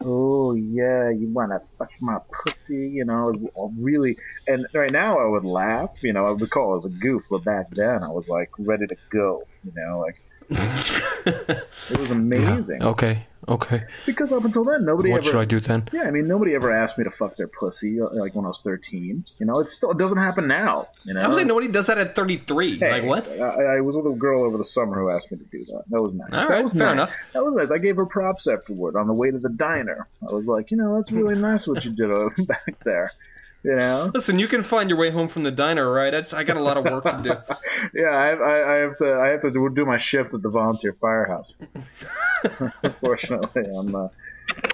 Oh, 0.05 0.55
yeah, 0.55 1.09
you 1.11 1.29
wanna 1.33 1.61
fuck 1.79 1.91
my 2.01 2.19
pussy? 2.33 2.89
You 2.89 3.05
know, 3.05 3.33
really. 3.79 4.17
And 4.49 4.67
right 4.75 4.91
now, 4.91 5.19
I 5.21 5.27
would 5.27 5.45
laugh. 5.45 6.03
You 6.03 6.13
know, 6.15 6.27
I 6.27 6.33
would 6.33 6.51
call 6.51 6.75
it 6.75 6.79
as 6.79 6.87
a 6.87 6.91
goof, 6.91 7.27
but 7.31 7.45
back 7.45 7.71
then, 7.71 8.03
I 8.03 8.09
was 8.09 8.29
like 8.29 8.51
ready 8.59 8.89
to 8.89 8.97
go. 9.11 9.41
You 9.63 9.73
know, 9.77 10.01
like 10.01 10.21
it 11.91 11.99
was 11.99 12.11
amazing. 12.11 12.83
Okay. 12.83 13.27
Okay. 13.49 13.85
Because 14.07 14.33
up 14.33 14.45
until 14.45 14.65
then, 14.65 14.85
nobody 14.85 15.11
What 15.11 15.19
ever. 15.19 15.27
should 15.27 15.41
I 15.41 15.45
do 15.45 15.59
then? 15.59 15.85
Yeah, 15.93 16.03
I 16.03 16.11
mean, 16.11 16.29
nobody 16.29 16.55
ever 16.55 16.73
asked 16.73 16.97
me 16.97 17.05
to 17.05 17.11
fuck 17.11 17.37
their 17.37 17.49
pussy 17.49 18.01
uh, 18.01 18.09
like 18.13 18.35
when 18.35 18.45
I 18.45 18.49
was 18.49 18.61
thirteen. 18.61 19.25
You 19.41 19.47
know, 19.47 19.59
it 19.59 19.69
still 19.69 19.91
it 19.91 19.99
doesn't 19.99 20.19
happen 20.19 20.47
now. 20.47 20.89
You 21.05 21.15
know, 21.15 21.23
I 21.23 21.27
was 21.27 21.37
like, 21.37 21.47
nobody 21.47 21.69
does 21.69 21.89
that 21.89 21.99
at 21.99 22.15
33. 22.15 22.79
Hey, 22.79 23.01
like, 23.01 23.05
what? 23.05 23.29
I, 23.41 23.77
I 23.77 23.81
was 23.81 23.97
with 23.97 24.07
a 24.07 24.17
girl 24.17 24.45
over 24.45 24.57
the 24.59 24.65
summer 24.65 25.01
who 25.01 25.11
asked 25.11 25.33
me 25.33 25.39
to 25.39 25.45
do 25.45 25.65
that. 25.67 25.85
That 25.91 26.01
was 26.01 26.15
nice. 26.15 26.29
All 26.33 26.49
that 26.49 26.63
was 26.63 26.73
fair 26.73 26.87
nice. 26.87 26.93
enough. 26.93 27.17
That 27.33 27.45
was 27.45 27.55
nice. 27.55 27.71
I 27.71 27.79
gave 27.79 27.97
her 27.97 28.07
props 28.07 28.47
afterward 28.47 28.97
on 28.97 29.07
the 29.09 29.15
way 29.15 29.31
to 29.31 29.39
the 29.39 29.49
diner. 29.49 30.07
I 30.23 30.33
was 30.33 30.47
like, 30.47 30.71
you 30.71 30.77
know, 30.77 30.97
that's 30.97 31.11
really 31.11 31.35
nice 31.35 31.67
what 31.67 31.85
you 31.85 31.91
did 31.93 32.13
uh, 32.13 32.31
back 32.47 32.79
there. 32.85 33.13
You 33.65 33.77
know, 33.77 34.11
Listen, 34.13 34.41
you 34.41 34.49
can 34.49 34.63
find 34.65 34.91
your 34.91 34.99
way 34.99 35.11
home 35.11 35.29
from 35.29 35.45
the 35.45 35.53
diner, 35.53 35.91
right? 35.91 36.13
I, 36.13 36.19
just, 36.19 36.35
I 36.35 36.43
got 36.43 36.57
a 36.57 36.63
lot 36.63 36.77
of 36.77 36.85
work 36.85 37.05
to 37.05 37.23
do. 37.23 37.55
yeah. 37.95 38.09
I, 38.09 38.31
I, 38.31 38.75
I 38.75 38.77
have 38.79 38.99
to. 38.99 39.15
I 39.15 39.29
have 39.29 39.43
to 39.43 39.51
do, 39.53 39.87
my 39.87 39.97
shift 39.97 40.35
at 40.35 40.43
the 40.43 40.49
volunteer 40.49 40.97
firehouse. 41.01 41.55
Unfortunately, 42.83 43.65
I'm. 43.65 43.95
Uh, 43.95 44.09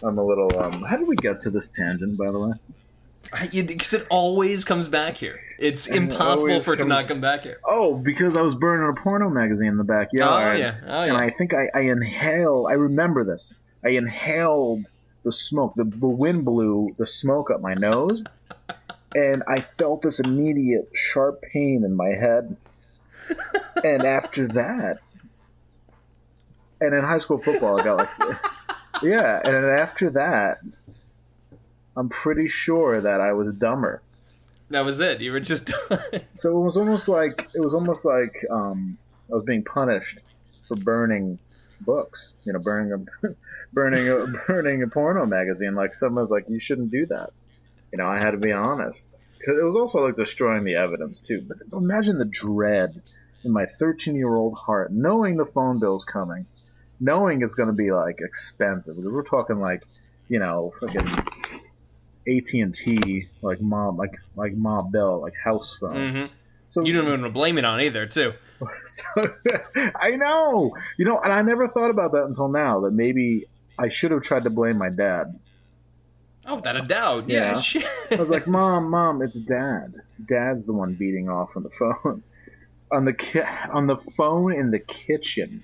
I'm 0.03 0.17
a 0.17 0.25
little. 0.25 0.51
Um, 0.59 0.83
how 0.83 0.97
did 0.97 1.07
we 1.07 1.17
get 1.17 1.43
to 1.43 1.51
this 1.51 1.69
tangent, 1.69 2.17
by 2.17 2.31
the 2.31 2.39
way? 2.39 2.53
Because 3.53 3.93
it 3.93 4.07
always 4.09 4.65
comes 4.65 4.89
back 4.89 5.19
here. 5.19 5.39
It's 5.59 5.87
it 5.87 5.97
impossible 5.97 6.51
always 6.51 6.65
for 6.65 6.73
it 6.73 6.79
to 6.79 6.87
not 6.87 7.09
come 7.09 7.21
back 7.21 7.43
here. 7.43 7.61
Oh, 7.65 7.95
because 7.95 8.39
I 8.39 8.41
was 8.41 8.55
burning 8.55 8.89
a 8.89 8.99
porno 8.99 9.29
magazine 9.29 9.67
in 9.67 9.77
the 9.77 9.85
backyard. 9.85 10.57
Oh, 10.57 10.59
yeah. 10.59 10.77
Oh, 10.87 11.05
yeah. 11.05 11.13
And. 11.13 11.17
I 11.19 11.29
think 11.31 11.53
I, 11.53 11.69
I 11.75 11.81
inhaled. 11.81 12.69
I 12.71 12.75
remember 12.75 13.25
this. 13.25 13.53
I 13.85 13.91
inhaled 13.91 14.85
the 14.85 14.89
the 15.29 15.33
smoke. 15.33 15.75
The, 15.77 15.85
the 15.85 16.09
wind 16.09 16.45
blew 16.45 16.95
the 16.99 17.07
smoke 17.07 17.51
up 17.51 17.61
my 17.61 17.75
nose, 17.75 18.23
and 19.15 19.43
I 19.49 19.61
felt 19.61 20.03
this 20.03 20.21
immediate 20.21 20.91
sharp 20.95 21.43
pain 21.43 21.85
in 21.85 21.95
my 21.95 22.09
head. 22.09 22.57
And 23.85 24.05
after 24.05 24.49
that, 24.49 24.99
and 26.81 26.95
in 26.95 27.05
high 27.05 27.19
school 27.19 27.39
football, 27.39 27.81
I 27.81 27.85
got 27.85 27.97
like, 27.97 28.37
yeah, 29.03 29.41
and 29.43 29.55
then 29.55 29.65
after 29.65 30.11
that, 30.11 30.59
I'm 31.97 32.09
pretty 32.09 32.49
sure 32.49 33.01
that 33.01 33.21
I 33.21 33.33
was 33.33 33.53
dumber. 33.55 34.03
That 34.71 34.85
was 34.85 35.01
it. 35.01 35.21
You 35.21 35.33
were 35.33 35.41
just 35.41 35.67
done. 35.67 36.01
So 36.37 36.57
it 36.57 36.65
was 36.65 36.77
almost 36.77 37.09
like 37.09 37.49
it 37.55 37.61
was 37.61 37.75
almost 37.75 38.05
like 38.05 38.45
um, 38.51 38.97
I 39.31 39.35
was 39.35 39.45
being 39.45 39.65
punished 39.65 40.19
for 40.69 40.77
burning 40.77 41.39
books. 41.81 42.37
You 42.45 42.53
know, 42.53 42.59
burning 42.61 42.93
a 42.93 43.29
burning 43.73 44.09
a 44.09 44.27
burning 44.47 44.83
a 44.83 44.87
porno 44.87 45.27
magazine. 45.27 45.75
Like 45.75 45.95
someone's 45.95 46.31
like, 46.31 46.49
you 46.49 46.61
shouldn't 46.61 46.91
do 46.91 47.07
that. 47.07 47.31
You 47.93 47.99
know, 47.99 48.07
I 48.07 48.19
had 48.19 48.33
to 48.33 48.39
be 48.39 48.53
honest. 48.53 49.15
'Cause 49.45 49.57
it 49.61 49.65
was 49.65 49.77
also 49.77 50.05
like 50.05 50.17
destroying 50.17 50.65
the 50.65 50.75
evidence 50.75 51.21
too. 51.21 51.43
But 51.47 51.59
imagine 51.73 52.19
the 52.19 52.25
dread 52.25 53.03
in 53.45 53.53
my 53.53 53.67
13 53.79 54.17
year 54.17 54.35
old 54.35 54.59
heart, 54.59 54.91
knowing 54.93 55.37
the 55.37 55.47
phone 55.47 55.79
bill's 55.79 56.05
coming, 56.05 56.47
knowing 57.01 57.43
it's 57.43 57.55
going 57.55 57.69
to 57.69 57.73
be 57.75 57.93
like 57.93 58.17
expensive. 58.21 58.97
Because 58.97 59.11
we're 59.13 59.23
talking 59.23 59.61
like, 59.61 59.83
you 60.29 60.41
know, 60.41 60.73
fucking 60.81 61.07
AT 62.29 62.61
and 62.61 62.75
T, 62.75 63.27
like 63.43 63.61
mom, 63.61 63.97
like 63.97 64.11
like 64.37 64.53
mom 64.55 64.91
bill, 64.91 65.21
like 65.23 65.35
house 65.43 65.77
phone. 65.81 66.13
hmm 66.13 66.27
So 66.67 66.85
You 66.85 66.93
don't 66.93 67.07
even 67.13 67.33
blame 67.33 67.59
it 67.59 67.65
on 67.65 67.81
either, 67.81 68.07
too. 68.07 68.35
so, 68.85 69.05
I 70.01 70.17
know, 70.17 70.73
you 70.99 71.05
know, 71.07 71.19
and 71.23 71.33
I 71.33 71.43
never 71.43 71.69
thought 71.69 71.91
about 71.91 72.13
that 72.13 72.25
until 72.25 72.49
now. 72.49 72.81
That 72.81 72.93
maybe 72.93 73.47
I 73.79 73.89
should 73.89 74.11
have 74.11 74.23
tried 74.23 74.45
to 74.45 74.51
blame 74.51 74.79
my 74.79 74.91
dad. 74.91 75.27
Oh, 76.49 76.57
without 76.57 76.77
a 76.77 76.83
doubt. 76.83 77.29
Yeah, 77.29 77.53
Yeah. 77.55 77.61
shit. 77.61 77.87
I 78.11 78.17
was 78.17 78.31
like, 78.31 78.47
"Mom, 78.47 78.89
mom, 78.91 79.23
it's 79.23 79.35
Dad. 79.37 79.93
Dad's 80.25 80.67
the 80.67 80.73
one 80.73 80.95
beating 80.95 81.29
off 81.29 81.57
on 81.57 81.63
the 81.63 81.71
phone, 81.71 82.23
on 82.91 83.05
the 83.05 83.13
ki- 83.13 83.43
on 83.71 83.87
the 83.87 83.97
phone 84.17 84.53
in 84.55 84.71
the 84.71 84.79
kitchen. 84.79 85.63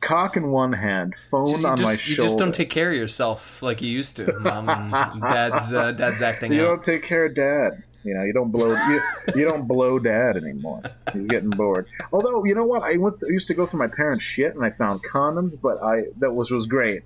Cock 0.00 0.36
in 0.36 0.50
one 0.50 0.72
hand, 0.74 1.14
phone 1.30 1.60
you 1.60 1.66
on 1.66 1.78
just, 1.78 1.82
my 1.84 1.92
you 2.10 2.16
just 2.16 2.36
don't 2.36 2.54
take 2.54 2.68
care 2.68 2.90
of 2.90 2.96
yourself 2.96 3.62
like 3.62 3.80
you 3.80 3.88
used 3.88 4.16
to, 4.16 4.30
mom. 4.40 4.68
And 4.68 5.22
dad's 5.22 5.72
uh, 5.72 5.92
dad's 5.92 6.20
acting 6.20 6.52
out. 6.52 6.56
You 6.56 6.62
out. 6.62 6.66
don't 6.66 6.82
take 6.82 7.02
care 7.04 7.24
of 7.26 7.34
Dad. 7.34 7.82
You 8.02 8.12
know, 8.12 8.22
you 8.22 8.34
don't 8.34 8.50
blow 8.50 8.68
you, 8.88 9.00
you 9.34 9.44
don't 9.46 9.66
blow 9.66 9.98
Dad 9.98 10.36
anymore. 10.36 10.82
He's 11.14 11.26
getting 11.26 11.48
bored. 11.48 11.86
Although, 12.12 12.44
you 12.44 12.54
know 12.54 12.64
what? 12.66 12.82
I 12.82 12.98
went 12.98 13.16
I 13.24 13.32
used 13.32 13.46
to 13.48 13.54
go 13.54 13.64
through 13.64 13.78
my 13.78 13.86
parents' 13.86 14.22
shit 14.22 14.54
and 14.54 14.62
I 14.62 14.68
found 14.70 15.02
condoms, 15.02 15.58
but 15.58 15.82
I 15.82 16.08
that 16.18 16.34
was 16.34 16.50
was 16.50 16.66
great. 16.66 17.02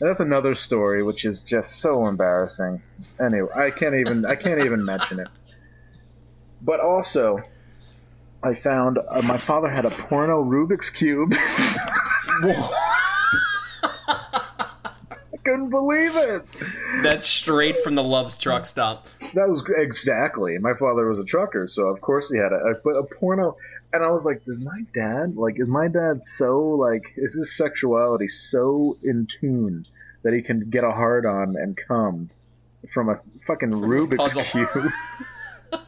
That's 0.00 0.20
another 0.20 0.54
story, 0.54 1.02
which 1.02 1.24
is 1.24 1.42
just 1.42 1.80
so 1.80 2.06
embarrassing. 2.06 2.82
Anyway, 3.20 3.48
I 3.54 3.70
can't 3.70 3.96
even 3.96 4.24
I 4.24 4.36
can't 4.36 4.60
even 4.64 4.84
mention 4.84 5.20
it. 5.20 5.28
But 6.62 6.80
also, 6.80 7.40
I 8.42 8.54
found 8.54 8.98
uh, 8.98 9.22
my 9.22 9.38
father 9.38 9.68
had 9.68 9.84
a 9.84 9.90
porno 9.90 10.42
Rubik's 10.44 10.90
cube. 10.90 11.32
I 15.30 15.36
couldn't 15.44 15.70
believe 15.70 16.14
it. 16.14 16.44
That's 17.02 17.26
straight 17.26 17.78
from 17.82 17.94
the 17.94 18.04
Love's 18.04 18.38
truck 18.38 18.66
stop. 18.66 19.08
That 19.34 19.48
was 19.48 19.64
exactly. 19.76 20.58
My 20.58 20.74
father 20.74 21.08
was 21.08 21.18
a 21.18 21.24
trucker, 21.24 21.66
so 21.68 21.86
of 21.88 22.00
course 22.00 22.30
he 22.30 22.38
had 22.38 22.52
a, 22.52 22.74
a 22.84 22.90
a 23.00 23.06
porno. 23.06 23.56
And 23.92 24.04
I 24.04 24.10
was 24.10 24.24
like, 24.24 24.44
does 24.44 24.60
my 24.60 24.80
dad 24.94 25.36
like 25.36 25.58
is 25.58 25.68
my 25.68 25.88
dad 25.88 26.22
so 26.22 26.70
like 26.70 27.04
is 27.16 27.34
his 27.34 27.56
sexuality 27.56 28.28
so 28.28 28.94
in 29.02 29.26
tune 29.26 29.86
that 30.22 30.34
he 30.34 30.42
can 30.42 30.68
get 30.68 30.84
a 30.84 30.90
hard 30.90 31.24
on 31.24 31.56
and 31.56 31.76
come 31.76 32.30
from 32.92 33.08
a 33.08 33.16
fucking 33.46 33.70
Rubik's 33.70 34.34
puzzle. 34.34 34.42
cube? 34.42 34.92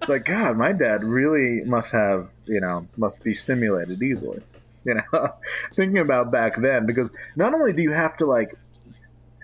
it's 0.00 0.08
like 0.08 0.26
God, 0.26 0.56
my 0.58 0.72
dad 0.72 1.02
really 1.02 1.64
must 1.64 1.92
have 1.92 2.30
you 2.46 2.60
know 2.60 2.86
must 2.96 3.24
be 3.24 3.32
stimulated 3.32 4.02
easily. 4.02 4.42
You 4.84 4.94
know, 4.94 5.34
thinking 5.74 5.98
about 5.98 6.30
back 6.30 6.56
then 6.56 6.86
because 6.86 7.10
not 7.36 7.54
only 7.54 7.72
do 7.72 7.82
you 7.82 7.92
have 7.92 8.16
to 8.18 8.26
like, 8.26 8.54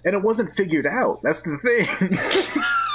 and 0.04 0.14
it 0.14 0.22
wasn't 0.22 0.52
figured 0.54 0.86
out. 0.86 1.22
That's 1.22 1.42
the 1.42 1.58
thing. 1.58 2.18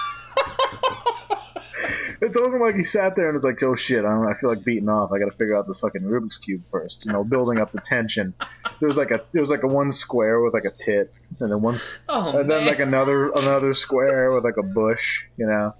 It 2.21 2.39
wasn't 2.39 2.61
like 2.61 2.75
he 2.75 2.83
sat 2.83 3.15
there 3.15 3.25
and 3.25 3.33
was 3.33 3.43
like, 3.43 3.61
"Oh 3.63 3.73
shit, 3.73 4.05
I, 4.05 4.09
don't, 4.09 4.27
I 4.27 4.35
feel 4.35 4.49
like 4.49 4.63
beating 4.63 4.89
off. 4.89 5.11
I 5.11 5.17
got 5.17 5.25
to 5.25 5.31
figure 5.31 5.57
out 5.57 5.67
this 5.67 5.79
fucking 5.79 6.03
Rubik's 6.03 6.37
cube 6.37 6.61
first. 6.69 7.05
You 7.05 7.13
know, 7.13 7.23
building 7.23 7.59
up 7.59 7.71
the 7.71 7.81
tension. 7.81 8.35
There 8.79 8.87
was 8.87 8.97
like 8.97 9.09
a 9.09 9.21
there 9.31 9.41
was 9.41 9.49
like 9.49 9.63
a 9.63 9.67
one 9.67 9.91
square 9.91 10.39
with 10.39 10.53
like 10.53 10.65
a 10.65 10.69
tit, 10.69 11.11
and 11.39 11.51
then 11.51 11.61
one, 11.61 11.79
Oh 12.07 12.37
and 12.37 12.47
then 12.47 12.67
like 12.67 12.79
another 12.79 13.31
another 13.31 13.73
square 13.73 14.31
with 14.31 14.43
like 14.43 14.57
a 14.57 14.63
bush. 14.63 15.25
You 15.35 15.47
know. 15.47 15.73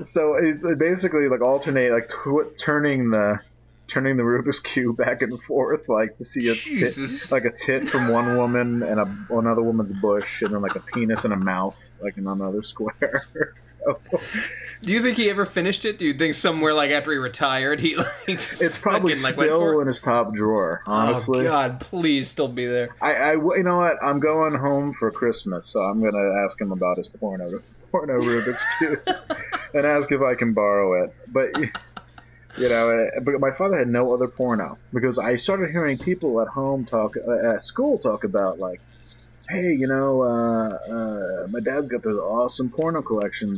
So 0.00 0.36
it's 0.36 0.64
basically 0.78 1.28
like 1.28 1.42
alternate, 1.42 1.92
like 1.92 2.08
tw- 2.08 2.58
turning 2.58 3.10
the 3.10 3.40
turning 3.92 4.16
the 4.16 4.22
Rubik's 4.22 4.58
cube 4.58 4.96
back 4.96 5.20
and 5.20 5.38
forth, 5.42 5.86
like 5.86 6.16
to 6.16 6.24
see 6.24 6.48
a 6.48 6.54
tit, 6.54 6.96
like 7.30 7.44
a 7.44 7.50
tit 7.50 7.86
from 7.86 8.10
one 8.10 8.38
woman 8.38 8.82
and 8.82 8.98
a 8.98 9.16
another 9.30 9.60
woman's 9.60 9.92
bush, 9.92 10.40
and 10.40 10.54
then 10.54 10.62
like 10.62 10.74
a 10.76 10.80
penis 10.80 11.24
and 11.24 11.34
a 11.34 11.36
mouth, 11.36 11.78
like 12.02 12.16
in 12.16 12.26
another 12.26 12.62
square. 12.62 13.26
so. 13.60 14.00
Do 14.80 14.92
you 14.92 15.02
think 15.02 15.18
he 15.18 15.28
ever 15.28 15.44
finished 15.44 15.84
it? 15.84 15.98
Do 15.98 16.06
you 16.06 16.14
think 16.14 16.32
somewhere 16.34 16.72
like 16.72 16.90
after 16.90 17.12
he 17.12 17.18
retired, 17.18 17.80
he 17.80 17.96
like 17.96 18.08
It's 18.28 18.78
probably 18.78 19.12
fucking, 19.14 19.38
like, 19.38 19.48
still 19.48 19.80
in 19.80 19.86
his 19.86 20.00
top 20.00 20.32
drawer. 20.34 20.80
Oh, 20.86 20.92
honestly, 20.92 21.46
Oh 21.46 21.50
God, 21.50 21.78
please 21.80 22.30
still 22.30 22.48
be 22.48 22.64
there. 22.66 22.96
I, 23.02 23.12
I, 23.14 23.32
you 23.32 23.62
know 23.62 23.76
what? 23.76 24.02
I'm 24.02 24.20
going 24.20 24.54
home 24.54 24.94
for 24.94 25.10
Christmas, 25.10 25.66
so 25.66 25.80
I'm 25.80 26.02
gonna 26.02 26.44
ask 26.46 26.58
him 26.58 26.72
about 26.72 26.96
his 26.96 27.08
porno, 27.08 27.62
porno 27.90 28.18
Rubik's 28.20 28.64
cube, 28.78 29.00
and 29.74 29.86
ask 29.86 30.10
if 30.10 30.22
I 30.22 30.34
can 30.34 30.54
borrow 30.54 31.04
it. 31.04 31.14
But 31.28 31.50
you 32.56 32.68
know, 32.68 32.90
eh, 32.90 33.20
but 33.20 33.40
my 33.40 33.50
father 33.50 33.78
had 33.78 33.88
no 33.88 34.12
other 34.12 34.28
porno 34.28 34.78
because 34.92 35.18
I 35.18 35.36
started 35.36 35.70
hearing 35.70 35.98
people 35.98 36.40
at 36.40 36.48
home 36.48 36.84
talk 36.84 37.16
uh, 37.16 37.54
at 37.54 37.62
school 37.62 37.98
talk 37.98 38.24
about 38.24 38.58
like, 38.58 38.80
hey, 39.48 39.74
you 39.74 39.86
know, 39.86 40.22
uh, 40.22 40.68
uh, 40.68 41.46
my 41.48 41.60
dad's 41.60 41.88
got 41.88 42.02
this 42.02 42.16
awesome 42.16 42.70
porno 42.70 43.02
collection. 43.02 43.56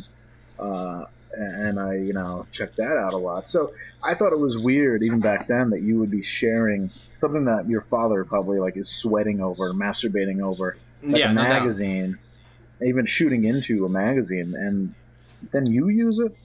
Uh, 0.59 1.07
and 1.37 1.81
I, 1.81 1.97
you 1.97 2.13
know, 2.13 2.47
checked 2.53 2.77
that 2.77 2.97
out 2.97 3.13
a 3.13 3.17
lot. 3.17 3.47
So 3.47 3.73
I 4.05 4.15
thought 4.15 4.33
it 4.33 4.39
was 4.39 4.57
weird, 4.57 5.03
even 5.03 5.21
back 5.21 5.49
then, 5.49 5.71
that 5.71 5.83
you 5.83 5.99
would 5.99 6.11
be 6.11 6.23
sharing 6.23 6.91
something 7.21 7.47
that 7.47 7.69
your 7.69 7.81
father 7.81 8.25
probably 8.25 8.59
like 8.59 8.77
is 8.77 8.89
sweating 8.89 9.41
over, 9.41 9.73
masturbating 9.73 10.43
over, 10.43 10.77
like 11.03 11.19
yeah, 11.19 11.31
a 11.31 11.35
no 11.35 11.43
doubt. 11.43 11.51
magazine, 11.51 12.19
even 12.81 13.07
shooting 13.07 13.45
into 13.45 13.85
a 13.85 13.89
magazine, 13.89 14.55
and 14.55 14.95
then 15.53 15.67
you 15.67 15.89
use 15.89 16.19
it. 16.19 16.37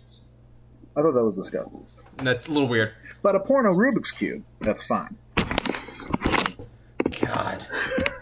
I 0.99 1.01
thought 1.01 1.13
that 1.13 1.23
was 1.23 1.37
disgusting. 1.37 1.85
That's 2.17 2.47
a 2.47 2.51
little 2.51 2.67
weird. 2.67 2.93
But 3.21 3.35
a 3.35 3.39
porno 3.39 3.73
Rubik's 3.73 4.11
cube, 4.11 4.43
that's 4.59 4.83
fine. 4.83 5.15
God. 7.21 7.65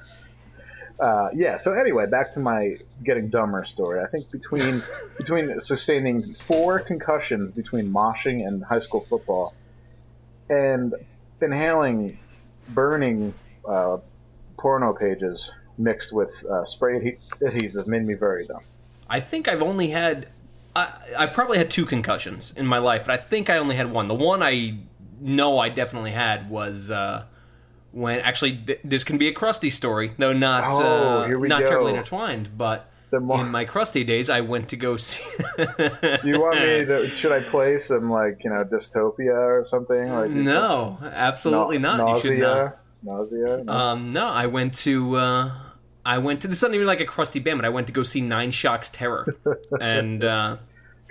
Uh, 1.00 1.30
yeah. 1.32 1.58
So 1.58 1.74
anyway, 1.74 2.08
back 2.08 2.34
to 2.34 2.40
my 2.40 2.78
getting 3.04 3.30
dumber 3.30 3.64
story. 3.66 4.02
I 4.02 4.08
think 4.08 4.32
between 4.32 4.82
between 5.20 5.60
sustaining 5.60 6.22
four 6.22 6.80
concussions 6.80 7.52
between 7.52 7.94
moshing 7.94 8.48
and 8.48 8.64
high 8.64 8.80
school 8.80 9.06
football, 9.08 9.54
and 10.50 10.96
inhaling 11.40 12.18
burning 12.70 13.36
uh, 13.70 13.98
porno 14.58 14.92
pages 14.94 15.54
mixed 15.78 16.12
with 16.12 16.34
uh, 16.50 16.66
spray 16.66 17.00
adhe- 17.00 17.44
adhesive 17.44 17.88
made 17.88 18.04
me 18.04 18.16
very 18.16 18.48
dumb. 18.48 18.64
I 19.08 19.20
think 19.20 19.48
I've 19.48 19.62
only 19.62 19.90
had. 19.90 20.32
I, 20.78 20.94
I've 21.18 21.34
probably 21.34 21.58
had 21.58 21.70
two 21.72 21.86
concussions 21.86 22.54
in 22.56 22.66
my 22.66 22.78
life, 22.78 23.04
but 23.06 23.14
I 23.14 23.18
think 23.18 23.50
I 23.50 23.58
only 23.58 23.76
had 23.76 23.92
one. 23.92 24.08
The 24.08 24.14
one 24.16 24.44
I 24.44 24.78
know 25.20 25.58
I 25.60 25.70
definitely 25.70 26.12
had 26.12 26.50
was 26.50 26.92
uh, 26.92 27.24
when 27.92 28.20
actually 28.20 28.58
th- 28.58 28.80
this 28.84 29.04
can 29.04 29.18
be 29.18 29.28
a 29.28 29.34
crusty 29.34 29.70
story, 29.70 30.12
though 30.18 30.34
not 30.34 30.64
Oh, 30.68 31.24
uh, 31.24 31.28
not 31.28 31.62
go. 31.62 31.66
terribly 31.66 31.92
intertwined. 31.94 32.56
But 32.58 32.90
mo- 33.12 33.40
in 33.42 33.50
my 33.50 33.66
crusty 33.66 34.04
days, 34.04 34.30
I 34.30 34.42
went 34.42 34.70
to 34.70 34.76
go 34.78 34.98
see. 34.98 35.24
You 36.24 36.40
want 36.40 36.60
me 36.60 36.86
to? 36.86 37.08
Should 37.16 37.32
I 37.32 37.40
play 37.40 37.80
some 37.80 38.10
like 38.12 38.44
you 38.44 38.50
know 38.52 38.64
dystopia 38.64 39.34
or 39.36 39.66
something? 39.66 40.12
Like 40.14 40.30
No, 40.32 40.98
absolutely 41.02 41.80
Na- 41.80 41.98
not. 41.98 42.16
You 42.18 42.22
should 42.22 42.40
not. 42.40 42.78
Nausea. 43.04 43.44
Nausea. 43.48 43.64
No. 43.64 43.74
Um, 43.74 44.14
no, 44.14 44.26
I 44.28 44.46
went 44.48 44.74
to. 44.80 45.16
Uh, 45.16 45.52
I 46.06 46.20
went 46.20 46.42
to. 46.42 46.48
This 46.48 46.60
is 46.60 46.64
not 46.64 46.74
even 46.74 46.88
like 46.88 47.00
a 47.02 47.06
crusty 47.06 47.40
band, 47.40 47.58
but 47.58 47.66
I 47.66 47.70
went 47.70 47.88
to 47.88 47.94
go 47.94 48.04
see 48.04 48.22
Nine 48.22 48.52
Shocks 48.52 48.90
Terror, 48.90 49.36
and 49.82 50.24
uh, 50.24 50.58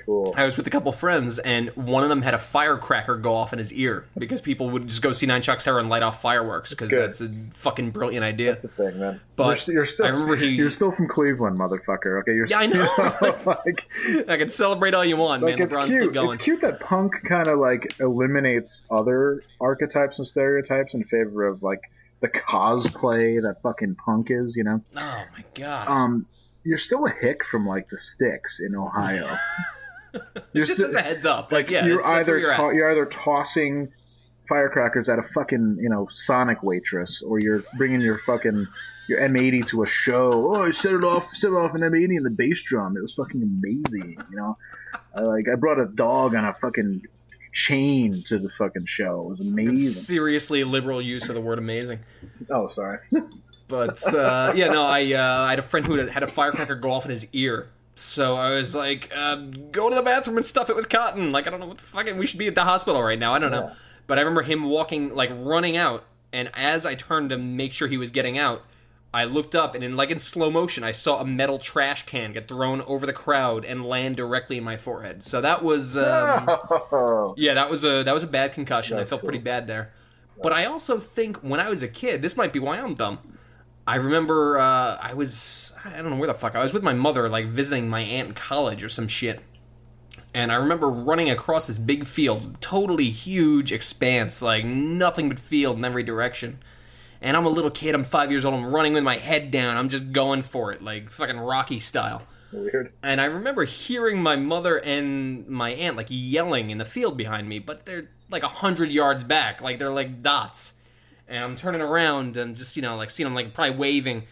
cool. 0.06 0.32
I 0.36 0.44
was 0.44 0.56
with 0.56 0.66
a 0.66 0.70
couple 0.70 0.90
friends, 0.92 1.38
and 1.38 1.68
one 1.70 2.02
of 2.02 2.08
them 2.08 2.22
had 2.22 2.32
a 2.32 2.38
firecracker 2.38 3.16
go 3.16 3.34
off 3.34 3.52
in 3.52 3.58
his 3.58 3.72
ear 3.72 4.04
because 4.16 4.40
people 4.40 4.70
would 4.70 4.86
just 4.88 5.02
go 5.02 5.12
see 5.12 5.26
Nine 5.26 5.42
Shocks 5.42 5.64
Terror 5.64 5.78
and 5.80 5.88
light 5.90 6.02
off 6.02 6.22
fireworks 6.22 6.70
because 6.70 6.86
good. 6.86 7.00
that's 7.02 7.20
a 7.20 7.28
fucking 7.52 7.90
brilliant 7.90 8.24
idea. 8.24 8.52
That's 8.52 8.64
a 8.64 8.68
thing, 8.68 8.98
man. 8.98 9.20
But 9.36 9.66
you're, 9.66 9.74
you're 9.74 9.84
still 9.84 10.06
I 10.06 10.10
remember 10.10 10.36
he- 10.36 10.46
you're 10.50 10.70
still 10.70 10.92
from 10.92 11.08
Cleveland, 11.08 11.58
motherfucker. 11.58 12.20
Okay, 12.20 12.34
you're 12.34 12.46
Yeah, 12.46 12.58
I 12.60 12.68
still, 12.68 13.56
like 13.66 13.86
I 14.28 14.36
can 14.38 14.48
celebrate 14.48 14.94
all 14.94 15.04
you 15.04 15.16
want, 15.16 15.42
like 15.42 15.56
man. 15.58 15.66
it's 15.66 15.74
LeBron's 15.74 15.86
still 15.86 16.00
cute. 16.00 16.14
going. 16.14 16.28
It's 16.28 16.36
cute 16.42 16.60
that 16.62 16.80
punk 16.80 17.12
kind 17.24 17.46
of 17.48 17.58
like 17.58 17.94
eliminates 18.00 18.84
other 18.90 19.42
archetypes 19.60 20.18
and 20.18 20.26
stereotypes 20.26 20.94
in 20.94 21.04
favor 21.04 21.46
of 21.46 21.62
like 21.62 21.80
the 22.20 22.28
cosplay 22.28 23.42
that 23.42 23.60
fucking 23.62 23.94
punk 23.96 24.30
is, 24.30 24.56
you 24.56 24.64
know. 24.64 24.80
Oh 24.96 25.24
my 25.36 25.44
god. 25.54 25.88
Um, 25.88 26.26
you're 26.64 26.78
still 26.78 27.06
a 27.06 27.10
hick 27.10 27.44
from 27.44 27.66
like 27.66 27.88
the 27.90 27.98
sticks 27.98 28.60
in 28.60 28.74
Ohio. 28.74 29.36
you're 30.52 30.64
Just 30.64 30.80
as 30.80 30.94
a 30.94 31.02
heads 31.02 31.24
up, 31.26 31.52
like 31.52 31.70
yeah, 31.70 31.86
you're 31.86 31.96
that's, 31.96 32.08
that's 32.08 32.28
where 32.28 32.38
either 32.38 32.48
you're 32.48 32.70
to- 32.70 32.76
you're 32.76 32.90
either 32.92 33.06
tossing 33.06 33.92
firecrackers 34.48 35.08
at 35.08 35.18
a 35.18 35.22
fucking 35.22 35.78
you 35.80 35.88
know 35.88 36.08
Sonic 36.10 36.62
waitress, 36.62 37.22
or 37.22 37.38
you're 37.38 37.62
bringing 37.76 38.00
your 38.00 38.18
fucking 38.18 38.66
your 39.08 39.20
M80 39.20 39.66
to 39.68 39.82
a 39.82 39.86
show. 39.86 40.54
Oh, 40.56 40.64
I 40.64 40.70
set 40.70 40.92
it 40.92 41.04
off, 41.04 41.28
set 41.32 41.52
off 41.52 41.74
an 41.74 41.80
M80 41.82 42.16
in 42.16 42.22
the 42.22 42.30
bass 42.30 42.62
drum. 42.62 42.96
It 42.96 43.02
was 43.02 43.14
fucking 43.14 43.42
amazing. 43.42 44.18
You 44.30 44.36
know, 44.36 44.58
I, 45.14 45.20
like 45.20 45.48
I 45.48 45.54
brought 45.54 45.78
a 45.78 45.86
dog 45.86 46.34
on 46.34 46.44
a 46.44 46.54
fucking 46.54 47.02
chain 47.52 48.22
to 48.24 48.38
the 48.38 48.48
fucking 48.48 48.84
show. 48.84 49.22
It 49.22 49.28
was 49.30 49.40
amazing. 49.40 49.78
Seriously, 49.78 50.64
liberal 50.64 51.00
use 51.00 51.28
of 51.28 51.34
the 51.34 51.40
word 51.40 51.58
amazing. 51.58 52.00
Oh, 52.50 52.66
sorry. 52.66 52.98
But 53.68 54.14
uh, 54.14 54.52
yeah, 54.54 54.68
no, 54.68 54.84
I 54.84 55.12
uh, 55.12 55.42
I 55.42 55.50
had 55.50 55.58
a 55.58 55.62
friend 55.62 55.84
who 55.86 55.96
had 56.06 56.22
a 56.22 56.28
firecracker 56.28 56.76
go 56.76 56.92
off 56.92 57.04
in 57.04 57.10
his 57.10 57.26
ear. 57.32 57.68
So 57.98 58.36
I 58.36 58.50
was 58.50 58.74
like, 58.74 59.10
uh, 59.16 59.36
go 59.72 59.88
to 59.88 59.94
the 59.94 60.02
bathroom 60.02 60.36
and 60.36 60.44
stuff 60.44 60.68
it 60.68 60.76
with 60.76 60.90
cotton. 60.90 61.32
Like 61.32 61.46
I 61.46 61.50
don't 61.50 61.60
know 61.60 61.66
what 61.66 61.78
the 61.78 61.82
fucking 61.82 62.18
we 62.18 62.26
should 62.26 62.38
be 62.38 62.46
at 62.46 62.54
the 62.54 62.64
hospital 62.64 63.02
right 63.02 63.18
now. 63.18 63.32
I 63.32 63.38
don't 63.38 63.50
know. 63.50 63.72
But 64.06 64.18
I 64.18 64.20
remember 64.20 64.42
him 64.42 64.64
walking 64.64 65.14
like 65.14 65.30
running 65.32 65.78
out, 65.78 66.04
and 66.30 66.50
as 66.54 66.84
I 66.84 66.94
turned 66.94 67.30
to 67.30 67.38
make 67.38 67.72
sure 67.72 67.88
he 67.88 67.96
was 67.96 68.10
getting 68.10 68.36
out, 68.36 68.62
I 69.14 69.24
looked 69.24 69.54
up 69.54 69.74
and 69.74 69.82
in 69.82 69.96
like 69.96 70.10
in 70.10 70.18
slow 70.18 70.50
motion, 70.50 70.84
I 70.84 70.92
saw 70.92 71.20
a 71.20 71.24
metal 71.24 71.58
trash 71.58 72.04
can 72.04 72.34
get 72.34 72.48
thrown 72.48 72.82
over 72.82 73.06
the 73.06 73.14
crowd 73.14 73.64
and 73.64 73.86
land 73.86 74.16
directly 74.16 74.58
in 74.58 74.64
my 74.64 74.76
forehead. 74.76 75.24
So 75.24 75.40
that 75.40 75.62
was 75.62 75.96
um, 75.96 76.46
yeah, 77.38 77.54
that 77.54 77.70
was 77.70 77.82
a 77.82 78.02
that 78.02 78.12
was 78.12 78.22
a 78.22 78.28
bad 78.28 78.52
concussion. 78.52 78.98
I 78.98 79.06
felt 79.06 79.24
pretty 79.24 79.38
bad 79.38 79.66
there. 79.66 79.94
But 80.42 80.52
I 80.52 80.66
also 80.66 80.98
think 80.98 81.38
when 81.38 81.60
I 81.60 81.70
was 81.70 81.82
a 81.82 81.88
kid, 81.88 82.20
this 82.20 82.36
might 82.36 82.52
be 82.52 82.58
why 82.58 82.78
I'm 82.78 82.92
dumb. 82.92 83.20
I 83.86 83.96
remember 83.96 84.58
uh, 84.58 84.98
I 85.00 85.14
was 85.14 85.65
I 85.86 86.02
don't 86.02 86.10
know 86.10 86.16
where 86.16 86.26
the 86.26 86.34
fuck 86.34 86.54
I 86.54 86.62
was 86.62 86.72
with 86.72 86.82
my 86.82 86.92
mother, 86.92 87.28
like 87.28 87.46
visiting 87.46 87.88
my 87.88 88.00
aunt 88.00 88.28
in 88.28 88.34
college 88.34 88.82
or 88.82 88.88
some 88.88 89.08
shit. 89.08 89.40
And 90.34 90.52
I 90.52 90.56
remember 90.56 90.88
running 90.88 91.30
across 91.30 91.66
this 91.66 91.78
big 91.78 92.04
field, 92.04 92.60
totally 92.60 93.10
huge 93.10 93.72
expanse, 93.72 94.42
like 94.42 94.64
nothing 94.64 95.28
but 95.28 95.38
field 95.38 95.78
in 95.78 95.84
every 95.84 96.02
direction. 96.02 96.58
And 97.22 97.36
I'm 97.36 97.46
a 97.46 97.50
little 97.50 97.70
kid, 97.70 97.94
I'm 97.94 98.04
five 98.04 98.30
years 98.30 98.44
old, 98.44 98.54
I'm 98.54 98.74
running 98.74 98.92
with 98.92 99.02
my 99.02 99.16
head 99.16 99.50
down, 99.50 99.76
I'm 99.76 99.88
just 99.88 100.12
going 100.12 100.42
for 100.42 100.72
it, 100.72 100.82
like 100.82 101.10
fucking 101.10 101.38
Rocky 101.38 101.80
style. 101.80 102.22
Weird. 102.52 102.92
And 103.02 103.20
I 103.20 103.24
remember 103.24 103.64
hearing 103.64 104.22
my 104.22 104.36
mother 104.36 104.76
and 104.76 105.48
my 105.48 105.70
aunt 105.70 105.96
like 105.96 106.08
yelling 106.10 106.70
in 106.70 106.78
the 106.78 106.84
field 106.84 107.16
behind 107.16 107.48
me, 107.48 107.58
but 107.58 107.86
they're 107.86 108.10
like 108.30 108.42
a 108.42 108.48
hundred 108.48 108.90
yards 108.90 109.24
back, 109.24 109.62
like 109.62 109.78
they're 109.78 109.90
like 109.90 110.22
dots. 110.22 110.74
And 111.28 111.42
I'm 111.42 111.56
turning 111.56 111.80
around 111.80 112.36
and 112.36 112.54
just 112.54 112.76
you 112.76 112.82
know 112.82 112.96
like 112.96 113.10
seeing 113.10 113.24
them 113.24 113.34
like 113.34 113.54
probably 113.54 113.76
waving, 113.76 114.24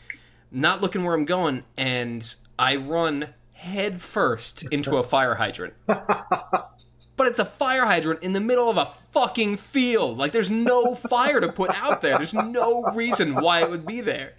not 0.55 0.81
looking 0.81 1.05
where 1.05 1.15
I'm 1.15 1.25
going, 1.25 1.65
and 1.77 2.35
I 2.59 2.77
run 2.77 3.29
headfirst 3.53 4.65
into 4.71 4.97
a 4.97 5.03
fire 5.03 5.35
hydrant. 5.35 5.75
But 7.17 7.29
it's 7.29 7.39
a 7.39 7.45
fire 7.45 7.87
hydrant 7.87 8.25
in 8.25 8.33
the 8.33 8.41
middle 8.41 8.69
of 8.69 8.77
a 8.77 8.87
fucking 8.87 9.59
field. 9.59 10.19
Like 10.19 10.33
there's 10.33 10.51
no 10.51 10.97
fire 10.97 11.41
to 11.41 11.53
put 11.53 11.71
out 11.71 12.01
there. 12.01 12.17
There's 12.17 12.35
no 12.35 12.83
reason 12.93 13.37
why 13.37 13.63
it 13.63 13.71
would 13.71 13.87
be 13.87 14.01
there 14.01 14.33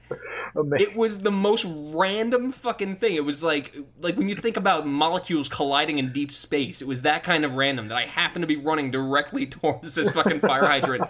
Amazing. 0.57 0.91
it 0.91 0.97
was 0.97 1.19
the 1.19 1.31
most 1.31 1.65
random 1.69 2.51
fucking 2.51 2.95
thing. 2.95 3.15
It 3.15 3.25
was 3.25 3.43
like 3.43 3.75
like 4.01 4.17
when 4.17 4.29
you 4.29 4.35
think 4.35 4.57
about 4.57 4.85
molecules 4.85 5.49
colliding 5.49 5.99
in 5.99 6.11
deep 6.11 6.31
space, 6.31 6.81
it 6.81 6.87
was 6.87 7.01
that 7.03 7.23
kind 7.23 7.45
of 7.45 7.55
random 7.55 7.87
that 7.89 7.97
I 7.97 8.05
happened 8.05 8.43
to 8.43 8.47
be 8.47 8.55
running 8.55 8.91
directly 8.91 9.45
towards 9.47 9.95
this 9.95 10.11
fucking 10.11 10.39
fire 10.41 10.65
hydrant 10.65 11.03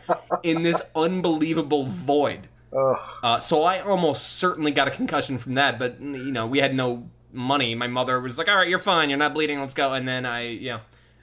in 0.44 0.64
this 0.64 0.82
unbelievable 0.96 1.86
void. 1.86 2.48
Uh, 2.74 3.40
so 3.40 3.64
I 3.64 3.80
almost 3.80 4.38
certainly 4.38 4.72
got 4.72 4.88
a 4.88 4.92
concussion 4.92 5.38
from 5.38 5.54
that, 5.54 5.80
but 5.80 6.02
you 6.02 6.32
know 6.32 6.46
we 6.48 6.60
had 6.60 6.76
no 6.76 7.10
money. 7.32 7.76
My 7.76 7.88
mother 7.88 8.20
was 8.20 8.38
like, 8.38 8.48
"All 8.50 8.56
right, 8.56 8.68
you're 8.68 8.80
fine. 8.80 9.10
You're 9.10 9.20
not 9.20 9.34
bleeding. 9.34 9.60
Let's 9.60 9.74
go." 9.74 9.94
And 9.94 10.08
then 10.08 10.26
I, 10.26 10.42
yeah, 10.48 10.80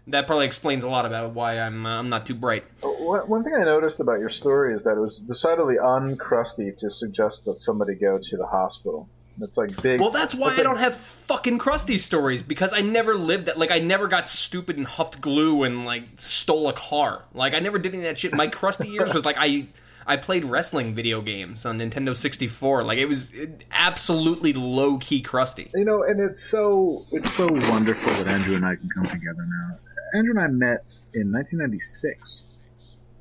that 0.09 0.27
probably 0.27 0.47
explains 0.47 0.83
a 0.85 0.89
lot 0.89 1.05
about 1.07 1.33
why 1.33 1.59
I'm 1.59 1.85
uh, 1.85 1.99
I'm 1.99 2.09
not 2.09 2.25
too 2.27 2.35
bright. 2.35 2.65
One 2.83 3.21
one 3.29 3.45
thing 3.45 3.55
I 3.55 3.65
noticed 3.65 4.01
about 4.01 4.19
your 4.19 4.31
story 4.31 4.75
is 4.75 4.83
that 4.85 4.97
it 4.97 5.01
was 5.01 5.19
decidedly 5.21 5.77
uncrusty 5.83 6.73
to 6.79 6.91
suggest 6.91 7.45
that 7.47 7.57
somebody 7.57 7.95
go 7.95 8.19
to 8.19 8.37
the 8.37 8.47
hospital. 8.47 9.09
It's 9.41 9.57
like 9.57 9.81
big. 9.83 9.99
Well, 9.99 10.11
that's 10.11 10.35
why 10.35 10.49
it's 10.49 10.55
I 10.55 10.57
like- 10.59 10.65
don't 10.65 10.79
have 10.79 10.95
fucking 10.95 11.57
crusty 11.59 11.97
stories 11.99 12.43
because 12.43 12.75
I 12.75 12.81
never 12.81 13.15
lived 13.15 13.47
that. 13.47 13.59
Like, 13.59 13.71
I 13.71 13.79
never 13.79 14.07
got 14.07 14.29
stupid 14.29 14.77
and 14.77 14.87
huffed 14.87 15.23
glue 15.23 15.63
and 15.63 15.87
like 15.87 16.05
stole 16.17 16.69
a 16.69 16.75
car. 16.75 17.25
Like, 17.33 17.55
I 17.55 17.61
never 17.61 17.79
did 17.79 17.95
any 17.95 18.05
of 18.05 18.11
that 18.11 18.19
shit. 18.19 18.35
My 18.35 18.47
crusty 18.47 18.89
years 18.89 19.15
was 19.15 19.25
like 19.25 19.37
I. 19.39 19.69
I 20.07 20.17
played 20.17 20.45
wrestling 20.45 20.95
video 20.95 21.21
games 21.21 21.65
on 21.67 21.79
Nintendo 21.79 22.15
64. 22.15 22.83
Like 22.83 22.99
it 22.99 23.07
was 23.07 23.33
absolutely 23.71 24.53
low 24.53 24.99
key 24.99 25.21
crusty. 25.21 25.71
You 25.75 25.85
know, 25.85 26.03
and 26.03 26.21
it's 26.21 26.43
so 26.43 27.03
it's 27.13 27.33
so 27.33 27.47
wonderful 27.47 28.13
that 28.13 28.27
Andrew 28.27 28.57
and 28.57 28.65
I 28.65 28.77
can 28.77 28.89
come 28.95 29.05
together 29.05 29.47
now. 29.47 29.79
Andrew 30.15 30.33
and 30.33 30.41
I 30.41 30.47
met 30.49 30.85
in 31.15 31.33
1996 31.33 32.61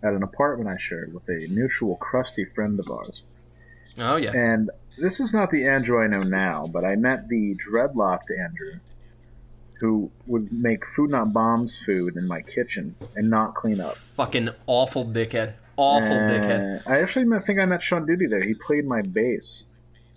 at 0.03 0.13
an 0.13 0.23
apartment 0.23 0.69
I 0.69 0.77
shared 0.77 1.13
with 1.13 1.27
a 1.29 1.47
mutual 1.49 1.95
crusty 1.97 2.45
friend 2.45 2.79
of 2.79 2.89
ours. 2.89 3.23
Oh 3.97 4.15
yeah. 4.15 4.31
And 4.31 4.69
this 4.97 5.19
is 5.19 5.33
not 5.33 5.51
the 5.51 5.67
Andrew 5.67 6.01
I 6.01 6.07
know 6.07 6.23
now, 6.23 6.65
but 6.71 6.83
I 6.83 6.95
met 6.95 7.27
the 7.27 7.55
dreadlocked 7.55 8.31
Andrew 8.37 8.79
who 9.79 10.11
would 10.27 10.53
make 10.53 10.85
food 10.85 11.09
not 11.09 11.33
bombs 11.33 11.75
food 11.75 12.15
in 12.15 12.27
my 12.27 12.39
kitchen 12.41 12.95
and 13.15 13.29
not 13.31 13.55
clean 13.55 13.81
up. 13.81 13.95
Fucking 13.95 14.49
awful 14.67 15.03
dickhead. 15.03 15.55
Awful 15.81 16.15
dickhead. 16.17 16.85
Uh, 16.85 16.89
I 16.89 17.01
actually 17.01 17.25
think 17.45 17.59
I 17.59 17.65
met 17.65 17.81
Sean 17.81 18.05
Duty 18.05 18.27
there. 18.27 18.43
He 18.43 18.53
played 18.53 18.85
my 18.85 19.01
bass 19.01 19.65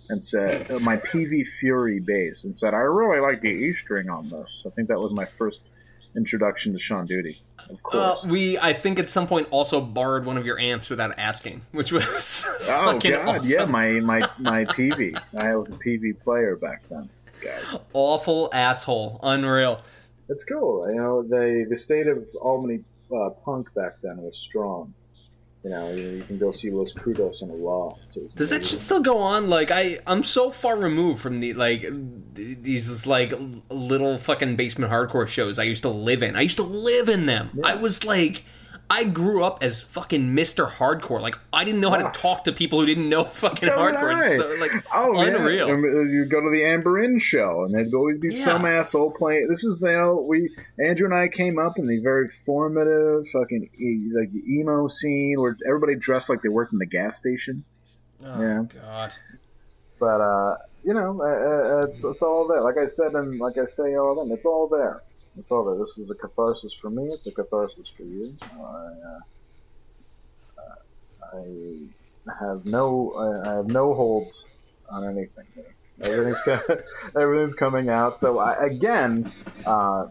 and 0.09 0.23
said 0.23 0.69
uh, 0.69 0.79
my 0.79 0.97
PV 0.97 1.45
Fury 1.59 1.99
bass 1.99 2.43
and 2.45 2.55
said 2.55 2.73
I 2.73 2.79
really 2.79 3.19
like 3.19 3.41
the 3.41 3.49
E 3.49 3.73
string 3.73 4.09
on 4.09 4.29
this. 4.29 4.65
I 4.67 4.69
think 4.71 4.87
that 4.89 4.99
was 4.99 5.11
my 5.13 5.25
first 5.25 5.61
introduction 6.15 6.71
to 6.73 6.79
Sean 6.79 7.05
Duty. 7.05 7.37
Of 7.69 7.75
Uh, 7.75 8.13
course. 8.15 8.25
we, 8.25 8.57
I 8.59 8.73
think, 8.73 8.99
at 8.99 9.09
some 9.09 9.27
point 9.27 9.47
also 9.51 9.81
borrowed 9.81 10.23
one 10.25 10.37
of 10.37 10.45
your 10.45 10.59
amps 10.59 10.89
without 10.89 11.17
asking, 11.17 11.61
which 11.71 11.91
was 11.91 12.45
oh 12.69 12.93
fucking 12.93 13.11
god, 13.11 13.27
awesome. 13.39 13.51
yeah, 13.51 13.65
my 13.65 13.91
my 13.93 14.19
my 14.39 14.65
PV. 14.65 15.19
I 15.37 15.55
was 15.55 15.69
a 15.69 15.73
PV 15.73 16.19
player 16.23 16.55
back 16.55 16.83
then, 16.89 17.09
guys. 17.41 17.75
awful 17.93 18.49
asshole, 18.53 19.19
unreal. 19.23 19.81
It's 20.29 20.43
cool. 20.43 20.87
You 20.89 20.95
know, 20.95 21.23
the 21.23 21.65
the 21.69 21.75
state 21.77 22.07
of 22.07 22.23
Albany 22.41 22.81
uh, 23.15 23.31
punk 23.43 23.73
back 23.73 23.93
then 24.03 24.17
was 24.17 24.37
strong. 24.37 24.93
You 25.65 25.71
know, 25.71 25.89
you, 25.89 26.09
you 26.09 26.21
can 26.21 26.37
go 26.37 26.51
see 26.51 26.69
Los 26.69 26.93
Crudos 26.93 27.41
in 27.41 27.49
a 27.49 27.55
loft. 27.55 27.99
Does 28.35 28.51
that 28.51 28.63
shit 28.63 28.79
still 28.79 28.99
go 28.99 29.17
on? 29.17 29.49
Like 29.49 29.71
I, 29.71 29.97
I'm 30.05 30.23
so 30.23 30.51
far 30.51 30.77
removed 30.77 31.19
from 31.19 31.39
the 31.39 31.53
like 31.53 31.83
these 32.35 33.07
like 33.07 33.33
little 33.71 34.19
fucking 34.19 34.57
basement 34.57 34.91
hardcore 34.91 35.27
shows 35.27 35.57
I 35.57 35.63
used 35.63 35.81
to 35.81 35.89
live 35.89 36.21
in. 36.21 36.35
I 36.35 36.41
used 36.41 36.57
to 36.57 36.63
live 36.63 37.09
in 37.09 37.25
them. 37.25 37.49
I 37.63 37.77
was 37.77 38.03
like, 38.03 38.45
I 38.89 39.05
grew 39.05 39.43
up 39.43 39.63
as 39.63 39.81
fucking 39.81 40.35
Mister 40.35 40.65
Hardcore. 40.67 41.19
Like 41.19 41.37
I 41.51 41.63
didn't 41.65 41.81
know 41.81 41.89
how 41.89 41.97
to 41.97 42.19
talk 42.19 42.43
to 42.43 42.51
people 42.51 42.79
who 42.79 42.85
didn't 42.85 43.09
know 43.09 43.23
fucking 43.43 43.67
So 43.69 43.75
hardcore. 43.77 44.37
So 44.37 44.55
like 44.59 44.71
Oh, 44.93 45.19
unreal. 45.19 45.67
Yeah. 45.67 45.73
Um, 45.73 45.83
You 45.83 46.25
go 46.25 46.39
to 46.41 46.49
the 46.51 46.63
Amber 46.65 47.01
Inn 47.03 47.17
show, 47.19 47.63
and 47.63 47.73
there'd 47.73 47.93
always 47.93 48.19
be 48.19 48.29
some 48.29 48.65
asshole 48.65 49.11
playing. 49.11 49.47
This 49.47 49.63
is 49.63 49.79
you 49.81 49.87
know 49.87 50.25
we 50.29 50.55
Andrew 50.79 51.05
and 51.05 51.15
I 51.15 51.27
came 51.29 51.57
up 51.57 51.79
in 51.79 51.87
the 51.87 51.99
very 51.99 52.29
formative 52.45 53.27
fucking 53.29 53.69
e- 53.79 54.11
like 54.13 54.29
emo 54.47 54.87
scene 54.87 55.35
where 55.39 55.57
everybody 55.67 55.95
dressed 55.95 56.29
like 56.29 56.41
they 56.43 56.49
worked 56.49 56.73
in 56.73 56.79
the 56.79 56.85
gas 56.85 57.17
station. 57.17 57.63
Oh 58.23 58.41
Yeah. 58.41 58.63
god. 58.81 59.13
But 59.99 60.21
uh, 60.21 60.57
you 60.85 60.93
know, 60.93 61.19
uh, 61.19 61.25
uh, 61.25 61.87
it's 61.87 62.03
it's 62.03 62.21
all 62.21 62.47
there. 62.47 62.61
Like 62.61 62.77
I 62.77 62.85
said, 62.85 63.13
and 63.13 63.39
like 63.39 63.57
I 63.57 63.65
say 63.65 63.95
all 63.97 64.13
them, 64.13 64.31
it's 64.31 64.45
all 64.45 64.67
there. 64.67 65.01
It's 65.37 65.49
all 65.49 65.65
there. 65.65 65.79
This 65.79 65.97
is 65.97 66.11
a 66.11 66.15
catharsis 66.15 66.73
for 66.73 66.91
me. 66.91 67.05
It's 67.05 67.25
a 67.25 67.31
catharsis 67.31 67.87
for 67.87 68.03
you. 68.03 68.31
I, 68.43 68.57
uh, 68.57 69.19
uh, 70.59 71.37
I 71.37 72.39
have 72.39 72.65
no 72.65 73.13
I, 73.13 73.49
I 73.49 73.55
have 73.55 73.71
no 73.71 73.95
holds 73.95 74.47
on 74.91 75.05
anything. 75.05 75.47
Here. 75.55 75.73
Everything's 76.01 76.93
everything's 77.19 77.55
coming 77.55 77.89
out. 77.89 78.19
So 78.19 78.37
I, 78.37 78.67
again, 78.67 79.33
uh, 79.65 80.07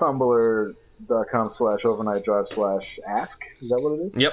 Tumblr.com 0.00 1.50
slash 1.50 1.84
overnight 1.84 2.24
drive 2.24 2.48
slash 2.48 2.98
ask. 3.06 3.44
Is 3.60 3.68
that 3.68 3.80
what 3.80 3.92
it 3.92 4.06
is? 4.06 4.14
Yep. 4.16 4.32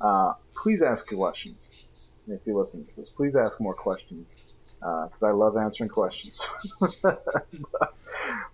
Uh, 0.00 0.34
please 0.54 0.82
ask 0.82 1.08
questions 1.08 1.86
if 2.28 2.46
you 2.46 2.56
listen 2.56 2.86
to 2.86 2.96
this. 2.96 3.12
Please 3.12 3.34
ask 3.34 3.60
more 3.60 3.74
questions 3.74 4.36
because 4.74 5.22
I 5.22 5.30
love 5.30 5.56
answering 5.56 5.90
questions. 5.90 6.40
um, 7.04 7.16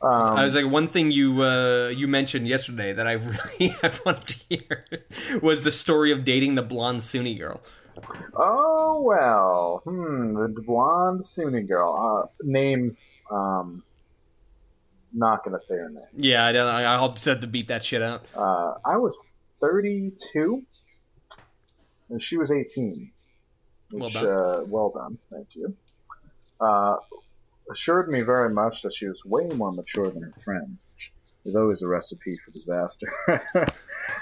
I 0.02 0.44
was 0.44 0.54
like, 0.54 0.66
one 0.70 0.88
thing 0.88 1.10
you 1.10 1.42
uh, 1.42 1.88
you 1.88 2.06
mentioned 2.08 2.46
yesterday 2.48 2.92
that 2.92 3.06
I 3.06 3.12
really 3.58 3.68
have 3.82 4.00
wanted 4.04 4.28
to 4.28 4.36
hear 4.48 4.84
was 5.42 5.62
the 5.62 5.70
story 5.70 6.10
of 6.12 6.24
dating 6.24 6.54
the 6.54 6.62
blonde 6.62 7.00
SUNY 7.00 7.38
girl. 7.38 7.60
oh 8.34 9.02
well, 9.02 9.80
hmm, 9.84 10.34
the 10.34 10.48
blonde 10.62 11.22
SUNY 11.24 11.66
girl. 11.68 12.28
Uh, 12.30 12.44
name, 12.44 12.96
um, 13.30 13.82
not 15.12 15.44
gonna 15.44 15.60
say 15.62 15.76
her 15.76 15.88
name. 15.88 16.04
Yeah, 16.16 16.44
I, 16.46 16.52
don't- 16.52 16.68
I'll 16.68 17.12
just 17.12 17.24
have 17.26 17.40
to 17.40 17.46
beat 17.46 17.68
that 17.68 17.84
shit 17.84 18.02
out. 18.02 18.24
Uh, 18.34 18.74
I 18.84 18.96
was 18.96 19.20
32. 19.60 20.62
and 22.10 22.20
she 22.20 22.36
was 22.36 22.50
18. 22.50 23.10
Well 23.92 24.08
done. 24.08 24.26
Uh, 24.26 24.60
well 24.66 24.90
done, 24.90 25.18
thank 25.30 25.54
you. 25.54 25.74
Uh, 26.64 26.96
assured 27.70 28.08
me 28.08 28.20
very 28.20 28.52
much 28.52 28.82
that 28.82 28.92
she 28.92 29.06
was 29.06 29.20
way 29.24 29.46
more 29.54 29.72
mature 29.72 30.10
than 30.10 30.22
her 30.22 30.32
friend. 30.44 30.78
There's 31.44 31.56
always 31.56 31.82
a 31.82 31.88
recipe 31.88 32.36
for 32.44 32.50
disaster. 32.52 33.08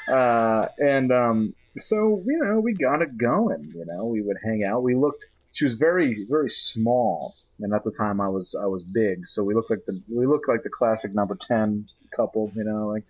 uh, 0.08 0.66
and 0.78 1.12
um, 1.12 1.54
so, 1.78 2.16
you 2.26 2.38
know, 2.38 2.60
we 2.60 2.74
got 2.74 3.02
it 3.02 3.16
going. 3.16 3.72
You 3.74 3.84
know, 3.86 4.06
we 4.06 4.22
would 4.22 4.38
hang 4.44 4.64
out. 4.64 4.82
We 4.82 4.94
looked. 4.94 5.26
She 5.52 5.64
was 5.64 5.74
very, 5.74 6.24
very 6.28 6.50
small, 6.50 7.34
and 7.60 7.74
at 7.74 7.84
the 7.84 7.90
time 7.90 8.20
I 8.20 8.28
was, 8.28 8.56
I 8.60 8.66
was 8.66 8.82
big. 8.82 9.28
So 9.28 9.44
we 9.44 9.54
looked 9.54 9.70
like 9.70 9.84
the, 9.86 10.00
we 10.08 10.26
looked 10.26 10.48
like 10.48 10.62
the 10.62 10.70
classic 10.70 11.14
number 11.14 11.36
ten 11.40 11.86
couple. 12.16 12.50
You 12.56 12.64
know, 12.64 12.88
like 12.88 13.04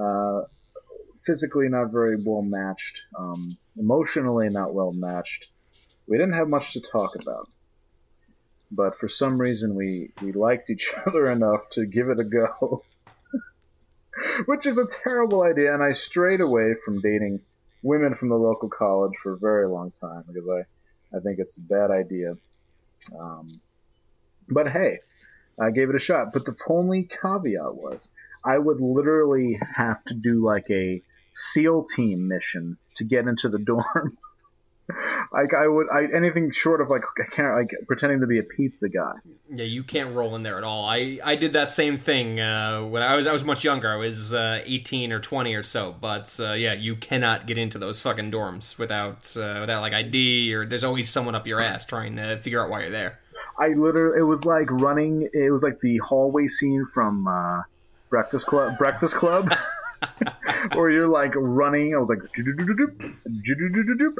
uh, 0.00 0.42
physically 1.24 1.68
not 1.68 1.90
very 1.90 2.16
well 2.24 2.42
matched, 2.42 3.02
um, 3.18 3.56
emotionally 3.76 4.48
not 4.50 4.74
well 4.74 4.92
matched. 4.92 5.48
We 6.06 6.16
didn't 6.16 6.34
have 6.34 6.48
much 6.48 6.74
to 6.74 6.80
talk 6.80 7.16
about, 7.20 7.48
but 8.70 8.98
for 8.98 9.08
some 9.08 9.40
reason 9.40 9.74
we 9.74 10.10
we 10.22 10.32
liked 10.32 10.70
each 10.70 10.92
other 11.06 11.26
enough 11.30 11.68
to 11.70 11.86
give 11.86 12.08
it 12.08 12.20
a 12.20 12.24
go. 12.24 12.84
Which 14.46 14.66
is 14.66 14.78
a 14.78 14.86
terrible 14.86 15.42
idea, 15.44 15.72
and 15.72 15.82
I 15.82 15.92
strayed 15.92 16.40
away 16.40 16.74
from 16.84 17.00
dating 17.00 17.40
women 17.82 18.14
from 18.14 18.28
the 18.28 18.36
local 18.36 18.68
college 18.68 19.14
for 19.22 19.34
a 19.34 19.38
very 19.38 19.66
long 19.66 19.92
time 19.92 20.24
because 20.26 20.48
I, 20.48 21.16
I 21.16 21.20
think 21.20 21.38
it's 21.38 21.58
a 21.58 21.62
bad 21.62 21.90
idea. 21.90 22.34
Um, 23.18 23.48
but 24.48 24.68
hey, 24.68 24.98
I 25.60 25.70
gave 25.70 25.90
it 25.90 25.96
a 25.96 26.00
shot. 26.00 26.32
But 26.32 26.44
the 26.44 26.56
only 26.68 27.04
caveat 27.04 27.74
was 27.74 28.10
I 28.44 28.58
would 28.58 28.80
literally 28.80 29.60
have 29.74 30.04
to 30.06 30.14
do 30.14 30.44
like 30.44 30.70
a 30.70 31.02
SEAL 31.34 31.84
team 31.84 32.28
mission 32.28 32.78
to 32.96 33.04
get 33.04 33.26
into 33.26 33.48
the 33.48 33.58
dorm. 33.70 34.18
Like 35.32 35.52
I 35.54 35.66
would, 35.66 35.86
I 35.92 36.06
anything 36.14 36.50
short 36.50 36.80
of 36.80 36.88
like 36.88 37.02
I 37.18 37.34
can't 37.34 37.54
like 37.54 37.70
pretending 37.86 38.20
to 38.20 38.26
be 38.26 38.38
a 38.38 38.42
pizza 38.42 38.88
guy. 38.88 39.12
Yeah, 39.50 39.64
you 39.64 39.82
can't 39.82 40.14
roll 40.14 40.34
in 40.34 40.42
there 40.42 40.58
at 40.58 40.64
all. 40.64 40.84
I, 40.84 41.18
I 41.22 41.36
did 41.36 41.52
that 41.52 41.70
same 41.70 41.96
thing 41.96 42.40
uh, 42.40 42.82
when 42.82 43.02
I 43.02 43.14
was 43.14 43.26
I 43.26 43.32
was 43.32 43.44
much 43.44 43.64
younger. 43.64 43.88
I 43.88 43.96
was 43.96 44.32
uh, 44.32 44.62
eighteen 44.64 45.12
or 45.12 45.20
twenty 45.20 45.54
or 45.54 45.62
so. 45.62 45.94
But 46.00 46.34
uh, 46.40 46.52
yeah, 46.52 46.72
you 46.72 46.96
cannot 46.96 47.46
get 47.46 47.58
into 47.58 47.78
those 47.78 48.00
fucking 48.00 48.30
dorms 48.30 48.78
without 48.78 49.36
uh, 49.36 49.58
without 49.60 49.80
like 49.82 49.92
ID 49.92 50.54
or 50.54 50.66
there's 50.66 50.84
always 50.84 51.10
someone 51.10 51.34
up 51.34 51.46
your 51.46 51.60
ass 51.60 51.84
trying 51.84 52.16
to 52.16 52.38
figure 52.38 52.62
out 52.62 52.70
why 52.70 52.82
you're 52.82 52.90
there. 52.90 53.18
I 53.58 53.68
literally, 53.68 54.20
it 54.20 54.22
was 54.22 54.44
like 54.44 54.70
running. 54.70 55.28
It 55.32 55.50
was 55.50 55.62
like 55.62 55.80
the 55.80 55.98
hallway 55.98 56.46
scene 56.46 56.86
from 56.86 57.26
uh, 57.26 57.62
Breakfast 58.08 58.46
Club. 58.46 58.78
Breakfast 58.78 59.14
Club. 59.14 59.52
Where 60.74 60.90
you're 60.90 61.08
like 61.08 61.32
running, 61.36 61.94
I 61.94 61.98
was 61.98 62.08
like, 62.08 62.18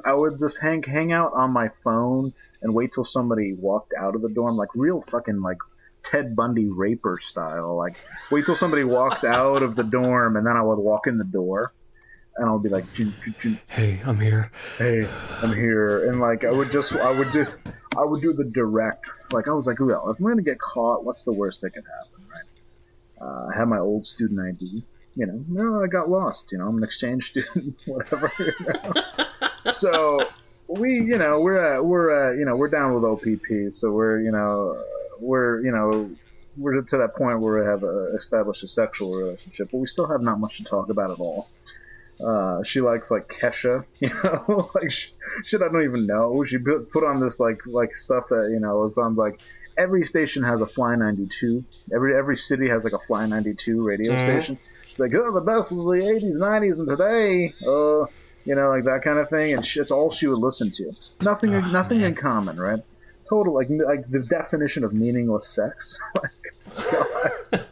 I 0.04 0.14
would 0.14 0.38
just 0.38 0.60
hang 0.60 0.82
hang 0.82 1.12
out 1.12 1.32
on 1.34 1.52
my 1.52 1.70
phone 1.84 2.32
and 2.62 2.74
wait 2.74 2.92
till 2.92 3.04
somebody 3.04 3.54
walked 3.54 3.92
out 3.98 4.14
of 4.14 4.22
the 4.22 4.28
dorm, 4.28 4.56
like 4.56 4.74
real 4.74 5.00
fucking 5.02 5.40
like 5.40 5.58
Ted 6.02 6.34
Bundy 6.34 6.68
raper 6.68 7.18
style. 7.20 7.76
Like 7.76 7.96
wait 8.30 8.46
till 8.46 8.56
somebody 8.56 8.84
walks 8.84 9.24
out 9.24 9.62
of 9.62 9.76
the 9.76 9.84
dorm, 9.84 10.36
and 10.36 10.46
then 10.46 10.56
I 10.56 10.62
would 10.62 10.78
walk 10.78 11.06
in 11.06 11.18
the 11.18 11.24
door, 11.24 11.72
and 12.36 12.48
I'll 12.48 12.58
be 12.58 12.68
like, 12.68 12.84
Hey, 13.68 14.00
I'm 14.04 14.18
here. 14.18 14.50
hey, 14.78 15.06
I'm 15.42 15.54
here, 15.54 16.08
and 16.10 16.20
like 16.20 16.44
I 16.44 16.50
would 16.50 16.70
just, 16.72 16.92
I 16.94 17.16
would 17.16 17.32
just, 17.32 17.56
I 17.96 18.04
would 18.04 18.22
do 18.22 18.32
the 18.32 18.44
direct. 18.44 19.10
Like 19.32 19.48
I 19.48 19.52
was 19.52 19.66
like, 19.66 19.80
well, 19.80 20.10
if 20.10 20.18
I'm 20.18 20.26
gonna 20.26 20.42
get 20.42 20.58
caught, 20.58 21.04
what's 21.04 21.24
the 21.24 21.32
worst 21.32 21.60
that 21.62 21.70
could 21.70 21.84
happen, 21.84 22.26
right? 22.28 22.48
Uh, 23.20 23.48
I 23.52 23.58
had 23.58 23.68
my 23.68 23.78
old 23.78 24.06
student 24.06 24.40
ID. 24.40 24.82
You 25.18 25.26
know, 25.26 25.44
no, 25.48 25.82
I 25.82 25.88
got 25.88 26.08
lost. 26.08 26.52
You 26.52 26.58
know, 26.58 26.68
I'm 26.68 26.76
an 26.76 26.84
exchange 26.84 27.30
student, 27.30 27.82
whatever. 27.86 28.30
You 28.38 28.52
know? 28.68 29.72
so 29.74 30.28
we, 30.68 30.94
you 30.94 31.18
know, 31.18 31.40
we're 31.40 31.78
uh, 31.78 31.82
we're 31.82 32.30
uh, 32.30 32.34
you 32.34 32.44
know 32.44 32.54
we're 32.54 32.68
down 32.68 32.94
with 32.94 33.02
OPP, 33.02 33.72
so 33.72 33.90
we're 33.90 34.20
you 34.20 34.30
know 34.30 34.80
we're 35.18 35.60
you 35.64 35.72
know 35.72 36.08
we're 36.56 36.80
to 36.80 36.96
that 36.98 37.16
point 37.16 37.40
where 37.40 37.60
we 37.60 37.66
have 37.66 37.82
uh, 37.82 38.16
established 38.16 38.62
a 38.62 38.68
sexual 38.68 39.12
relationship, 39.12 39.70
but 39.72 39.78
we 39.78 39.88
still 39.88 40.06
have 40.06 40.22
not 40.22 40.38
much 40.38 40.58
to 40.58 40.64
talk 40.64 40.88
about 40.88 41.10
at 41.10 41.18
all. 41.18 41.48
Uh, 42.24 42.62
she 42.62 42.80
likes 42.80 43.10
like 43.10 43.26
Kesha, 43.26 43.84
you 43.98 44.10
know, 44.22 44.70
like 44.76 44.90
shit 44.90 45.62
I 45.62 45.66
don't 45.66 45.82
even 45.82 46.06
know. 46.06 46.44
She 46.44 46.58
put, 46.58 46.92
put 46.92 47.02
on 47.02 47.18
this 47.18 47.40
like 47.40 47.58
like 47.66 47.96
stuff 47.96 48.28
that 48.28 48.50
you 48.52 48.60
know 48.60 48.84
is 48.84 48.98
on 48.98 49.16
like 49.16 49.40
every 49.76 50.04
station 50.04 50.44
has 50.44 50.60
a 50.60 50.66
Fly 50.66 50.94
92. 50.94 51.64
Every 51.92 52.16
every 52.16 52.36
city 52.36 52.68
has 52.68 52.84
like 52.84 52.92
a 52.92 52.98
Fly 52.98 53.26
92 53.26 53.82
radio 53.82 54.16
station. 54.16 54.58
Like 54.98 55.14
oh 55.14 55.32
the 55.32 55.40
best 55.40 55.72
of 55.72 55.78
the 55.78 55.84
80s, 55.84 56.32
90s, 56.32 56.78
and 56.78 56.88
today, 56.88 57.54
uh, 57.66 58.06
you 58.44 58.54
know, 58.54 58.70
like 58.70 58.84
that 58.84 59.02
kind 59.02 59.18
of 59.18 59.28
thing. 59.28 59.54
And 59.54 59.64
it's 59.64 59.90
all 59.90 60.10
she 60.10 60.26
would 60.26 60.38
listen 60.38 60.70
to. 60.72 60.92
Nothing 61.22 61.52
nothing 61.72 62.00
in 62.00 62.14
common, 62.14 62.56
right? 62.56 62.82
Total 63.28 63.52
like 63.52 63.68
like 63.70 64.10
the 64.10 64.20
definition 64.20 64.84
of 64.84 64.92
meaningless 64.92 65.48
sex. 65.48 65.98
like, 67.52 67.66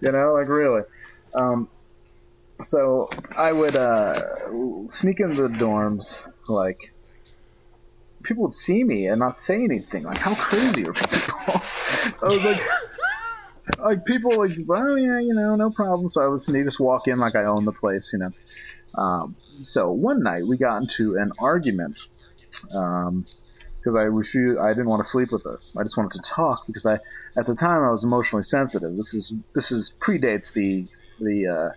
you 0.00 0.12
know, 0.12 0.34
like 0.34 0.48
really. 0.48 0.82
Um, 1.34 1.68
so 2.62 3.08
I 3.34 3.52
would 3.52 3.76
uh, 3.76 4.22
sneak 4.88 5.20
into 5.20 5.48
the 5.48 5.54
dorms, 5.56 6.30
like 6.48 6.92
people 8.22 8.44
would 8.44 8.54
see 8.54 8.84
me 8.84 9.06
and 9.06 9.18
not 9.18 9.36
say 9.36 9.56
anything. 9.62 10.04
Like, 10.04 10.18
how 10.18 10.34
crazy 10.34 10.86
are 10.86 10.92
people? 10.92 11.12
I 11.46 12.14
was 12.22 12.44
like, 12.44 12.60
like 13.78 14.04
people 14.04 14.36
like, 14.36 14.52
well, 14.66 14.98
yeah, 14.98 15.20
you 15.20 15.34
know, 15.34 15.54
no 15.56 15.70
problem. 15.70 16.08
So 16.08 16.22
I 16.22 16.28
would 16.28 16.40
sneak, 16.40 16.64
just 16.64 16.80
walk 16.80 17.06
in 17.08 17.18
like 17.18 17.36
I 17.36 17.44
own 17.44 17.64
the 17.64 17.72
place, 17.72 18.12
you 18.12 18.18
know. 18.18 18.32
Um, 18.94 19.36
so 19.62 19.90
one 19.90 20.22
night 20.22 20.42
we 20.48 20.56
got 20.56 20.80
into 20.80 21.16
an 21.16 21.32
argument 21.38 22.00
because 22.62 23.94
I 23.94 24.02
refused. 24.02 24.58
I 24.58 24.68
didn't 24.68 24.88
want 24.88 25.02
to 25.02 25.08
sleep 25.08 25.32
with 25.32 25.44
her. 25.44 25.58
I 25.78 25.82
just 25.82 25.96
wanted 25.96 26.12
to 26.12 26.30
talk 26.30 26.66
because 26.66 26.86
I, 26.86 26.98
at 27.36 27.46
the 27.46 27.54
time, 27.54 27.82
I 27.82 27.90
was 27.90 28.04
emotionally 28.04 28.42
sensitive. 28.42 28.96
This 28.96 29.14
is 29.14 29.32
this 29.54 29.70
is 29.70 29.94
predates 30.00 30.52
the 30.52 30.86
the 31.20 31.46
uh, 31.46 31.70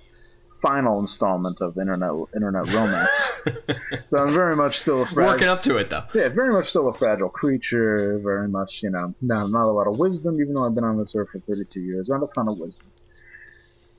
final 0.63 0.99
installment 0.99 1.59
of 1.61 1.77
internet 1.77 2.11
internet 2.33 2.73
romance. 2.73 3.23
so 4.05 4.17
I'm 4.17 4.33
very 4.33 4.55
much 4.55 4.79
still 4.79 5.01
a 5.01 5.05
fragile, 5.05 5.33
Working 5.33 5.47
up 5.49 5.61
to 5.63 5.77
it 5.77 5.89
though. 5.89 6.05
yeah, 6.15 6.29
very 6.29 6.53
much 6.53 6.69
still 6.69 6.87
a 6.87 6.93
fragile 6.93 7.29
creature. 7.29 8.17
Very 8.23 8.47
much, 8.47 8.81
you 8.81 8.89
know, 8.89 9.13
not 9.21 9.51
not 9.51 9.65
a 9.65 9.73
lot 9.73 9.87
of 9.87 9.97
wisdom. 9.99 10.39
Even 10.41 10.53
though 10.53 10.63
I've 10.63 10.73
been 10.73 10.85
on 10.85 10.97
this 10.97 11.13
earth 11.15 11.29
for 11.31 11.39
32 11.39 11.81
years, 11.81 12.07
not 12.07 12.23
a 12.23 12.27
ton 12.33 12.47
of 12.47 12.57
wisdom. 12.57 12.87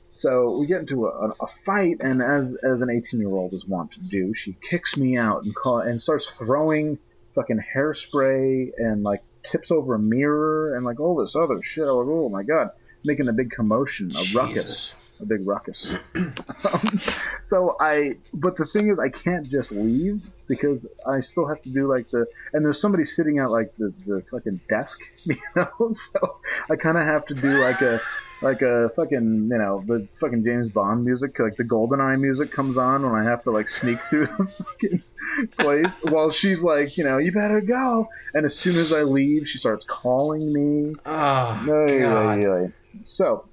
So 0.08 0.58
we 0.58 0.66
get 0.66 0.80
into 0.80 1.06
a, 1.06 1.32
a 1.40 1.46
fight, 1.66 1.98
and 2.00 2.22
as 2.22 2.54
as 2.54 2.80
an 2.82 2.88
18 2.90 3.20
year 3.20 3.30
old 3.30 3.52
is 3.52 3.66
wont 3.66 3.92
to 3.92 4.00
do, 4.00 4.32
she 4.32 4.56
kicks 4.62 4.96
me 4.96 5.18
out 5.18 5.44
and 5.44 5.54
call, 5.54 5.80
and 5.80 6.00
starts 6.00 6.30
throwing 6.30 6.98
fucking 7.34 7.60
hairspray 7.74 8.70
and 8.78 9.02
like 9.02 9.20
tips 9.42 9.70
over 9.70 9.96
a 9.96 9.98
mirror 9.98 10.76
and 10.76 10.84
like 10.86 11.00
all 11.00 11.16
this 11.16 11.36
other 11.36 11.60
shit. 11.62 11.84
I 11.84 11.92
was 11.92 12.06
like, 12.06 12.16
oh 12.16 12.28
my 12.28 12.42
god, 12.42 12.70
making 13.04 13.28
a 13.28 13.32
big 13.32 13.50
commotion, 13.50 14.10
a 14.16 14.34
ruckus, 14.34 15.12
a 15.20 15.26
big 15.26 15.46
ruckus. 15.46 15.94
um, 16.14 17.00
so 17.42 17.76
I, 17.80 18.16
but 18.32 18.56
the 18.56 18.64
thing 18.64 18.90
is, 18.90 18.98
I 18.98 19.08
can't 19.08 19.48
just 19.48 19.72
leave 19.72 20.26
because 20.48 20.86
I 21.06 21.20
still 21.20 21.46
have 21.46 21.60
to 21.62 21.70
do 21.70 21.86
like 21.88 22.08
the, 22.08 22.26
and 22.52 22.64
there's 22.64 22.80
somebody 22.80 23.04
sitting 23.04 23.38
at 23.38 23.50
like 23.50 23.74
the 23.76 23.92
the 24.06 24.22
fucking 24.30 24.60
desk, 24.68 25.00
you 25.26 25.36
know. 25.56 25.92
So 25.92 26.38
I 26.70 26.76
kind 26.76 26.96
of 26.96 27.04
have 27.04 27.26
to 27.26 27.34
do 27.34 27.60
like 27.62 27.80
a. 27.80 28.00
Like 28.42 28.60
a 28.60 28.90
fucking, 28.90 29.48
you 29.50 29.56
know, 29.58 29.82
the 29.86 30.06
fucking 30.20 30.44
James 30.44 30.68
Bond 30.68 31.02
music, 31.02 31.38
like 31.38 31.56
the 31.56 31.64
GoldenEye 31.64 32.18
music 32.20 32.50
comes 32.52 32.76
on 32.76 33.02
when 33.10 33.14
I 33.18 33.24
have 33.24 33.42
to 33.44 33.50
like 33.50 33.68
sneak 33.70 33.98
through 34.10 34.26
the 34.26 34.64
fucking 34.66 35.02
place 35.56 36.00
while 36.02 36.30
she's 36.30 36.62
like, 36.62 36.98
you 36.98 37.04
know, 37.04 37.16
you 37.16 37.32
better 37.32 37.62
go. 37.62 38.06
And 38.34 38.44
as 38.44 38.54
soon 38.54 38.76
as 38.76 38.92
I 38.92 39.02
leave, 39.02 39.48
she 39.48 39.56
starts 39.56 39.86
calling 39.86 40.52
me. 40.52 40.94
Oh, 41.06 41.10
Ay, 41.10 41.98
God. 42.00 42.38
ay, 42.38 42.46
ay. 42.64 42.72
So 43.04 43.46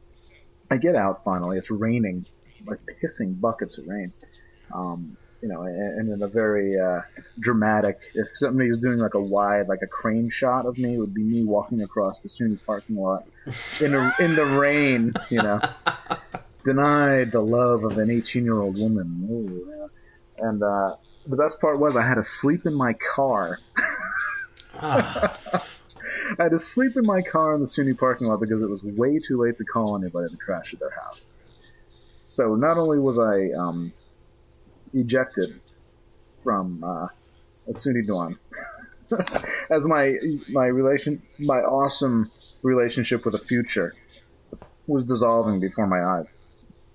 I 0.72 0.78
get 0.78 0.96
out 0.96 1.24
finally. 1.24 1.58
It's 1.58 1.70
raining, 1.70 2.26
like 2.66 2.80
pissing 3.04 3.40
buckets 3.40 3.78
of 3.78 3.88
rain. 3.88 4.14
Um, 4.74 5.18
you 5.42 5.50
know, 5.50 5.64
and, 5.64 6.12
in 6.12 6.22
a 6.22 6.28
very 6.28 6.80
uh, 6.80 7.02
dramatic. 7.40 7.98
If 8.14 8.28
somebody 8.38 8.70
was 8.70 8.80
doing 8.80 9.00
like 9.00 9.16
a 9.16 9.20
wide, 9.20 9.68
like 9.68 9.82
a 9.82 9.88
crane 9.88 10.30
shot 10.30 10.66
of 10.66 10.78
me, 10.78 10.96
it 10.96 10.98
would 10.98 11.14
be 11.14 11.24
me 11.24 11.44
walking 11.44 11.82
across 11.82 12.20
the 12.20 12.30
SUNY 12.30 12.64
parking 12.66 12.96
lot 12.96 13.26
in 13.82 13.92
the 13.92 14.14
in 14.20 14.36
the 14.36 14.46
rain. 14.46 15.14
You 15.30 15.42
know, 15.42 15.62
denied 16.64 17.32
the 17.32 17.42
love 17.42 17.84
of 17.84 17.98
an 17.98 18.12
18 18.12 18.44
year 18.44 18.60
old 18.60 18.80
woman. 18.80 19.28
Ooh, 19.32 19.68
yeah. 19.68 20.48
And 20.48 20.62
uh, 20.62 20.96
the 21.26 21.38
best 21.38 21.60
part 21.60 21.80
was 21.80 21.98
I 21.98 22.08
had 22.08 22.16
to 22.16 22.24
sleep 22.24 22.66
in 22.66 22.78
my 22.78 22.94
car. 22.94 23.60
Ah. 24.76 25.68
I 26.40 26.44
had 26.44 26.52
to 26.52 26.60
sleep 26.60 26.96
in 26.96 27.06
my 27.06 27.22
car 27.22 27.54
in 27.54 27.62
the 27.62 27.68
SUNY 27.68 27.98
parking 27.98 28.28
lot 28.28 28.40
because 28.40 28.62
it 28.62 28.70
was 28.70 28.82
way 28.84 29.20
too 29.20 29.42
late 29.42 29.58
to 29.58 29.66
call 29.66 29.98
anybody 29.98 30.30
to 30.30 30.38
crash 30.38 30.74
at 30.74 30.80
their 30.80 30.92
house. 30.92 31.26
So 32.22 32.56
not 32.56 32.78
only 32.78 33.00
was 33.00 33.20
I 33.20 33.52
um, 33.60 33.92
ejected 34.94 35.60
from 36.44 36.84
uh, 36.84 37.08
SUNY 37.70 38.06
dorm, 38.06 38.40
as 39.70 39.86
my 39.86 40.18
my 40.50 40.68
relation 40.68 41.22
my 41.40 41.60
awesome 41.60 42.32
relationship 42.64 43.26
with 43.26 43.34
the 43.34 43.40
future 43.40 43.94
was 44.88 45.06
dissolving 45.06 45.60
before 45.60 45.88
my 45.88 46.04
eyes. 46.04 46.28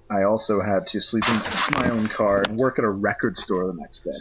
I 0.08 0.22
also 0.22 0.60
had 0.60 0.86
to 0.88 1.00
sleep 1.00 1.28
in 1.28 1.40
my 1.80 1.90
own 1.90 2.06
car 2.06 2.42
and 2.46 2.56
work 2.56 2.78
at 2.78 2.84
a 2.84 2.90
record 2.90 3.36
store 3.36 3.66
the 3.66 3.74
next 3.74 4.02
day. 4.02 4.12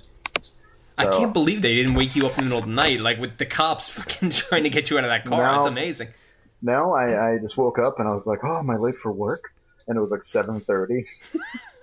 I 0.97 1.05
can't 1.07 1.33
believe 1.33 1.61
they 1.61 1.75
didn't 1.75 1.95
wake 1.95 2.15
you 2.15 2.25
up 2.25 2.37
in 2.37 2.45
the 2.45 2.49
middle 2.49 2.59
of 2.59 2.65
the 2.65 2.71
night, 2.71 2.99
like 2.99 3.19
with 3.19 3.37
the 3.37 3.45
cops 3.45 3.89
fucking 3.89 4.31
trying 4.31 4.63
to 4.63 4.69
get 4.69 4.89
you 4.89 4.97
out 4.97 5.03
of 5.03 5.09
that 5.09 5.25
car. 5.25 5.43
No. 5.43 5.53
That's 5.53 5.65
amazing. 5.65 6.09
No, 6.61 6.93
I, 6.93 7.33
I 7.33 7.37
just 7.37 7.57
woke 7.57 7.79
up 7.79 7.99
and 7.99 8.07
I 8.07 8.13
was 8.13 8.25
like, 8.25 8.39
oh, 8.43 8.57
am 8.57 8.69
I 8.69 8.77
late 8.77 8.95
for 8.95 9.11
work? 9.11 9.51
And 9.87 9.97
it 9.97 10.01
was 10.01 10.09
like 10.09 10.23
seven 10.23 10.57
thirty. 10.57 11.05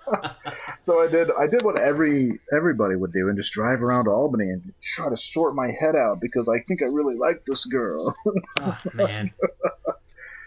so 0.83 1.01
I 1.01 1.07
did 1.07 1.31
I 1.31 1.47
did 1.47 1.63
what 1.63 1.79
every 1.79 2.41
everybody 2.53 2.97
would 2.97 3.13
do 3.13 3.29
and 3.29 3.39
just 3.39 3.53
drive 3.53 3.81
around 3.81 4.09
Albany 4.09 4.51
and 4.51 4.73
try 4.83 5.09
to 5.09 5.17
sort 5.17 5.55
my 5.55 5.71
head 5.71 5.95
out 5.95 6.21
because 6.21 6.49
I 6.49 6.59
think 6.61 6.83
I 6.83 6.87
really 6.87 7.15
like 7.15 7.45
this 7.45 7.65
girl. 7.65 8.17
Oh 8.59 8.79
man. 8.95 9.31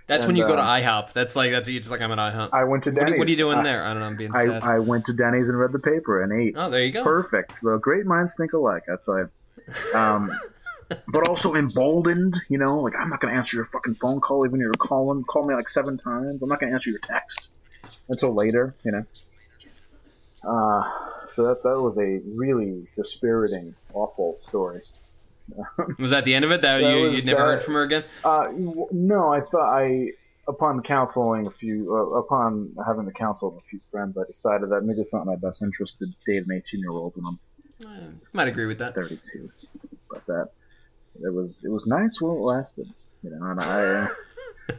That's 0.08 0.28
when 0.28 0.36
you 0.36 0.45
go 0.45 0.56
to 0.56 0.62
uh, 0.62 0.80
IHOP. 0.80 1.14
That's 1.14 1.36
like 1.36 1.51
that's 1.51 1.68
you're 1.68 1.80
just 1.80 1.91
like 1.91 2.01
I'm 2.01 2.12
at 2.12 2.20
IHOP. 2.20 2.49
I 2.53 2.64
went 2.64 2.84
to 2.84 2.91
what, 2.91 3.01
are, 3.01 3.06
Denny's. 3.06 3.20
what 3.20 3.28
are 3.28 3.32
you 3.32 3.38
doing 3.38 3.58
I- 3.60 3.64
there? 3.64 3.84
I 3.84 3.89
don't 3.89 4.01
know. 4.01 4.08
I'm 4.08 4.16
being 4.16 4.36
I, 4.36 4.45
sad. 4.45 4.64
I 4.64 4.80
went 4.80 5.06
to 5.06 5.14
Denny's 5.14 5.49
and 5.49 5.58
read 5.58 5.72
the 5.72 5.80
paper 5.80 6.22
and 6.22 6.32
ate. 6.32 6.53
oh, 6.58 6.70
there 6.70 6.84
you 6.84 6.91
go. 6.91 7.03
Perfect. 7.03 7.60
Well, 7.64 7.78
great 7.80 8.06
minds 8.06 8.36
think 8.36 8.53
alike. 8.53 8.84
That's 8.88 9.08
why. 9.08 9.26
Um, 9.95 10.32
but 11.08 11.28
also 11.28 11.56
emboldened. 11.56 12.36
You 12.49 12.60
know, 12.60 12.80
like 12.82 12.93
I'm 12.95 13.10
not 13.10 13.20
going 13.20 13.34
to 13.34 13.38
answer 13.38 13.58
your 13.58 13.66
fucking 13.66 13.95
phone 13.95 14.22
call 14.22 14.45
even 14.45 14.60
you're 14.60 14.74
calling. 14.74 15.24
Call 15.24 15.47
me 15.47 15.56
like 15.56 15.70
seven 15.70 15.97
times. 15.97 16.41
I'm 16.41 16.49
not 16.49 16.60
going 16.60 16.70
to 16.70 16.76
answer 16.76 16.91
your 16.91 16.99
text 16.99 17.49
until 18.08 18.34
later. 18.34 18.76
You 18.84 18.91
know. 18.91 19.06
Uh, 20.47 20.84
so 21.32 21.47
that 21.47 21.64
that 21.64 21.82
was 21.82 21.97
a 21.97 22.22
really 22.38 22.88
dispiriting, 22.95 23.74
awful 23.93 24.38
story. 24.39 24.82
Was 26.00 26.12
that 26.12 26.26
the 26.26 26.34
end 26.34 26.46
of 26.46 26.52
it? 26.52 26.62
That, 26.62 26.82
That 26.82 26.89
you 26.89 27.04
was 27.10 27.20
you 27.20 27.26
never 27.26 27.41
heard 27.41 27.62
from 27.62 27.76
her 27.76 27.84
again? 27.84 28.04
Uh, 28.24 28.48
no, 28.91 29.32
I 29.32 29.41
thought 29.41 29.78
I, 29.78 30.12
upon 30.48 30.82
counseling 30.82 31.46
a 31.48 31.52
few, 31.52 31.96
uh, 31.96 32.18
upon 32.20 32.76
having 32.86 33.06
to 33.06 33.12
counsel 33.12 33.56
a 33.58 33.62
few 33.70 33.80
friends, 33.91 34.18
I 34.18 34.24
decided 34.26 34.72
that 34.72 34.82
maybe 34.82 35.02
it's 35.02 35.14
not 35.14 35.22
in 35.22 35.28
my 35.28 35.36
best 35.36 35.62
interest 35.62 36.00
to 36.00 36.08
date 36.26 36.43
an 36.48 36.52
18 36.52 36.80
year 36.80 36.89
old 36.91 37.14
when 37.16 37.26
I'm 37.28 37.39
I 37.86 38.00
might 38.34 38.48
agree 38.48 38.66
with 38.66 38.80
that. 38.80 38.96
32. 38.96 39.52
But 40.10 40.26
that 40.28 40.50
it 41.24 41.34
was 41.34 41.64
it 41.66 41.70
was 41.70 41.88
nice 41.88 42.22
while 42.22 42.36
it 42.36 42.41
lasted, 42.41 42.88
you 43.24 43.30
know. 43.32 43.46
And 43.46 43.60
I, 43.60 44.08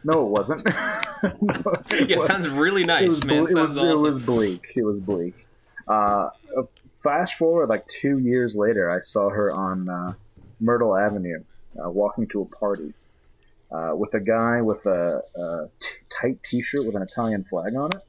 no, 0.05 0.27
it 0.27 0.31
wasn't. 0.31 0.67
Yeah, 1.93 2.19
it 2.19 2.23
sounds 2.25 2.49
really 2.49 2.83
it 2.83 2.87
nice, 2.87 3.07
was, 3.07 3.25
man. 3.25 3.45
it, 3.45 3.51
sounds 3.51 3.77
was, 3.77 3.79
awesome. 3.79 3.89
it 3.89 4.09
was 4.09 4.19
bleak. 4.19 4.65
It 4.77 4.85
was 4.85 5.01
bleak. 5.01 5.47
Uh, 5.89 6.31
uh, 6.57 6.63
flash 7.01 7.37
forward 7.37 7.69
like 7.69 7.87
two 7.87 8.19
years 8.19 8.57
later, 8.57 8.91
I 8.91 9.01
saw 9.01 9.29
her 9.31 9.53
on 9.53 9.89
uh, 9.89 10.15
Myrtle 10.61 10.97
Avenue, 10.97 11.43
uh, 11.83 11.91
walking 11.91 12.27
to 12.29 12.43
a 12.43 12.45
party 12.47 12.93
uh, 13.71 13.93
with 13.95 14.15
a 14.15 14.21
guy 14.21 14.63
with 14.63 14.85
a, 14.87 15.23
a 15.37 15.69
t- 15.81 15.89
tight 16.21 16.39
T-shirt 16.45 16.85
with 16.85 16.95
an 16.97 17.03
Italian 17.03 17.45
flag 17.45 17.75
on 17.75 17.91
it, 17.95 18.03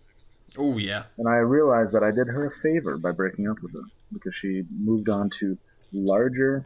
oh 0.58 0.78
yeah. 0.78 1.04
and 1.18 1.28
I 1.28 1.38
realized 1.38 1.94
that 1.94 2.04
I 2.04 2.12
did 2.12 2.28
her 2.28 2.46
a 2.46 2.52
favor 2.62 2.98
by 2.98 3.12
breaking 3.12 3.48
up 3.50 3.62
with 3.62 3.74
her 3.74 3.84
because 4.14 4.36
she 4.36 4.64
moved 4.72 5.10
on 5.10 5.30
to 5.32 5.58
larger, 5.92 6.66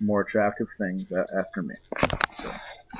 more 0.00 0.20
attractive 0.22 0.68
things 0.78 1.10
a- 1.12 1.26
after 1.36 1.62
me. 1.62 1.74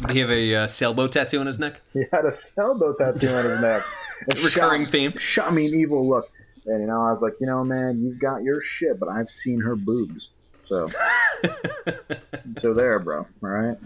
Did 0.07 0.11
he 0.11 0.19
have 0.21 0.31
a 0.31 0.55
uh, 0.55 0.67
sailboat 0.67 1.13
tattoo 1.13 1.41
on 1.41 1.47
his 1.47 1.59
neck? 1.59 1.81
He 1.93 2.05
had 2.13 2.25
a 2.25 2.33
sailboat 2.33 2.99
tattoo 2.99 3.29
on 3.29 3.45
his 3.45 3.61
neck. 3.61 3.83
and 4.27 4.39
Recurring 4.43 4.85
shot, 4.85 4.91
theme. 4.93 5.19
Shot 5.19 5.53
me 5.53 5.67
an 5.67 5.75
evil 5.79 6.09
look. 6.09 6.31
And, 6.65 6.81
you 6.81 6.87
know, 6.87 7.03
I 7.03 7.11
was 7.11 7.23
like, 7.23 7.35
you 7.41 7.47
know, 7.47 7.65
man, 7.65 8.03
you've 8.03 8.19
got 8.19 8.43
your 8.43 8.63
shit, 8.63 8.99
but 8.99 9.09
I've 9.09 9.31
seen 9.31 9.61
her 9.61 9.77
boobs. 9.77 10.31
So, 10.63 10.89
so 12.57 12.75
there, 12.75 12.99
bro. 12.99 13.27
All 13.43 13.49
right. 13.49 13.77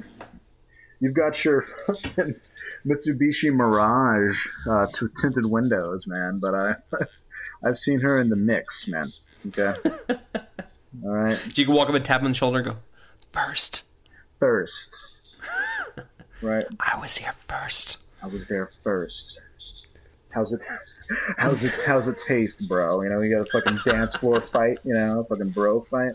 You've 1.00 1.14
got 1.14 1.44
your 1.44 1.62
fucking 1.62 2.36
Mitsubishi 2.86 3.52
Mirage 3.52 4.46
uh, 4.68 4.86
t- 4.86 5.06
tinted 5.20 5.46
windows, 5.46 6.06
man. 6.06 6.38
But 6.38 6.54
I, 6.54 6.74
I've 7.64 7.78
seen 7.78 8.00
her 8.00 8.20
in 8.20 8.28
the 8.28 8.36
mix, 8.36 8.88
man. 8.88 9.06
Okay. 9.48 9.74
All 11.04 11.10
right. 11.10 11.36
So 11.36 11.52
you 11.54 11.66
can 11.66 11.74
walk 11.74 11.88
up 11.88 11.94
and 11.94 12.04
tap 12.04 12.20
him 12.20 12.26
on 12.26 12.30
the 12.32 12.36
shoulder 12.36 12.58
and 12.58 12.66
go, 12.66 12.76
first. 13.32 13.84
First. 14.38 15.36
Right. 16.42 16.66
I 16.80 16.98
was 16.98 17.16
here 17.16 17.32
first. 17.32 17.98
I 18.22 18.26
was 18.26 18.46
there 18.46 18.70
first. 18.82 19.40
How's 20.32 20.52
it? 20.52 20.60
How's 21.38 21.64
it? 21.64 21.72
How's 21.86 22.08
it 22.08 22.18
taste, 22.26 22.68
bro? 22.68 23.02
You 23.02 23.08
know, 23.08 23.20
you 23.22 23.34
got 23.34 23.48
a 23.48 23.50
fucking 23.50 23.78
dance 23.90 24.14
floor 24.14 24.40
fight. 24.40 24.78
You 24.84 24.92
know, 24.92 25.24
fucking 25.28 25.50
bro 25.50 25.80
fight. 25.80 26.12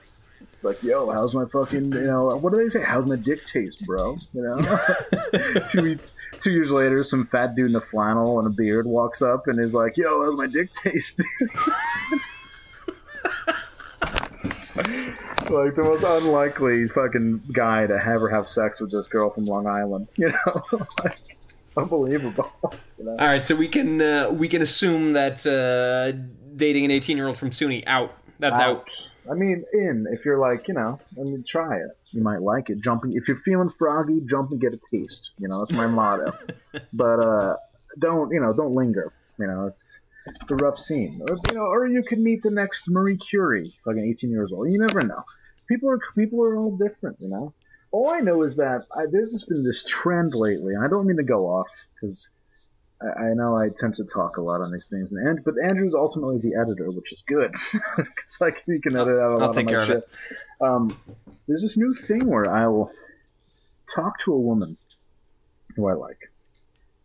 Like, 0.63 0.83
yo, 0.83 1.09
how's 1.11 1.33
my 1.33 1.45
fucking? 1.45 1.91
You 1.91 2.03
know, 2.03 2.35
what 2.37 2.53
do 2.53 2.61
they 2.61 2.69
say? 2.69 2.81
How's 2.81 3.05
my 3.05 3.15
dick 3.15 3.45
taste, 3.47 3.85
bro? 3.85 4.17
You 4.33 4.41
know. 4.41 4.57
two 5.69 5.97
two 6.39 6.51
years 6.51 6.71
later, 6.71 7.03
some 7.03 7.25
fat 7.27 7.55
dude 7.55 7.69
in 7.69 7.75
a 7.75 7.81
flannel 7.81 8.39
and 8.39 8.47
a 8.47 8.51
beard 8.51 8.85
walks 8.85 9.21
up 9.21 9.47
and 9.47 9.59
is 9.59 9.73
like, 9.73 9.97
yo, 9.97 10.23
how's 10.23 10.35
my 10.37 10.47
dick 10.47 10.71
taste? 10.73 11.19
like 14.75 15.75
the 15.75 15.83
most 15.83 16.03
unlikely 16.03 16.87
fucking 16.87 17.41
guy 17.51 17.85
to 17.87 17.93
ever 17.93 18.29
have 18.29 18.47
sex 18.47 18.79
with 18.79 18.91
this 18.91 19.07
girl 19.07 19.29
from 19.29 19.45
Long 19.45 19.67
Island. 19.67 20.07
You 20.17 20.29
know, 20.29 20.63
like, 21.03 21.17
unbelievable. 21.75 22.51
You 22.99 23.05
know? 23.05 23.11
All 23.11 23.27
right, 23.27 23.45
so 23.45 23.55
we 23.55 23.67
can 23.67 24.01
uh, 24.01 24.29
we 24.31 24.47
can 24.47 24.61
assume 24.61 25.13
that 25.13 25.45
uh, 25.45 26.17
dating 26.55 26.85
an 26.85 26.91
18 26.91 27.17
year 27.17 27.27
old 27.27 27.37
from 27.37 27.49
SUNY 27.49 27.83
out. 27.87 28.15
That's 28.39 28.59
out. 28.59 29.10
I 29.29 29.33
mean, 29.33 29.65
in 29.73 30.07
if 30.11 30.25
you're 30.25 30.39
like, 30.39 30.67
you 30.67 30.73
know, 30.73 30.99
I 31.19 31.23
mean, 31.23 31.43
try 31.45 31.77
it. 31.77 31.97
You 32.11 32.21
might 32.21 32.41
like 32.41 32.69
it. 32.69 32.79
Jumping 32.79 33.13
if 33.13 33.27
you're 33.27 33.37
feeling 33.37 33.69
froggy, 33.69 34.21
jump 34.25 34.51
and 34.51 34.59
get 34.59 34.73
a 34.73 34.79
taste. 34.91 35.31
You 35.37 35.47
know, 35.47 35.59
that's 35.59 35.73
my 35.73 35.87
motto. 35.87 36.33
but 36.93 37.19
uh, 37.19 37.55
don't 37.99 38.31
you 38.31 38.39
know? 38.39 38.53
Don't 38.53 38.73
linger. 38.73 39.13
You 39.37 39.47
know, 39.47 39.67
it's 39.67 39.99
it's 40.25 40.51
a 40.51 40.55
rough 40.55 40.79
scene. 40.79 41.21
Or, 41.27 41.37
you 41.49 41.55
know, 41.55 41.65
or 41.65 41.87
you 41.87 42.03
could 42.03 42.19
meet 42.19 42.43
the 42.43 42.51
next 42.51 42.89
Marie 42.89 43.17
Curie, 43.17 43.71
like 43.85 43.97
an 43.97 44.05
18 44.05 44.31
years 44.31 44.51
old. 44.51 44.71
You 44.71 44.79
never 44.79 45.01
know. 45.01 45.23
People 45.67 45.89
are 45.89 45.99
people 46.15 46.43
are 46.43 46.55
all 46.57 46.75
different. 46.75 47.17
You 47.19 47.29
know. 47.29 47.53
All 47.91 48.09
I 48.09 48.21
know 48.21 48.43
is 48.43 48.55
that 48.55 48.83
I, 48.95 49.05
there's 49.11 49.33
just 49.33 49.49
been 49.49 49.63
this 49.63 49.83
trend 49.83 50.33
lately, 50.33 50.73
and 50.73 50.83
I 50.83 50.87
don't 50.87 51.05
mean 51.05 51.17
to 51.17 51.23
go 51.23 51.47
off 51.47 51.69
because 51.93 52.29
I, 53.01 53.25
I 53.25 53.33
know 53.33 53.55
I 53.55 53.69
tend 53.69 53.95
to 53.95 54.05
talk 54.05 54.37
a 54.37 54.41
lot 54.41 54.61
on 54.61 54.71
these 54.71 54.87
things, 54.87 55.11
and, 55.11 55.27
and 55.27 55.43
but 55.43 55.55
Andrew's 55.63 55.93
ultimately 55.93 56.37
the 56.37 56.59
editor, 56.59 56.89
which 56.91 57.11
is 57.11 57.21
good 57.21 57.53
because 57.97 58.37
like 58.39 58.63
he 58.65 58.79
can 58.79 58.95
edit 58.95 59.19
out 59.19 59.31
a 59.31 59.37
lot 59.37 59.41
I'll 59.43 59.53
take 59.53 59.69
of 59.69 59.73
my 59.73 59.85
care 59.85 59.97
of. 59.97 60.03
Um, 60.61 60.97
there's 61.47 61.61
this 61.61 61.77
new 61.77 61.93
thing 61.93 62.27
where 62.27 62.49
I 62.49 62.67
will 62.67 62.91
talk 63.93 64.19
to 64.19 64.33
a 64.33 64.39
woman 64.39 64.77
who 65.75 65.87
I 65.87 65.93
like, 65.93 66.31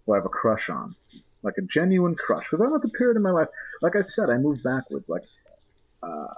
who 0.04 0.12
I 0.12 0.16
have 0.16 0.26
a 0.26 0.30
crush 0.30 0.68
on, 0.70 0.94
like 1.42 1.58
a 1.58 1.62
genuine 1.62 2.14
crush, 2.14 2.44
because 2.44 2.60
I'm 2.60 2.74
at 2.74 2.82
the 2.82 2.88
period 2.88 3.16
in 3.16 3.22
my 3.22 3.30
life, 3.30 3.48
like 3.82 3.96
I 3.96 4.02
said, 4.02 4.30
I 4.30 4.36
moved 4.36 4.62
backwards. 4.62 5.08
Like, 5.08 5.22
uh, 6.02 6.34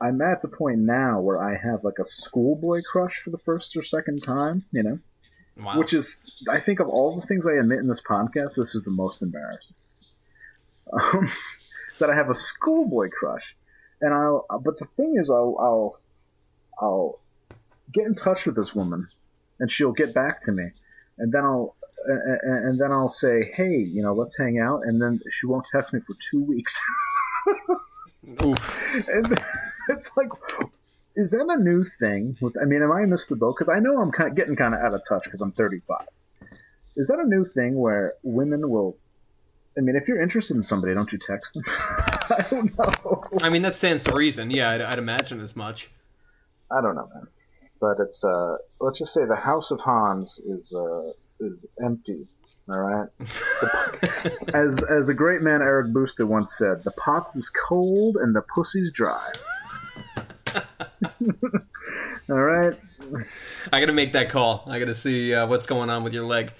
I'm 0.00 0.20
at 0.22 0.42
the 0.42 0.48
point 0.48 0.78
now 0.80 1.20
where 1.20 1.42
I 1.42 1.56
have 1.56 1.84
like 1.84 1.98
a 2.00 2.04
schoolboy 2.04 2.82
crush 2.82 3.18
for 3.18 3.30
the 3.30 3.38
first 3.38 3.76
or 3.76 3.82
second 3.82 4.22
time, 4.22 4.64
you 4.72 4.82
know 4.82 4.98
Wow. 5.56 5.78
which 5.78 5.92
is 5.94 6.42
I 6.50 6.58
think 6.58 6.80
of 6.80 6.88
all 6.88 7.20
the 7.20 7.26
things 7.26 7.46
I 7.46 7.52
admit 7.52 7.78
in 7.78 7.86
this 7.86 8.02
podcast, 8.02 8.56
this 8.56 8.74
is 8.74 8.82
the 8.82 8.90
most 8.90 9.22
embarrassing. 9.22 9.76
Um, 10.92 11.28
that 11.98 12.10
I 12.10 12.14
have 12.14 12.30
a 12.30 12.34
schoolboy 12.34 13.08
crush, 13.10 13.54
and 14.00 14.12
I'll. 14.12 14.46
But 14.62 14.78
the 14.78 14.86
thing 14.96 15.16
is, 15.16 15.30
I'll, 15.30 15.56
I'll, 15.60 16.00
I'll 16.80 17.20
get 17.92 18.06
in 18.06 18.14
touch 18.14 18.46
with 18.46 18.56
this 18.56 18.74
woman, 18.74 19.06
and 19.60 19.70
she'll 19.70 19.92
get 19.92 20.12
back 20.12 20.42
to 20.42 20.52
me, 20.52 20.70
and 21.18 21.32
then 21.32 21.44
I'll. 21.44 21.76
And, 22.06 22.64
and 22.66 22.78
then 22.78 22.92
I'll 22.92 23.08
say, 23.08 23.50
"Hey, 23.54 23.78
you 23.78 24.02
know, 24.02 24.12
let's 24.12 24.36
hang 24.36 24.58
out," 24.58 24.82
and 24.84 25.00
then 25.00 25.20
she 25.30 25.46
won't 25.46 25.64
text 25.64 25.94
me 25.94 26.00
for 26.00 26.14
two 26.30 26.42
weeks. 26.42 26.78
Oof. 28.44 28.78
and 29.08 29.40
it's 29.88 30.10
like, 30.16 30.28
is 31.16 31.30
that 31.30 31.46
a 31.48 31.62
new 31.62 31.84
thing? 31.84 32.36
With, 32.40 32.56
I 32.60 32.64
mean, 32.64 32.82
am 32.82 32.92
I 32.92 33.02
in 33.02 33.10
this 33.10 33.26
the 33.26 33.36
boat? 33.36 33.54
Because 33.58 33.74
I 33.74 33.78
know 33.78 34.00
I'm 34.00 34.10
kind 34.10 34.30
of 34.30 34.36
getting 34.36 34.56
kind 34.56 34.74
of 34.74 34.80
out 34.80 34.94
of 34.94 35.02
touch 35.08 35.24
because 35.24 35.40
I'm 35.40 35.52
35. 35.52 36.06
Is 36.96 37.08
that 37.08 37.18
a 37.18 37.26
new 37.26 37.44
thing 37.44 37.76
where 37.76 38.14
women 38.22 38.68
will? 38.68 38.96
I 39.76 39.80
mean, 39.80 39.96
if 39.96 40.06
you're 40.06 40.22
interested 40.22 40.56
in 40.56 40.62
somebody, 40.62 40.94
don't 40.94 41.12
you 41.12 41.18
text 41.18 41.54
them? 41.54 41.64
I 41.68 42.46
don't 42.50 42.78
know. 42.78 43.24
I 43.42 43.48
mean, 43.48 43.62
that 43.62 43.74
stands 43.74 44.04
to 44.04 44.14
reason. 44.14 44.50
Yeah, 44.50 44.70
I'd, 44.70 44.80
I'd 44.80 44.98
imagine 44.98 45.40
as 45.40 45.56
much. 45.56 45.90
I 46.70 46.80
don't 46.80 46.94
know, 46.94 47.08
man. 47.12 47.26
But 47.80 47.98
it's 48.00 48.24
uh, 48.24 48.56
let's 48.80 48.98
just 48.98 49.12
say 49.12 49.24
the 49.24 49.36
House 49.36 49.70
of 49.70 49.80
Hans 49.80 50.40
is 50.46 50.72
uh, 50.74 51.10
is 51.40 51.66
empty. 51.84 52.26
All 52.68 52.78
right. 52.80 53.08
as 54.54 54.82
as 54.84 55.08
a 55.08 55.14
great 55.14 55.42
man 55.42 55.60
Eric 55.60 55.92
Booster 55.92 56.26
once 56.26 56.56
said, 56.56 56.82
the 56.82 56.92
pot's 56.92 57.36
is 57.36 57.50
cold 57.50 58.16
and 58.16 58.34
the 58.34 58.42
pussy's 58.42 58.90
dry. 58.90 59.32
All 62.30 62.36
right, 62.42 62.74
I 63.72 63.80
got 63.80 63.86
to 63.86 63.92
make 63.92 64.12
that 64.12 64.30
call. 64.30 64.64
I 64.66 64.78
got 64.78 64.86
to 64.86 64.94
see 64.94 65.34
uh, 65.34 65.46
what's 65.46 65.66
going 65.66 65.90
on 65.90 66.04
with 66.04 66.14
your 66.14 66.24
leg. 66.24 66.52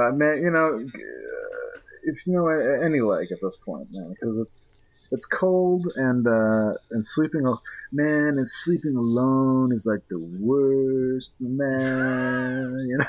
uh, 0.00 0.10
man. 0.10 0.38
You 0.42 0.50
know, 0.50 0.80
uh, 0.80 1.78
if 2.04 2.26
you 2.26 2.32
know 2.34 2.48
any 2.48 3.00
leg 3.00 3.30
at 3.32 3.38
this 3.42 3.56
point, 3.64 3.88
man, 3.92 4.10
because 4.10 4.38
it's 4.38 4.70
it's 5.12 5.26
cold 5.26 5.86
and 5.96 6.26
uh, 6.26 6.72
and 6.90 7.04
sleeping. 7.04 7.42
al- 7.46 7.62
Man, 7.96 8.38
and 8.38 8.48
sleeping 8.48 8.96
alone 8.96 9.70
is 9.72 9.86
like 9.86 10.00
the 10.10 10.18
worst, 10.40 11.32
man. 11.38 12.76
You 12.88 12.98
know. 12.98 13.06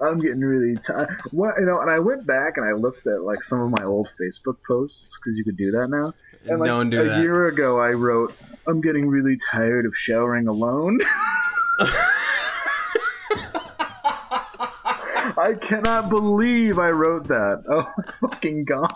I'm 0.00 0.18
getting 0.20 0.40
really 0.40 0.76
tired. 0.76 1.20
What 1.30 1.54
you 1.58 1.66
know, 1.66 1.80
and 1.80 1.90
I 1.90 1.98
went 1.98 2.26
back 2.26 2.56
and 2.56 2.66
I 2.66 2.72
looked 2.72 3.06
at 3.06 3.22
like 3.22 3.42
some 3.42 3.60
of 3.60 3.70
my 3.70 3.84
old 3.84 4.10
Facebook 4.20 4.56
posts 4.66 5.18
because 5.18 5.36
you 5.36 5.44
could 5.44 5.56
do 5.56 5.70
that 5.72 5.88
now. 5.90 6.12
And 6.46 6.60
like 6.60 6.66
Don't 6.66 6.90
do 6.90 7.00
a 7.00 7.04
that. 7.04 7.20
year 7.22 7.46
ago, 7.46 7.78
I 7.80 7.90
wrote, 7.92 8.34
"I'm 8.66 8.80
getting 8.80 9.08
really 9.08 9.36
tired 9.50 9.86
of 9.86 9.96
showering 9.96 10.46
alone." 10.48 10.98
I 15.36 15.54
cannot 15.60 16.08
believe 16.10 16.78
I 16.78 16.90
wrote 16.90 17.28
that. 17.28 17.64
Oh 17.68 17.90
my 17.96 18.04
fucking 18.28 18.64
god! 18.64 18.90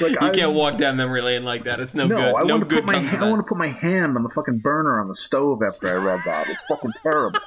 Like 0.00 0.12
You 0.12 0.18
I, 0.20 0.30
can't 0.30 0.52
walk 0.52 0.76
down 0.78 0.96
memory 0.96 1.20
lane 1.22 1.44
like 1.44 1.64
that. 1.64 1.80
It's 1.80 1.94
no, 1.94 2.06
No, 2.06 2.16
good. 2.16 2.34
I 2.36 2.42
no 2.44 2.54
want 2.58 2.68
to 2.68 2.74
good 2.76 2.84
put 2.84 2.84
my 2.86 2.92
comes 2.94 3.10
ha- 3.10 3.16
of 3.16 3.22
I 3.22 3.30
want 3.30 3.40
to 3.40 3.48
put 3.48 3.58
my 3.58 3.66
hand 3.68 4.16
on 4.16 4.22
the 4.22 4.28
fucking 4.28 4.58
burner 4.58 5.00
on 5.00 5.08
the 5.08 5.14
stove 5.14 5.62
after 5.62 5.88
I 5.88 5.94
read 6.04 6.20
that. 6.26 6.48
It's 6.48 6.60
fucking 6.68 6.92
terrible. 7.02 7.40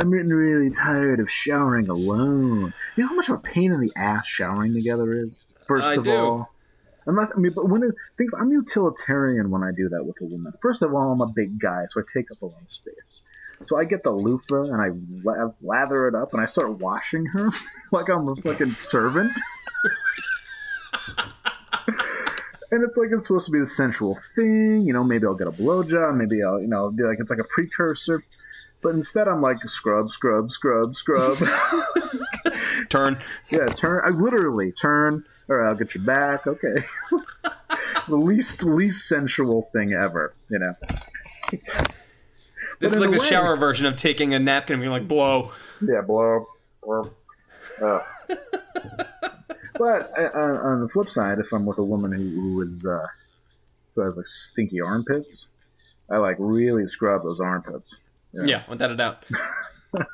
I'm 0.00 0.10
getting 0.10 0.28
really 0.28 0.70
tired 0.70 1.20
of 1.20 1.30
showering 1.30 1.90
alone. 1.90 2.72
You 2.96 3.02
know 3.02 3.08
how 3.08 3.14
much 3.14 3.28
of 3.28 3.36
a 3.36 3.42
pain 3.42 3.70
in 3.70 3.80
the 3.80 3.92
ass 3.94 4.26
showering 4.26 4.72
together 4.72 5.12
is. 5.12 5.40
First 5.66 5.84
I 5.84 5.96
of 5.96 6.04
do. 6.04 6.16
all, 6.16 6.50
unless 7.04 7.30
I 7.36 7.38
mean, 7.38 7.52
but 7.54 7.68
when 7.68 7.82
it, 7.82 7.94
things, 8.16 8.32
I'm 8.32 8.50
utilitarian 8.50 9.50
when 9.50 9.62
I 9.62 9.72
do 9.76 9.90
that 9.90 10.02
with 10.02 10.16
a 10.22 10.24
woman. 10.24 10.54
First 10.62 10.80
of 10.80 10.94
all, 10.94 11.12
I'm 11.12 11.20
a 11.20 11.28
big 11.28 11.60
guy, 11.60 11.84
so 11.88 12.00
I 12.00 12.04
take 12.10 12.32
up 12.32 12.40
a 12.40 12.46
lot 12.46 12.62
of 12.62 12.72
space. 12.72 13.20
So 13.64 13.78
I 13.78 13.84
get 13.84 14.02
the 14.02 14.10
loofah 14.10 14.72
and 14.72 14.80
I 14.80 14.88
la- 15.22 15.52
lather 15.60 16.08
it 16.08 16.14
up 16.14 16.32
and 16.32 16.40
I 16.40 16.46
start 16.46 16.78
washing 16.78 17.26
her 17.26 17.50
like 17.92 18.08
I'm 18.08 18.26
a 18.26 18.36
fucking 18.36 18.70
servant. 18.70 19.32
and 22.70 22.84
it's 22.84 22.96
like 22.96 23.10
it's 23.12 23.26
supposed 23.26 23.44
to 23.46 23.52
be 23.52 23.58
the 23.58 23.66
sensual 23.66 24.18
thing, 24.34 24.80
you 24.86 24.94
know. 24.94 25.04
Maybe 25.04 25.26
I'll 25.26 25.34
get 25.34 25.46
a 25.46 25.52
blowjob, 25.52 26.16
maybe 26.16 26.42
I'll, 26.42 26.58
you 26.58 26.68
know, 26.68 26.90
be 26.90 27.02
like 27.02 27.18
it's 27.20 27.28
like 27.28 27.38
a 27.38 27.44
precursor. 27.44 28.24
But 28.82 28.94
instead, 28.94 29.28
I'm 29.28 29.42
like 29.42 29.58
scrub, 29.68 30.10
scrub, 30.10 30.50
scrub, 30.50 30.96
scrub. 30.96 31.36
Turn. 32.88 33.18
yeah, 33.50 33.66
turn. 33.66 34.00
I 34.04 34.08
literally 34.08 34.72
turn, 34.72 35.24
or 35.48 35.64
I'll 35.64 35.76
get 35.76 35.94
you 35.94 36.00
back. 36.00 36.46
Okay. 36.46 36.74
the 38.08 38.16
least 38.16 38.64
least 38.64 39.06
sensual 39.06 39.68
thing 39.72 39.92
ever, 39.92 40.34
you 40.48 40.58
know. 40.58 40.74
This 42.80 42.92
is 42.92 42.98
like 42.98 43.10
the 43.10 43.18
way- 43.18 43.24
shower 43.24 43.56
version 43.56 43.86
of 43.86 43.94
taking 43.96 44.34
a 44.34 44.38
napkin 44.38 44.74
and 44.74 44.82
being 44.82 44.90
like, 44.90 45.06
blow. 45.06 45.52
Yeah, 45.80 46.00
blow. 46.00 46.46
blow. 46.82 47.10
Uh. 47.80 48.00
but 49.78 50.10
uh, 50.18 50.30
on 50.34 50.50
on 50.56 50.80
the 50.80 50.88
flip 50.90 51.10
side, 51.10 51.38
if 51.38 51.52
I'm 51.52 51.66
with 51.66 51.78
a 51.78 51.84
woman 51.84 52.12
who, 52.12 52.28
who 52.28 52.62
is 52.62 52.84
uh, 52.86 53.06
who 53.94 54.00
has 54.00 54.16
like 54.16 54.26
stinky 54.26 54.80
armpits, 54.80 55.46
I 56.10 56.16
like 56.16 56.36
really 56.38 56.86
scrub 56.88 57.22
those 57.22 57.40
armpits. 57.40 58.00
Yeah, 58.32 58.62
without 58.68 58.90
a 58.90 58.96
doubt. 58.96 59.24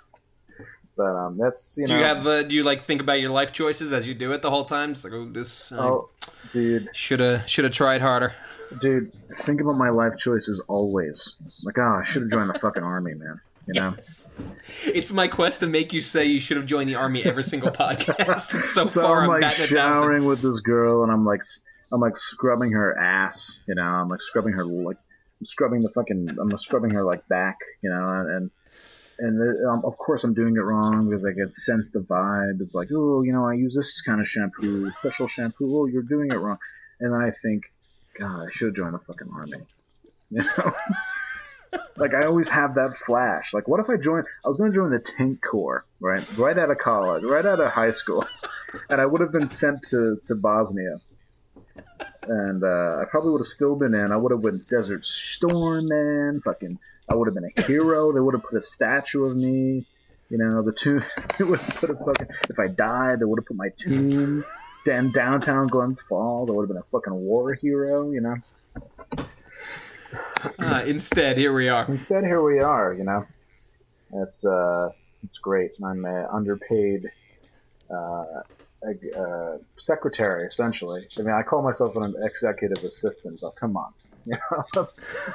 But 0.97 1.15
um, 1.15 1.37
that's 1.37 1.77
you 1.77 1.85
Do 1.85 1.93
know. 1.93 1.99
you 1.99 2.05
have? 2.07 2.27
Uh, 2.27 2.43
do 2.43 2.55
you 2.57 2.63
like 2.65 2.81
think 2.81 3.03
about 3.03 3.21
your 3.21 3.31
life 3.31 3.53
choices 3.53 3.93
as 3.93 4.09
you 4.09 4.15
do 4.15 4.33
it 4.33 4.41
the 4.41 4.49
whole 4.49 4.65
time? 4.65 4.93
It's 4.93 5.05
like, 5.05 5.13
oh, 5.13 5.27
this 5.27 5.71
oh, 5.73 6.09
dude, 6.55 6.89
should 6.95 7.21
have 7.21 7.47
should 7.47 7.65
have 7.65 7.75
tried 7.75 8.01
harder. 8.01 8.35
dude, 8.81 9.13
think 9.43 9.61
about 9.61 9.77
my 9.77 9.91
life 9.91 10.17
choices 10.17 10.59
always. 10.69 11.37
Like, 11.65 11.79
oh, 11.79 11.99
I 12.01 12.03
should 12.03 12.23
have 12.23 12.31
joined 12.31 12.49
the 12.49 12.59
fucking 12.59 12.83
army, 12.83 13.13
man. 13.13 13.39
You 13.67 13.75
know. 13.75 13.95
It's 14.87 15.13
my 15.13 15.29
quest 15.29 15.61
to 15.61 15.67
make 15.67 15.93
you 15.93 16.01
say 16.01 16.25
you 16.25 16.41
should 16.41 16.57
have 16.57 16.65
joined 16.67 16.89
the 16.89 16.95
army 16.95 17.23
every 17.25 17.43
single 17.45 17.71
podcast. 17.73 18.55
It's 18.59 18.73
so, 18.73 18.87
So 18.87 19.03
far. 19.03 19.19
I'm 19.19 19.25
I'm 19.25 19.29
like 19.29 19.41
batting 19.43 19.65
a 19.65 19.67
thousand. 19.67 20.03
showering 20.03 20.25
with 20.25 20.41
this 20.41 20.61
girl, 20.61 21.03
and 21.03 21.13
I'm 21.13 21.27
like, 21.27 21.43
I'm 21.93 22.01
like 22.01 22.17
scrubbing 22.17 22.73
her 22.73 22.97
ass. 22.99 23.63
You 23.69 23.75
know, 23.75 23.83
I'm 23.83 24.09
like 24.09 24.23
scrubbing 24.23 24.55
her 24.55 24.65
like, 24.65 24.97
I'm 25.41 25.47
scrubbing 25.47 25.83
the 25.83 25.91
fucking, 25.91 26.37
I'm 26.41 26.57
scrubbing 26.59 26.91
her 26.91 27.05
like 27.05 27.27
back. 27.29 27.59
You 27.83 27.91
know, 27.91 28.21
and 28.21 28.51
and, 29.19 29.41
and 29.41 29.67
um, 29.69 29.83
of 29.85 29.97
course 29.97 30.25
I'm 30.25 30.35
doing 30.35 30.57
it 30.57 30.61
wrong 30.61 31.09
because 31.09 31.25
I 31.25 31.33
can 31.33 31.49
sense 31.49 31.91
the 31.91 32.01
vibe. 32.01 32.61
It's 32.61 32.75
like, 32.75 32.89
oh, 32.95 33.23
you 33.23 33.33
know, 33.33 33.47
I 33.47 33.55
use 33.55 33.75
this 33.75 34.03
kind 34.03 34.21
of 34.21 34.29
shampoo, 34.29 34.91
special 34.93 35.27
shampoo. 35.27 35.69
Oh, 35.71 35.87
you're 35.87 36.03
doing 36.03 36.31
it 36.31 36.37
wrong. 36.37 36.59
And 37.01 37.15
I 37.15 37.31
think, 37.43 37.65
God, 38.19 38.47
I 38.47 38.51
should 38.51 38.75
join 38.75 38.93
the 38.93 38.99
fucking 38.99 39.29
army. 39.33 39.59
You 40.29 40.43
know. 40.43 40.73
Like 41.97 42.15
I 42.15 42.27
always 42.27 42.49
have 42.49 42.75
that 42.75 42.97
flash. 42.99 43.55
Like, 43.55 43.69
what 43.69 43.81
if 43.81 43.89
I 43.89 43.97
join? 43.97 44.25
I 44.45 44.49
was 44.49 44.59
going 44.59 44.71
to 44.71 44.77
join 44.77 44.91
the 44.91 44.99
tank 44.99 45.41
corps, 45.43 45.85
right? 46.01 46.23
Right 46.37 46.57
out 46.57 46.71
of 46.71 46.79
college, 46.79 47.25
right 47.25 47.45
out 47.45 47.61
of 47.61 47.73
high 47.73 47.91
school, 47.91 48.25
and 48.91 49.01
I 49.01 49.07
would 49.07 49.21
have 49.21 49.33
been 49.33 49.49
sent 49.49 49.83
to, 49.85 50.19
to 50.25 50.35
Bosnia, 50.35 51.01
and 52.29 52.65
uh, 52.65 52.99
I 53.01 53.05
probably 53.11 53.33
would 53.33 53.41
have 53.41 53.47
still 53.47 53.77
been 53.77 53.95
in. 53.95 54.13
I 54.13 54.17
would 54.17 54.33
have 54.33 54.43
been 54.43 54.65
Desert 54.69 55.05
Storm 55.05 55.87
man. 55.89 56.41
Fucking, 56.45 56.79
I 57.09 57.15
would 57.15 57.29
have 57.29 57.35
been 57.35 57.51
a 57.57 57.63
hero. 57.63 58.13
They 58.13 58.21
would 58.21 58.35
have 58.35 58.45
put 58.45 58.59
a 58.59 58.63
statue 58.63 59.25
of 59.25 59.37
me. 59.37 59.87
You 60.29 60.39
know, 60.39 60.63
the 60.63 60.73
tomb. 60.73 61.05
They 61.39 61.45
would 61.45 61.61
have 61.61 61.77
put 61.77 61.91
a 61.91 61.95
fucking. 61.95 62.29
If 62.49 62.59
I 62.59 62.67
died, 62.67 63.21
they 63.21 63.25
would 63.25 63.39
have 63.39 63.47
put 63.47 63.57
my 63.57 63.69
tomb. 63.79 64.45
Then 64.85 65.11
downtown 65.13 65.67
Glens 65.67 66.01
Falls, 66.03 66.49
I 66.49 66.53
would 66.53 66.63
have 66.63 66.69
been 66.69 66.77
a 66.77 66.91
fucking 66.93 67.15
war 67.15 67.55
hero. 67.55 68.11
You 68.11 68.21
know. 68.21 68.37
Uh, 70.59 70.85
instead, 70.87 71.37
here 71.37 71.53
we 71.53 71.69
are. 71.69 71.85
Instead, 71.89 72.25
here 72.25 72.43
we 72.43 72.61
are. 72.61 72.93
You 72.93 73.05
know, 73.05 73.27
it's 74.13 74.45
uh, 74.45 74.91
it's 75.25 75.39
great. 75.39 75.73
I'm 75.85 76.05
an 76.05 76.27
underpaid 76.33 77.11
uh, 77.91 78.25
uh, 79.17 79.59
secretary, 79.77 80.47
essentially. 80.47 81.07
I 81.19 81.23
mean, 81.23 81.35
I 81.35 81.43
call 81.43 81.63
myself 81.63 81.97
an 81.97 82.15
executive 82.23 82.83
assistant, 82.85 83.41
but 83.41 83.57
come 83.57 83.77
on, 83.77 83.93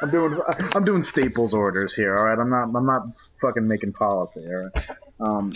I'm 0.01 0.09
doing 0.09 0.39
I'm 0.75 0.85
doing 0.85 1.03
Staples 1.03 1.53
orders 1.53 1.93
here. 1.93 2.17
All 2.17 2.25
right, 2.25 2.37
I'm 2.37 2.49
not 2.49 2.75
I'm 2.75 2.85
not 2.85 3.07
fucking 3.39 3.67
making 3.67 3.93
policy. 3.93 4.45
All 4.45 4.63
right. 4.63 4.89
Um, 5.19 5.53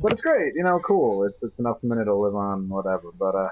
but 0.00 0.12
it's 0.12 0.20
great, 0.20 0.54
you 0.54 0.64
know, 0.64 0.78
cool. 0.78 1.24
It's 1.24 1.42
it's 1.42 1.58
enough 1.58 1.82
money 1.82 2.04
to 2.04 2.14
live 2.14 2.34
on, 2.34 2.68
whatever. 2.68 3.10
But 3.18 3.34
uh, 3.34 3.50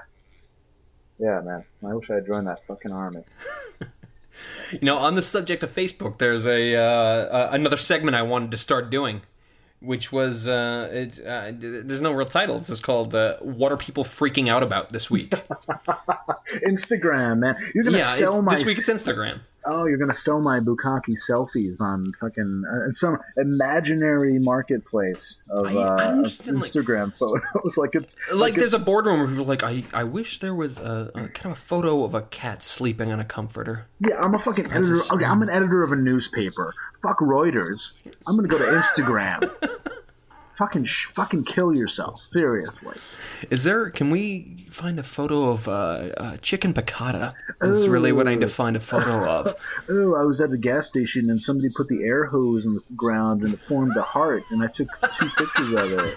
yeah, 1.19 1.41
man, 1.41 1.63
I 1.83 1.93
wish 1.93 2.09
I 2.09 2.15
had 2.15 2.25
joined 2.25 2.47
that 2.47 2.65
fucking 2.67 2.91
army. 2.91 3.23
You 4.71 4.79
know, 4.81 4.97
on 4.97 5.15
the 5.15 5.21
subject 5.21 5.63
of 5.63 5.73
Facebook, 5.73 6.17
there's 6.17 6.45
a 6.45 6.75
uh, 6.75 7.49
another 7.51 7.77
segment 7.77 8.17
I 8.17 8.23
wanted 8.23 8.51
to 8.51 8.57
start 8.57 8.89
doing, 8.89 9.21
which 9.85 10.11
was 10.11 10.47
uh, 10.47 10.89
it, 10.91 11.19
uh, 11.25 11.51
there's 11.53 12.01
no 12.01 12.11
real 12.11 12.27
title. 12.27 12.57
It's 12.57 12.67
just 12.67 12.83
called 12.83 13.15
uh, 13.15 13.37
"What 13.39 13.71
are 13.71 13.77
people 13.77 14.03
freaking 14.03 14.49
out 14.49 14.63
about 14.63 14.89
this 14.89 15.09
week?" 15.09 15.29
Instagram, 16.67 17.39
man, 17.39 17.55
you're 17.73 17.83
gonna 17.83 17.97
yeah, 17.97 18.13
sell 18.13 18.41
my 18.41 18.55
this 18.55 18.65
week 18.65 18.77
it's 18.77 18.89
Instagram. 18.89 19.41
Oh, 19.67 19.85
you're 19.85 19.97
gonna 19.97 20.13
sell 20.13 20.39
my 20.41 20.59
bukkake 20.59 21.15
selfies 21.29 21.81
on 21.81 22.11
fucking 22.19 22.63
uh, 22.69 22.91
some 22.91 23.17
imaginary 23.37 24.39
marketplace 24.39 25.41
of, 25.49 25.65
I- 25.67 25.73
uh, 25.75 25.93
of 25.93 25.99
understand, 25.99 26.57
like- 26.61 26.65
Instagram 26.71 27.17
photos. 27.17 27.77
like 27.77 27.95
it's 27.95 28.15
Like, 28.33 28.55
there's 28.55 28.73
a 28.73 28.79
boardroom 28.79 29.19
where 29.19 29.27
people 29.27 29.43
are 29.43 29.47
like, 29.47 29.63
I, 29.63 29.83
I 29.93 30.03
wish 30.03 30.39
there 30.39 30.55
was 30.55 30.79
a, 30.79 31.11
a 31.15 31.27
kind 31.29 31.45
of 31.47 31.51
a 31.53 31.55
photo 31.55 32.03
of 32.03 32.13
a 32.13 32.21
cat 32.21 32.61
sleeping 32.61 33.11
on 33.11 33.19
a 33.19 33.25
comforter. 33.25 33.87
yeah. 33.99 34.19
I'm 34.21 34.33
a 34.35 34.39
fucking 34.39 34.65
editor. 34.71 34.95
just- 34.95 35.11
Okay, 35.11 35.25
I'm 35.25 35.41
an 35.41 35.49
editor 35.49 35.83
of 35.83 35.91
a 35.91 35.95
newspaper. 35.95 36.73
Fuck 37.01 37.19
Reuters. 37.19 37.93
I'm 38.27 38.35
gonna 38.35 38.47
go 38.47 38.57
to 38.57 38.63
Instagram. 38.65 39.51
fucking 40.57 40.85
sh- 40.85 41.07
fucking 41.07 41.43
kill 41.45 41.73
yourself. 41.73 42.27
Seriously. 42.33 42.95
Is 43.49 43.63
there? 43.63 43.89
Can 43.89 44.09
we 44.09 44.65
find 44.69 44.99
a 44.99 45.03
photo 45.03 45.49
of 45.49 45.67
uh, 45.67 45.71
uh, 45.71 46.37
chicken 46.37 46.73
piccata? 46.73 47.33
That's 47.59 47.87
really 47.87 48.11
what 48.11 48.27
I 48.27 48.31
need 48.31 48.41
to 48.41 48.47
find 48.47 48.75
a 48.75 48.79
photo 48.79 49.25
of. 49.29 49.55
Oh, 49.87 50.15
I 50.15 50.23
was 50.23 50.41
at 50.41 50.49
the 50.49 50.57
gas 50.57 50.87
station 50.87 51.29
and 51.29 51.39
somebody 51.39 51.69
put 51.75 51.87
the 51.87 52.03
air 52.03 52.25
hose 52.25 52.65
in 52.65 52.73
the 52.73 52.81
ground 52.95 53.43
and 53.43 53.53
it 53.53 53.59
formed 53.61 53.95
a 53.95 54.01
heart, 54.01 54.43
and 54.51 54.63
I 54.63 54.67
took 54.67 54.87
two 55.19 55.29
pictures 55.37 55.73
of 55.73 55.91
it. 55.91 56.15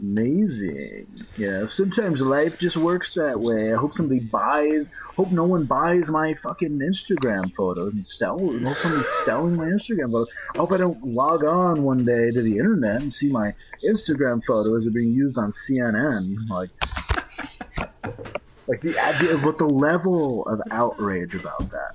Amazing. 0.00 1.08
Yeah, 1.36 1.66
sometimes 1.66 2.22
life 2.22 2.58
just 2.58 2.76
works 2.76 3.14
that 3.14 3.38
way. 3.38 3.72
I 3.72 3.76
hope 3.76 3.94
somebody 3.94 4.20
buys. 4.20 4.88
Hope 5.14 5.30
no 5.30 5.44
one 5.44 5.64
buys 5.64 6.10
my 6.10 6.32
fucking 6.34 6.78
Instagram 6.78 7.54
photos 7.54 7.92
and 7.92 8.06
sell. 8.06 8.38
Hope 8.38 8.78
somebody's 8.78 9.08
selling 9.24 9.56
my 9.56 9.66
Instagram 9.66 10.12
photos. 10.12 10.30
I 10.54 10.58
hope 10.58 10.72
I 10.72 10.78
don't 10.78 11.04
log 11.04 11.44
on 11.44 11.82
one 11.82 12.04
day 12.06 12.30
to 12.30 12.40
the 12.40 12.56
internet 12.56 13.02
and 13.02 13.12
see 13.12 13.28
my 13.28 13.52
Instagram 13.84 14.42
photos 14.42 14.86
are 14.86 14.90
being 14.90 15.12
used 15.12 15.36
on 15.36 15.50
CNN. 15.50 16.34
Like, 16.48 16.70
like 18.66 18.80
the 18.80 18.98
idea, 18.98 19.36
but 19.36 19.58
the 19.58 19.66
level 19.66 20.46
of 20.46 20.62
outrage 20.70 21.34
about 21.34 21.70
that 21.70 21.92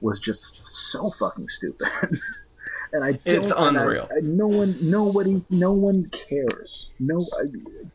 was 0.00 0.20
just 0.20 0.64
so 0.64 1.10
fucking 1.10 1.48
stupid. 1.48 1.88
and 2.92 3.04
I 3.04 3.12
don't, 3.12 3.26
It's 3.36 3.50
and 3.50 3.76
I- 3.78 3.82
unreal. 3.82 4.08
I- 4.10 4.20
no 4.20 4.46
one, 4.46 4.76
nobody, 4.80 5.42
no 5.50 5.72
one 5.72 6.06
cares. 6.10 6.88
No, 6.98 7.26
I, 7.40 7.44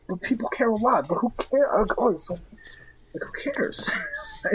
but 0.08 0.20
people 0.22 0.48
care 0.48 0.68
a 0.70 0.74
lot. 0.76 1.08
But 1.08 1.16
who 1.16 1.30
cares? 1.38 1.90
Oh, 1.98 2.10
it's 2.10 2.26
so, 2.26 2.34
like 3.14 3.22
who 3.22 3.50
cares? 3.52 3.90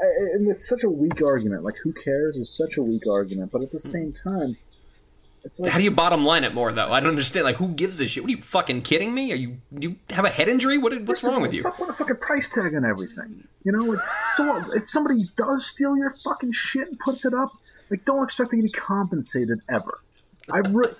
And 0.00 0.48
it's 0.50 0.68
such 0.68 0.82
a 0.84 0.90
weak 0.90 1.22
argument. 1.22 1.62
Like 1.62 1.76
who 1.82 1.92
cares 1.92 2.36
is 2.36 2.50
such 2.50 2.76
a 2.76 2.82
weak 2.82 3.06
argument. 3.08 3.52
But 3.52 3.62
at 3.62 3.70
the 3.72 3.78
same 3.78 4.12
time, 4.12 4.54
it's 5.44 5.58
like 5.60 5.70
How 5.72 5.78
do 5.78 5.84
you 5.84 5.90
bottom 5.92 6.24
line 6.26 6.44
it 6.44 6.52
more 6.52 6.72
though? 6.72 6.90
I 6.92 7.00
don't 7.00 7.08
understand. 7.10 7.44
Like, 7.44 7.56
who 7.56 7.68
gives 7.68 8.00
a 8.00 8.08
shit? 8.08 8.22
What 8.22 8.28
are 8.28 8.36
you 8.36 8.42
fucking 8.42 8.82
kidding 8.82 9.14
me? 9.14 9.32
Are 9.32 9.36
you 9.36 9.56
do 9.72 9.88
you 9.90 9.96
have 10.10 10.24
a 10.24 10.28
head 10.28 10.48
injury? 10.48 10.76
What 10.78 11.00
what's 11.04 11.24
wrong 11.24 11.40
with 11.40 11.54
you? 11.54 11.60
Stop 11.60 11.76
putting 11.76 11.90
a 11.94 11.96
fucking 11.96 12.16
price 12.16 12.48
tag 12.48 12.74
on 12.74 12.84
everything. 12.84 13.46
You 13.64 13.72
know, 13.72 13.84
like, 13.84 13.98
so 14.34 14.62
if 14.74 14.90
somebody 14.90 15.22
does 15.36 15.64
steal 15.64 15.96
your 15.96 16.10
fucking 16.10 16.52
shit 16.52 16.88
and 16.88 16.98
puts 16.98 17.24
it 17.24 17.32
up, 17.32 17.52
like 17.90 18.04
don't 18.04 18.24
expect 18.24 18.50
to 18.50 18.62
be 18.62 18.68
compensated 18.68 19.60
ever. 19.68 20.00
I've 20.50 20.74
writ- 20.74 20.98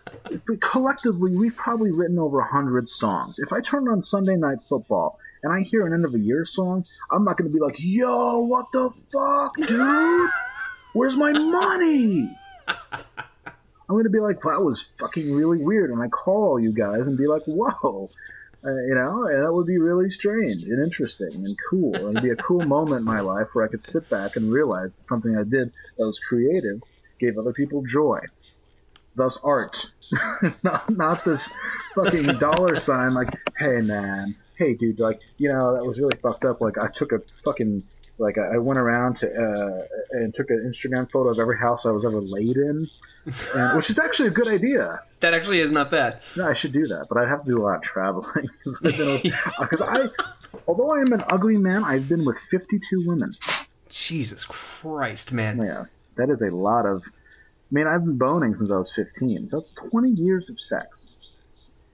collectively 0.61 1.37
we've 1.37 1.57
probably 1.57 1.91
written 1.91 2.18
over 2.18 2.41
hundred 2.41 2.89
songs. 2.89 3.39
If 3.39 3.53
I 3.53 3.61
turn 3.61 3.89
on 3.89 4.01
Sunday 4.01 4.37
Night 4.37 4.62
Football 4.62 5.18
and 5.43 5.53
I 5.53 5.61
hear 5.61 5.87
an 5.87 5.93
end 5.93 6.05
of 6.05 6.14
a 6.14 6.18
year 6.18 6.45
song, 6.45 6.85
I'm 7.11 7.24
not 7.24 7.37
going 7.37 7.51
to 7.51 7.55
be 7.55 7.61
like, 7.61 7.76
"Yo, 7.78 8.41
what 8.41 8.66
the 8.72 8.89
fuck, 9.12 9.57
dude? 9.57 10.30
Where's 10.95 11.16
my 11.16 11.32
money?" 11.32 12.30
I'm 12.66 13.97
going 13.97 14.05
to 14.05 14.11
be 14.11 14.20
like, 14.20 14.41
"That 14.41 14.62
was 14.62 14.80
fucking 14.80 15.35
really 15.35 15.59
weird," 15.59 15.91
and 15.91 16.03
I 16.03 16.09
call 16.09 16.59
you 16.59 16.72
guys 16.72 17.03
and 17.03 17.18
be 17.18 17.26
like, 17.26 17.43
"Whoa." 17.45 18.09
Uh, 18.64 18.70
you 18.86 18.94
know, 18.94 19.24
and 19.26 19.44
that 19.44 19.52
would 19.52 19.66
be 19.66 19.76
really 19.76 20.08
strange 20.08 20.62
and 20.62 20.82
interesting 20.82 21.34
and 21.34 21.56
cool. 21.68 21.94
It'd 21.94 22.22
be 22.22 22.30
a 22.30 22.36
cool 22.36 22.64
moment 22.64 23.00
in 23.00 23.04
my 23.04 23.20
life 23.20 23.48
where 23.52 23.64
I 23.64 23.68
could 23.68 23.82
sit 23.82 24.08
back 24.08 24.36
and 24.36 24.50
realize 24.50 24.94
that 24.94 25.04
something 25.04 25.36
I 25.36 25.42
did 25.42 25.70
that 25.98 26.06
was 26.06 26.18
creative 26.18 26.82
gave 27.20 27.36
other 27.36 27.52
people 27.52 27.82
joy. 27.82 28.20
Thus, 29.16 29.36
art, 29.44 29.86
not 30.62 30.88
not 30.90 31.24
this 31.24 31.50
fucking 31.94 32.38
dollar 32.38 32.76
sign. 32.76 33.12
Like, 33.12 33.38
hey 33.58 33.80
man, 33.80 34.34
hey 34.56 34.74
dude, 34.74 34.98
like 34.98 35.20
you 35.36 35.52
know 35.52 35.74
that 35.74 35.84
was 35.84 36.00
really 36.00 36.16
fucked 36.16 36.44
up. 36.44 36.60
Like, 36.60 36.78
I 36.78 36.88
took 36.88 37.12
a 37.12 37.20
fucking 37.44 37.84
like 38.18 38.38
I 38.38 38.58
went 38.58 38.78
around 38.78 39.16
to 39.16 39.28
uh, 39.28 39.86
and 40.12 40.34
took 40.34 40.50
an 40.50 40.58
Instagram 40.66 41.10
photo 41.10 41.30
of 41.30 41.38
every 41.38 41.58
house 41.58 41.86
I 41.86 41.90
was 41.90 42.04
ever 42.04 42.20
laid 42.20 42.56
in, 42.56 42.88
and, 43.55 43.77
which 43.77 43.91
is 43.91 43.99
actually 43.99 44.29
a 44.29 44.33
good 44.33 44.49
idea. 44.49 45.01
That 45.20 45.35
actually 45.35 45.61
is 45.61 45.72
not 45.72 45.91
bad. 45.91 46.20
Yeah, 46.37 46.49
I 46.49 46.53
should 46.53 46.72
do 46.72 46.87
that, 46.87 47.07
but 47.09 47.18
I'd 47.18 47.29
have 47.29 47.45
to 47.45 47.51
do 47.51 47.59
a 47.59 47.62
lot 47.62 47.77
of 47.77 47.83
traveling 47.83 48.49
because 48.83 49.81
I, 49.81 50.09
although 50.66 50.95
I 50.95 51.01
am 51.01 51.12
an 51.12 51.25
ugly 51.29 51.57
man, 51.57 51.85
I've 51.85 52.09
been 52.09 52.25
with 52.25 52.39
fifty-two 52.51 53.05
women. 53.07 53.35
Jesus 53.89 54.45
Christ, 54.45 55.33
man. 55.33 55.59
Yeah, 55.59 55.85
that 56.16 56.31
is 56.31 56.43
a 56.43 56.51
lot 56.51 56.87
of. 56.87 57.05
I 57.07 57.75
mean, 57.75 57.87
I've 57.87 58.05
been 58.05 58.18
boning 58.18 58.55
since 58.55 58.70
I 58.70 58.77
was 58.77 58.93
fifteen. 58.95 59.49
That's 59.51 59.70
twenty 59.72 60.11
years 60.11 60.51
of 60.51 60.61
sex. 60.61 61.39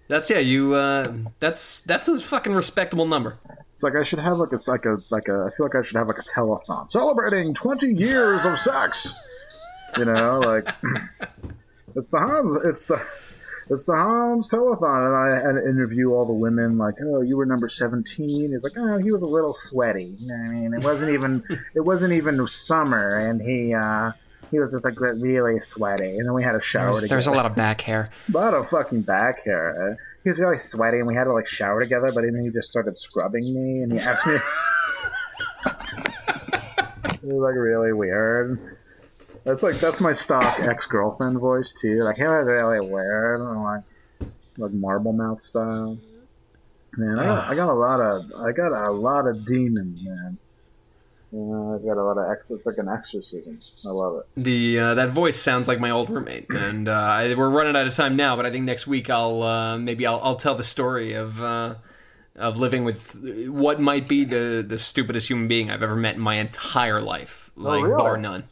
That's 0.08 0.28
yeah. 0.28 0.38
You. 0.38 0.74
Uh, 0.74 1.14
that's 1.38 1.82
that's 1.82 2.08
a 2.08 2.18
fucking 2.18 2.54
respectable 2.54 3.06
number. 3.06 3.38
It's 3.74 3.84
like 3.84 3.94
I 3.94 4.02
should 4.02 4.18
have 4.18 4.38
like 4.38 4.52
a 4.52 4.58
like 4.70 4.84
a 4.84 4.98
like 5.10 5.28
a. 5.28 5.48
I 5.50 5.56
feel 5.56 5.66
like 5.66 5.76
I 5.76 5.82
should 5.82 5.96
have 5.96 6.08
like 6.08 6.18
a 6.18 6.22
telethon 6.22 6.90
celebrating 6.90 7.54
twenty 7.54 7.94
years 7.94 8.44
of 8.44 8.58
sex. 8.58 9.14
You 9.98 10.04
know, 10.04 10.40
like 10.40 10.68
it's 11.96 12.10
the 12.10 12.18
Hans. 12.18 12.56
It's 12.64 12.86
the 12.86 13.02
it's 13.68 13.84
the 13.84 13.94
Hans 13.94 14.48
telethon, 14.48 15.06
and 15.06 15.16
I 15.16 15.46
had 15.46 15.52
to 15.60 15.68
interview 15.68 16.12
all 16.12 16.26
the 16.26 16.32
women. 16.32 16.76
Like, 16.76 16.94
oh, 17.02 17.20
you 17.22 17.36
were 17.36 17.46
number 17.46 17.68
seventeen. 17.68 18.52
It's 18.52 18.64
like, 18.64 18.72
oh, 18.76 18.98
he 18.98 19.12
was 19.12 19.22
a 19.22 19.26
little 19.26 19.54
sweaty. 19.54 20.14
You 20.18 20.28
know 20.28 20.34
what 20.34 20.50
I 20.50 20.60
mean, 20.60 20.74
it 20.74 20.84
wasn't 20.84 21.10
even 21.12 21.44
it 21.74 21.80
wasn't 21.80 22.12
even 22.12 22.46
summer, 22.46 23.18
and 23.18 23.40
he 23.40 23.74
uh 23.74 24.12
he 24.50 24.58
was 24.58 24.72
just 24.72 24.84
like 24.84 24.98
really 24.98 25.60
sweaty. 25.60 26.18
And 26.18 26.26
then 26.26 26.34
we 26.34 26.42
had 26.42 26.56
a 26.56 26.60
shower 26.60 26.86
There's, 26.86 27.02
together. 27.02 27.14
there's 27.16 27.26
a 27.28 27.32
lot 27.32 27.46
of 27.46 27.54
back 27.54 27.80
hair. 27.82 28.10
a 28.28 28.36
lot 28.36 28.54
of 28.54 28.68
fucking 28.68 29.02
back 29.02 29.44
hair. 29.44 29.96
He 30.24 30.30
was 30.30 30.38
really 30.38 30.58
sweaty, 30.58 30.98
and 30.98 31.06
we 31.06 31.14
had 31.14 31.24
to 31.24 31.32
like 31.32 31.46
shower 31.46 31.80
together. 31.80 32.10
But 32.12 32.24
then 32.24 32.42
he 32.42 32.50
just 32.50 32.68
started 32.68 32.98
scrubbing 32.98 33.54
me, 33.54 33.82
and 33.82 33.92
he 33.92 33.98
asked 33.98 34.26
me. 34.26 34.34
it 37.04 37.22
was 37.22 37.40
like 37.40 37.54
really 37.54 37.92
weird. 37.92 38.78
That's 39.44 39.62
like 39.62 39.76
that's 39.76 40.00
my 40.00 40.12
stock 40.12 40.60
ex 40.60 40.86
girlfriend 40.86 41.38
voice 41.38 41.72
too. 41.74 42.00
Like, 42.00 42.16
hey, 42.18 42.24
really 42.24 42.80
weird, 42.80 43.40
and 43.40 43.62
like 43.62 43.82
like 44.58 44.72
marble 44.72 45.12
mouth 45.12 45.40
style. 45.40 45.98
Man, 46.96 47.18
I 47.18 47.24
got, 47.24 47.50
I 47.50 47.54
got 47.54 47.68
a 47.70 47.74
lot 47.74 48.00
of 48.00 48.32
I 48.36 48.52
got 48.52 48.72
a 48.72 48.90
lot 48.90 49.26
of 49.26 49.46
demons, 49.46 50.02
man. 50.02 50.38
You 51.32 51.38
know, 51.38 51.74
I've 51.76 51.84
got 51.84 51.96
a 51.96 52.02
lot 52.02 52.18
of 52.18 52.30
ex. 52.30 52.50
It's 52.50 52.66
like 52.66 52.78
an 52.78 52.88
exorcism. 52.88 53.60
I 53.86 53.90
love 53.92 54.16
it. 54.18 54.42
The 54.42 54.78
uh, 54.80 54.94
that 54.94 55.10
voice 55.10 55.36
sounds 55.38 55.68
like 55.68 55.78
my 55.78 55.90
old 55.90 56.10
roommate, 56.10 56.50
and 56.50 56.88
uh, 56.88 56.92
I- 56.92 57.34
we're 57.34 57.48
running 57.48 57.76
out 57.76 57.86
of 57.86 57.94
time 57.94 58.16
now. 58.16 58.34
But 58.36 58.46
I 58.46 58.50
think 58.50 58.64
next 58.64 58.88
week 58.88 59.08
I'll 59.08 59.42
uh, 59.42 59.78
maybe 59.78 60.06
I'll, 60.06 60.20
I'll 60.22 60.34
tell 60.34 60.56
the 60.56 60.64
story 60.64 61.12
of 61.12 61.40
uh, 61.40 61.76
of 62.34 62.58
living 62.58 62.82
with 62.82 63.14
what 63.48 63.80
might 63.80 64.08
be 64.08 64.24
the 64.24 64.64
the 64.66 64.76
stupidest 64.76 65.28
human 65.30 65.46
being 65.46 65.70
I've 65.70 65.84
ever 65.84 65.96
met 65.96 66.16
in 66.16 66.20
my 66.20 66.34
entire 66.34 67.00
life, 67.00 67.50
like 67.54 67.84
really? 67.84 67.96
bar 67.96 68.16
none. 68.16 68.44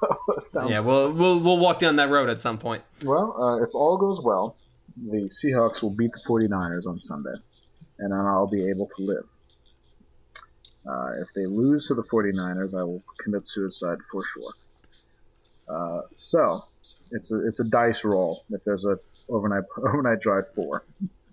Sounds 0.46 0.70
Yeah, 0.70 0.80
we'll 0.80 1.12
we'll 1.12 1.40
we'll 1.40 1.58
walk 1.58 1.78
down 1.78 1.96
that 1.96 2.10
road 2.10 2.28
at 2.28 2.40
some 2.40 2.58
point. 2.58 2.82
Well, 3.02 3.36
uh, 3.40 3.62
if 3.62 3.74
all 3.74 3.96
goes 3.96 4.20
well, 4.22 4.56
the 4.96 5.28
Seahawks 5.28 5.82
will 5.82 5.90
beat 5.90 6.12
the 6.12 6.22
49ers 6.26 6.86
on 6.86 6.98
Sunday, 6.98 7.34
and 7.98 8.12
then 8.12 8.20
I'll 8.20 8.46
be 8.46 8.68
able 8.68 8.86
to 8.96 9.02
live. 9.02 9.24
Uh, 10.88 11.20
if 11.20 11.28
they 11.34 11.46
lose 11.46 11.88
to 11.88 11.94
the 11.94 12.02
49ers, 12.02 12.72
I 12.78 12.84
will 12.84 13.02
commit 13.18 13.46
suicide 13.46 13.98
for 14.10 14.22
sure. 14.24 14.52
Uh, 15.68 16.02
so, 16.14 16.62
it's 17.10 17.32
a 17.32 17.46
it's 17.46 17.60
a 17.60 17.64
dice 17.64 18.04
roll 18.04 18.44
if 18.50 18.62
there's 18.64 18.84
a 18.84 18.98
overnight 19.28 19.64
overnight 19.78 20.20
drive 20.20 20.44
four. 20.54 20.84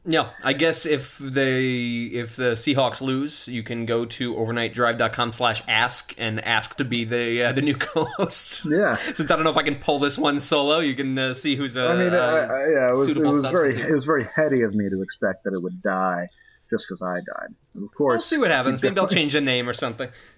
Yeah, 0.05 0.31
I 0.43 0.51
guess 0.51 0.85
if 0.85 1.17
they 1.17 1.65
if 2.11 2.35
the 2.35 2.51
Seahawks 2.51 3.01
lose, 3.01 3.47
you 3.47 3.63
can 3.63 3.85
go 3.85 4.03
to 4.05 4.33
overnightdrive.com 4.35 5.31
slash 5.31 5.63
ask 5.65 6.13
and 6.17 6.43
ask 6.43 6.75
to 6.75 6.83
be 6.83 7.05
the 7.05 7.43
uh, 7.43 7.51
the 7.53 7.61
new 7.61 7.75
co-host. 7.79 8.65
Yeah. 8.65 8.97
Since 9.13 9.31
I 9.31 9.35
don't 9.35 9.45
know 9.45 9.51
if 9.51 9.57
I 9.57 9.63
can 9.63 9.75
pull 9.75 9.99
this 9.99 10.17
one 10.17 10.41
solo, 10.41 10.79
you 10.79 10.93
can 10.93 11.17
uh, 11.17 11.33
see 11.33 11.55
who's 11.55 11.77
a 11.77 11.87
I 11.87 11.95
mean, 11.95 12.13
uh, 12.13 12.17
I, 12.17 12.39
I, 12.39 12.69
yeah, 12.69 12.89
it 12.89 12.97
was, 12.97 13.15
it 13.15 13.23
was 13.23 13.41
very 13.43 13.79
it 13.79 13.91
was 13.91 14.03
very 14.03 14.27
heady 14.35 14.61
of 14.63 14.75
me 14.75 14.89
to 14.89 15.01
expect 15.01 15.45
that 15.45 15.53
it 15.53 15.61
would 15.61 15.81
die 15.81 16.27
just 16.69 16.85
because 16.87 17.01
I 17.01 17.15
died. 17.15 17.55
And 17.73 17.83
of 17.85 17.93
course, 17.95 18.15
We'll 18.15 18.21
see 18.21 18.37
what 18.39 18.51
happens. 18.51 18.83
Maybe 18.83 18.99
I'll 18.99 19.07
change 19.07 19.33
the 19.33 19.41
name 19.41 19.69
or 19.69 19.73
something. 19.73 20.09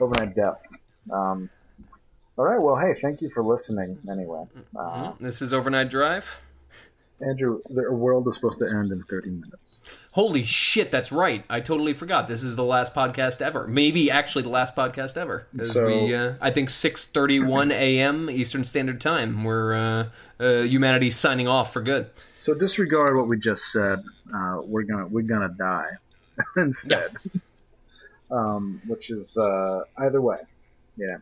overnight 0.00 0.36
death. 0.36 0.60
Um, 1.10 1.50
all 2.36 2.44
right. 2.44 2.60
Well, 2.60 2.76
hey, 2.76 2.94
thank 3.00 3.20
you 3.20 3.30
for 3.30 3.42
listening. 3.42 3.98
Anyway, 4.08 4.44
uh, 4.78 5.12
This 5.20 5.42
is 5.42 5.52
Overnight 5.52 5.90
Drive. 5.90 6.40
Andrew, 7.22 7.60
the 7.70 7.90
world 7.92 8.26
is 8.28 8.34
supposed 8.34 8.58
to 8.58 8.66
end 8.68 8.90
in 8.90 9.02
30 9.04 9.30
minutes. 9.30 9.80
Holy 10.10 10.42
shit, 10.42 10.90
that's 10.90 11.12
right. 11.12 11.44
I 11.48 11.60
totally 11.60 11.94
forgot. 11.94 12.26
This 12.26 12.42
is 12.42 12.56
the 12.56 12.64
last 12.64 12.94
podcast 12.94 13.40
ever. 13.40 13.66
Maybe 13.68 14.10
actually 14.10 14.42
the 14.42 14.48
last 14.50 14.74
podcast 14.74 15.16
ever. 15.16 15.46
So- 15.62 15.86
we, 15.86 16.14
uh, 16.14 16.34
I 16.40 16.50
think 16.50 16.68
6:31 16.68 17.70
a.m. 17.72 18.28
Eastern 18.28 18.64
Standard 18.64 19.00
Time. 19.00 19.44
We're 19.44 19.74
uh, 19.74 20.08
uh, 20.40 20.62
humanity's 20.62 21.16
signing 21.16 21.46
off 21.48 21.72
for 21.72 21.80
good. 21.80 22.10
So 22.38 22.54
disregard 22.54 23.16
what 23.16 23.28
we 23.28 23.38
just 23.38 23.70
said. 23.72 24.00
Uh, 24.34 24.60
we're 24.64 24.82
gonna 24.82 25.06
we're 25.06 25.22
gonna 25.22 25.54
die 25.56 25.90
instead. 26.56 27.16
um, 28.30 28.80
which 28.86 29.10
is 29.10 29.36
uh, 29.38 29.80
either 29.98 30.20
way. 30.20 30.38
Yeah. 30.96 31.18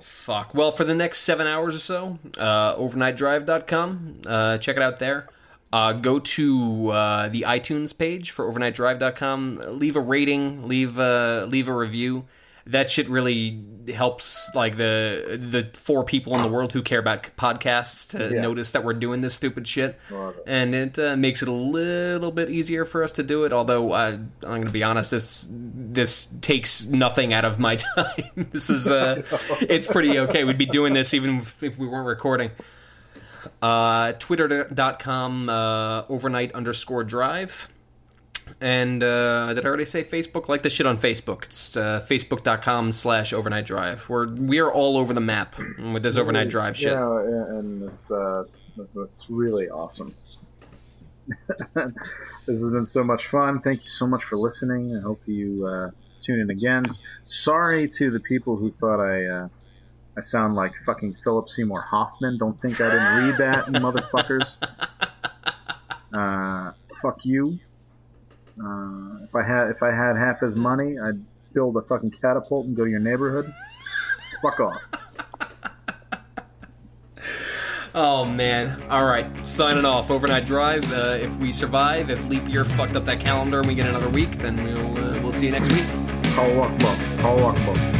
Fuck. 0.00 0.54
Well, 0.54 0.70
for 0.70 0.84
the 0.84 0.94
next 0.94 1.20
seven 1.20 1.46
hours 1.46 1.74
or 1.74 1.78
so, 1.78 2.18
uh, 2.38 2.76
overnightdrive.com. 2.76 4.22
Uh, 4.26 4.58
check 4.58 4.76
it 4.76 4.82
out 4.82 4.98
there. 4.98 5.26
Uh, 5.72 5.92
go 5.92 6.18
to 6.18 6.88
uh, 6.88 7.28
the 7.28 7.42
iTunes 7.42 7.96
page 7.96 8.30
for 8.30 8.50
overnightdrive.com. 8.50 9.60
Leave 9.78 9.96
a 9.96 10.00
rating. 10.00 10.66
Leave 10.66 10.98
uh, 10.98 11.46
leave 11.48 11.68
a 11.68 11.74
review. 11.74 12.24
That 12.66 12.90
shit 12.90 13.08
really 13.08 13.62
helps, 13.94 14.48
like 14.54 14.76
the 14.76 15.38
the 15.40 15.68
four 15.78 16.04
people 16.04 16.34
in 16.36 16.42
the 16.42 16.48
world 16.48 16.72
who 16.72 16.82
care 16.82 16.98
about 17.00 17.22
podcasts 17.36 18.08
to 18.10 18.34
Yeah. 18.34 18.40
notice 18.42 18.72
that 18.72 18.84
we're 18.84 18.92
doing 18.92 19.22
this 19.22 19.34
stupid 19.34 19.66
shit, 19.66 19.98
it. 20.10 20.34
and 20.46 20.74
it 20.74 20.98
uh, 20.98 21.16
makes 21.16 21.42
it 21.42 21.48
a 21.48 21.52
little 21.52 22.30
bit 22.30 22.50
easier 22.50 22.84
for 22.84 23.02
us 23.02 23.12
to 23.12 23.22
do 23.22 23.44
it. 23.44 23.52
Although 23.52 23.92
uh, 23.92 24.18
I'm 24.18 24.28
going 24.42 24.64
to 24.64 24.70
be 24.70 24.82
honest, 24.84 25.10
this 25.10 25.48
this 25.50 26.28
takes 26.42 26.86
nothing 26.86 27.32
out 27.32 27.44
of 27.44 27.58
my 27.58 27.76
time. 27.96 28.30
this 28.52 28.68
is 28.70 28.90
uh, 28.90 29.22
it's 29.62 29.86
pretty 29.86 30.18
okay. 30.20 30.44
We'd 30.44 30.58
be 30.58 30.66
doing 30.66 30.92
this 30.92 31.14
even 31.14 31.38
if, 31.38 31.62
if 31.62 31.78
we 31.78 31.88
weren't 31.88 32.06
recording. 32.06 32.50
Uh, 33.62 34.12
Twitter.com 34.12 35.48
uh, 35.48 36.04
overnight 36.08 36.52
underscore 36.52 37.04
drive. 37.04 37.68
And 38.60 39.02
uh, 39.02 39.54
did 39.54 39.64
I 39.64 39.68
already 39.68 39.84
say 39.84 40.04
Facebook? 40.04 40.48
Like 40.48 40.62
the 40.62 40.70
shit 40.70 40.86
on 40.86 40.98
Facebook. 40.98 41.44
It's 41.44 41.76
uh, 41.76 42.04
facebook.com 42.08 42.92
slash 42.92 43.32
overnight 43.32 43.66
drive. 43.66 44.08
We're 44.08 44.28
we 44.28 44.58
are 44.58 44.70
all 44.70 44.96
over 44.98 45.12
the 45.12 45.20
map 45.20 45.56
with 45.58 46.02
this 46.02 46.18
overnight 46.18 46.48
drive 46.48 46.76
shit. 46.76 46.92
Yeah, 46.92 47.18
and 47.20 47.82
it's 47.90 48.10
uh, 48.10 48.44
it's 48.96 49.30
really 49.30 49.68
awesome. 49.68 50.14
this 51.74 52.60
has 52.60 52.70
been 52.70 52.84
so 52.84 53.04
much 53.04 53.26
fun. 53.26 53.60
Thank 53.60 53.84
you 53.84 53.90
so 53.90 54.06
much 54.06 54.24
for 54.24 54.36
listening. 54.36 54.96
I 54.96 55.00
hope 55.02 55.22
you 55.26 55.66
uh, 55.66 55.90
tune 56.20 56.40
in 56.40 56.50
again. 56.50 56.86
Sorry 57.24 57.88
to 57.88 58.10
the 58.10 58.20
people 58.20 58.56
who 58.56 58.70
thought 58.70 59.00
I 59.00 59.26
uh, 59.26 59.48
I 60.16 60.20
sound 60.20 60.54
like 60.54 60.72
fucking 60.84 61.16
Philip 61.24 61.48
Seymour 61.48 61.80
Hoffman. 61.80 62.38
Don't 62.38 62.60
think 62.60 62.80
I 62.80 62.90
didn't 62.90 63.24
read 63.24 63.38
that, 63.38 63.66
you 63.68 63.72
motherfuckers. 63.80 64.56
Uh, 66.12 66.72
fuck 67.00 67.24
you. 67.24 67.58
Uh, 68.62 69.24
if 69.24 69.34
I 69.34 69.42
had 69.42 69.70
if 69.70 69.82
I 69.82 69.90
had 69.90 70.16
half 70.16 70.40
his 70.40 70.56
money, 70.56 70.98
I'd 70.98 71.20
build 71.52 71.76
a 71.76 71.82
fucking 71.82 72.12
catapult 72.12 72.66
and 72.66 72.76
go 72.76 72.84
to 72.84 72.90
your 72.90 73.00
neighborhood. 73.00 73.52
Fuck 74.42 74.60
off. 74.60 74.80
Oh 77.92 78.24
man! 78.24 78.80
All 78.88 79.04
right, 79.04 79.26
signing 79.46 79.84
off. 79.84 80.10
Overnight 80.10 80.46
drive. 80.46 80.84
Uh, 80.92 81.18
if 81.20 81.34
we 81.38 81.52
survive, 81.52 82.08
if 82.08 82.24
leap 82.28 82.48
year 82.48 82.62
fucked 82.64 82.94
up 82.94 83.04
that 83.06 83.18
calendar 83.20 83.58
and 83.58 83.66
we 83.66 83.74
get 83.74 83.86
another 83.86 84.08
week, 84.08 84.30
then 84.32 84.62
we'll 84.62 84.96
uh, 84.96 85.20
we'll 85.20 85.32
see 85.32 85.46
you 85.46 85.52
next 85.52 85.72
week. 85.72 85.86
Call 86.34 86.60
Akbar. 86.60 86.96
Call 87.20 87.44
Akbar. 87.46 87.76
Andrew 87.76 87.99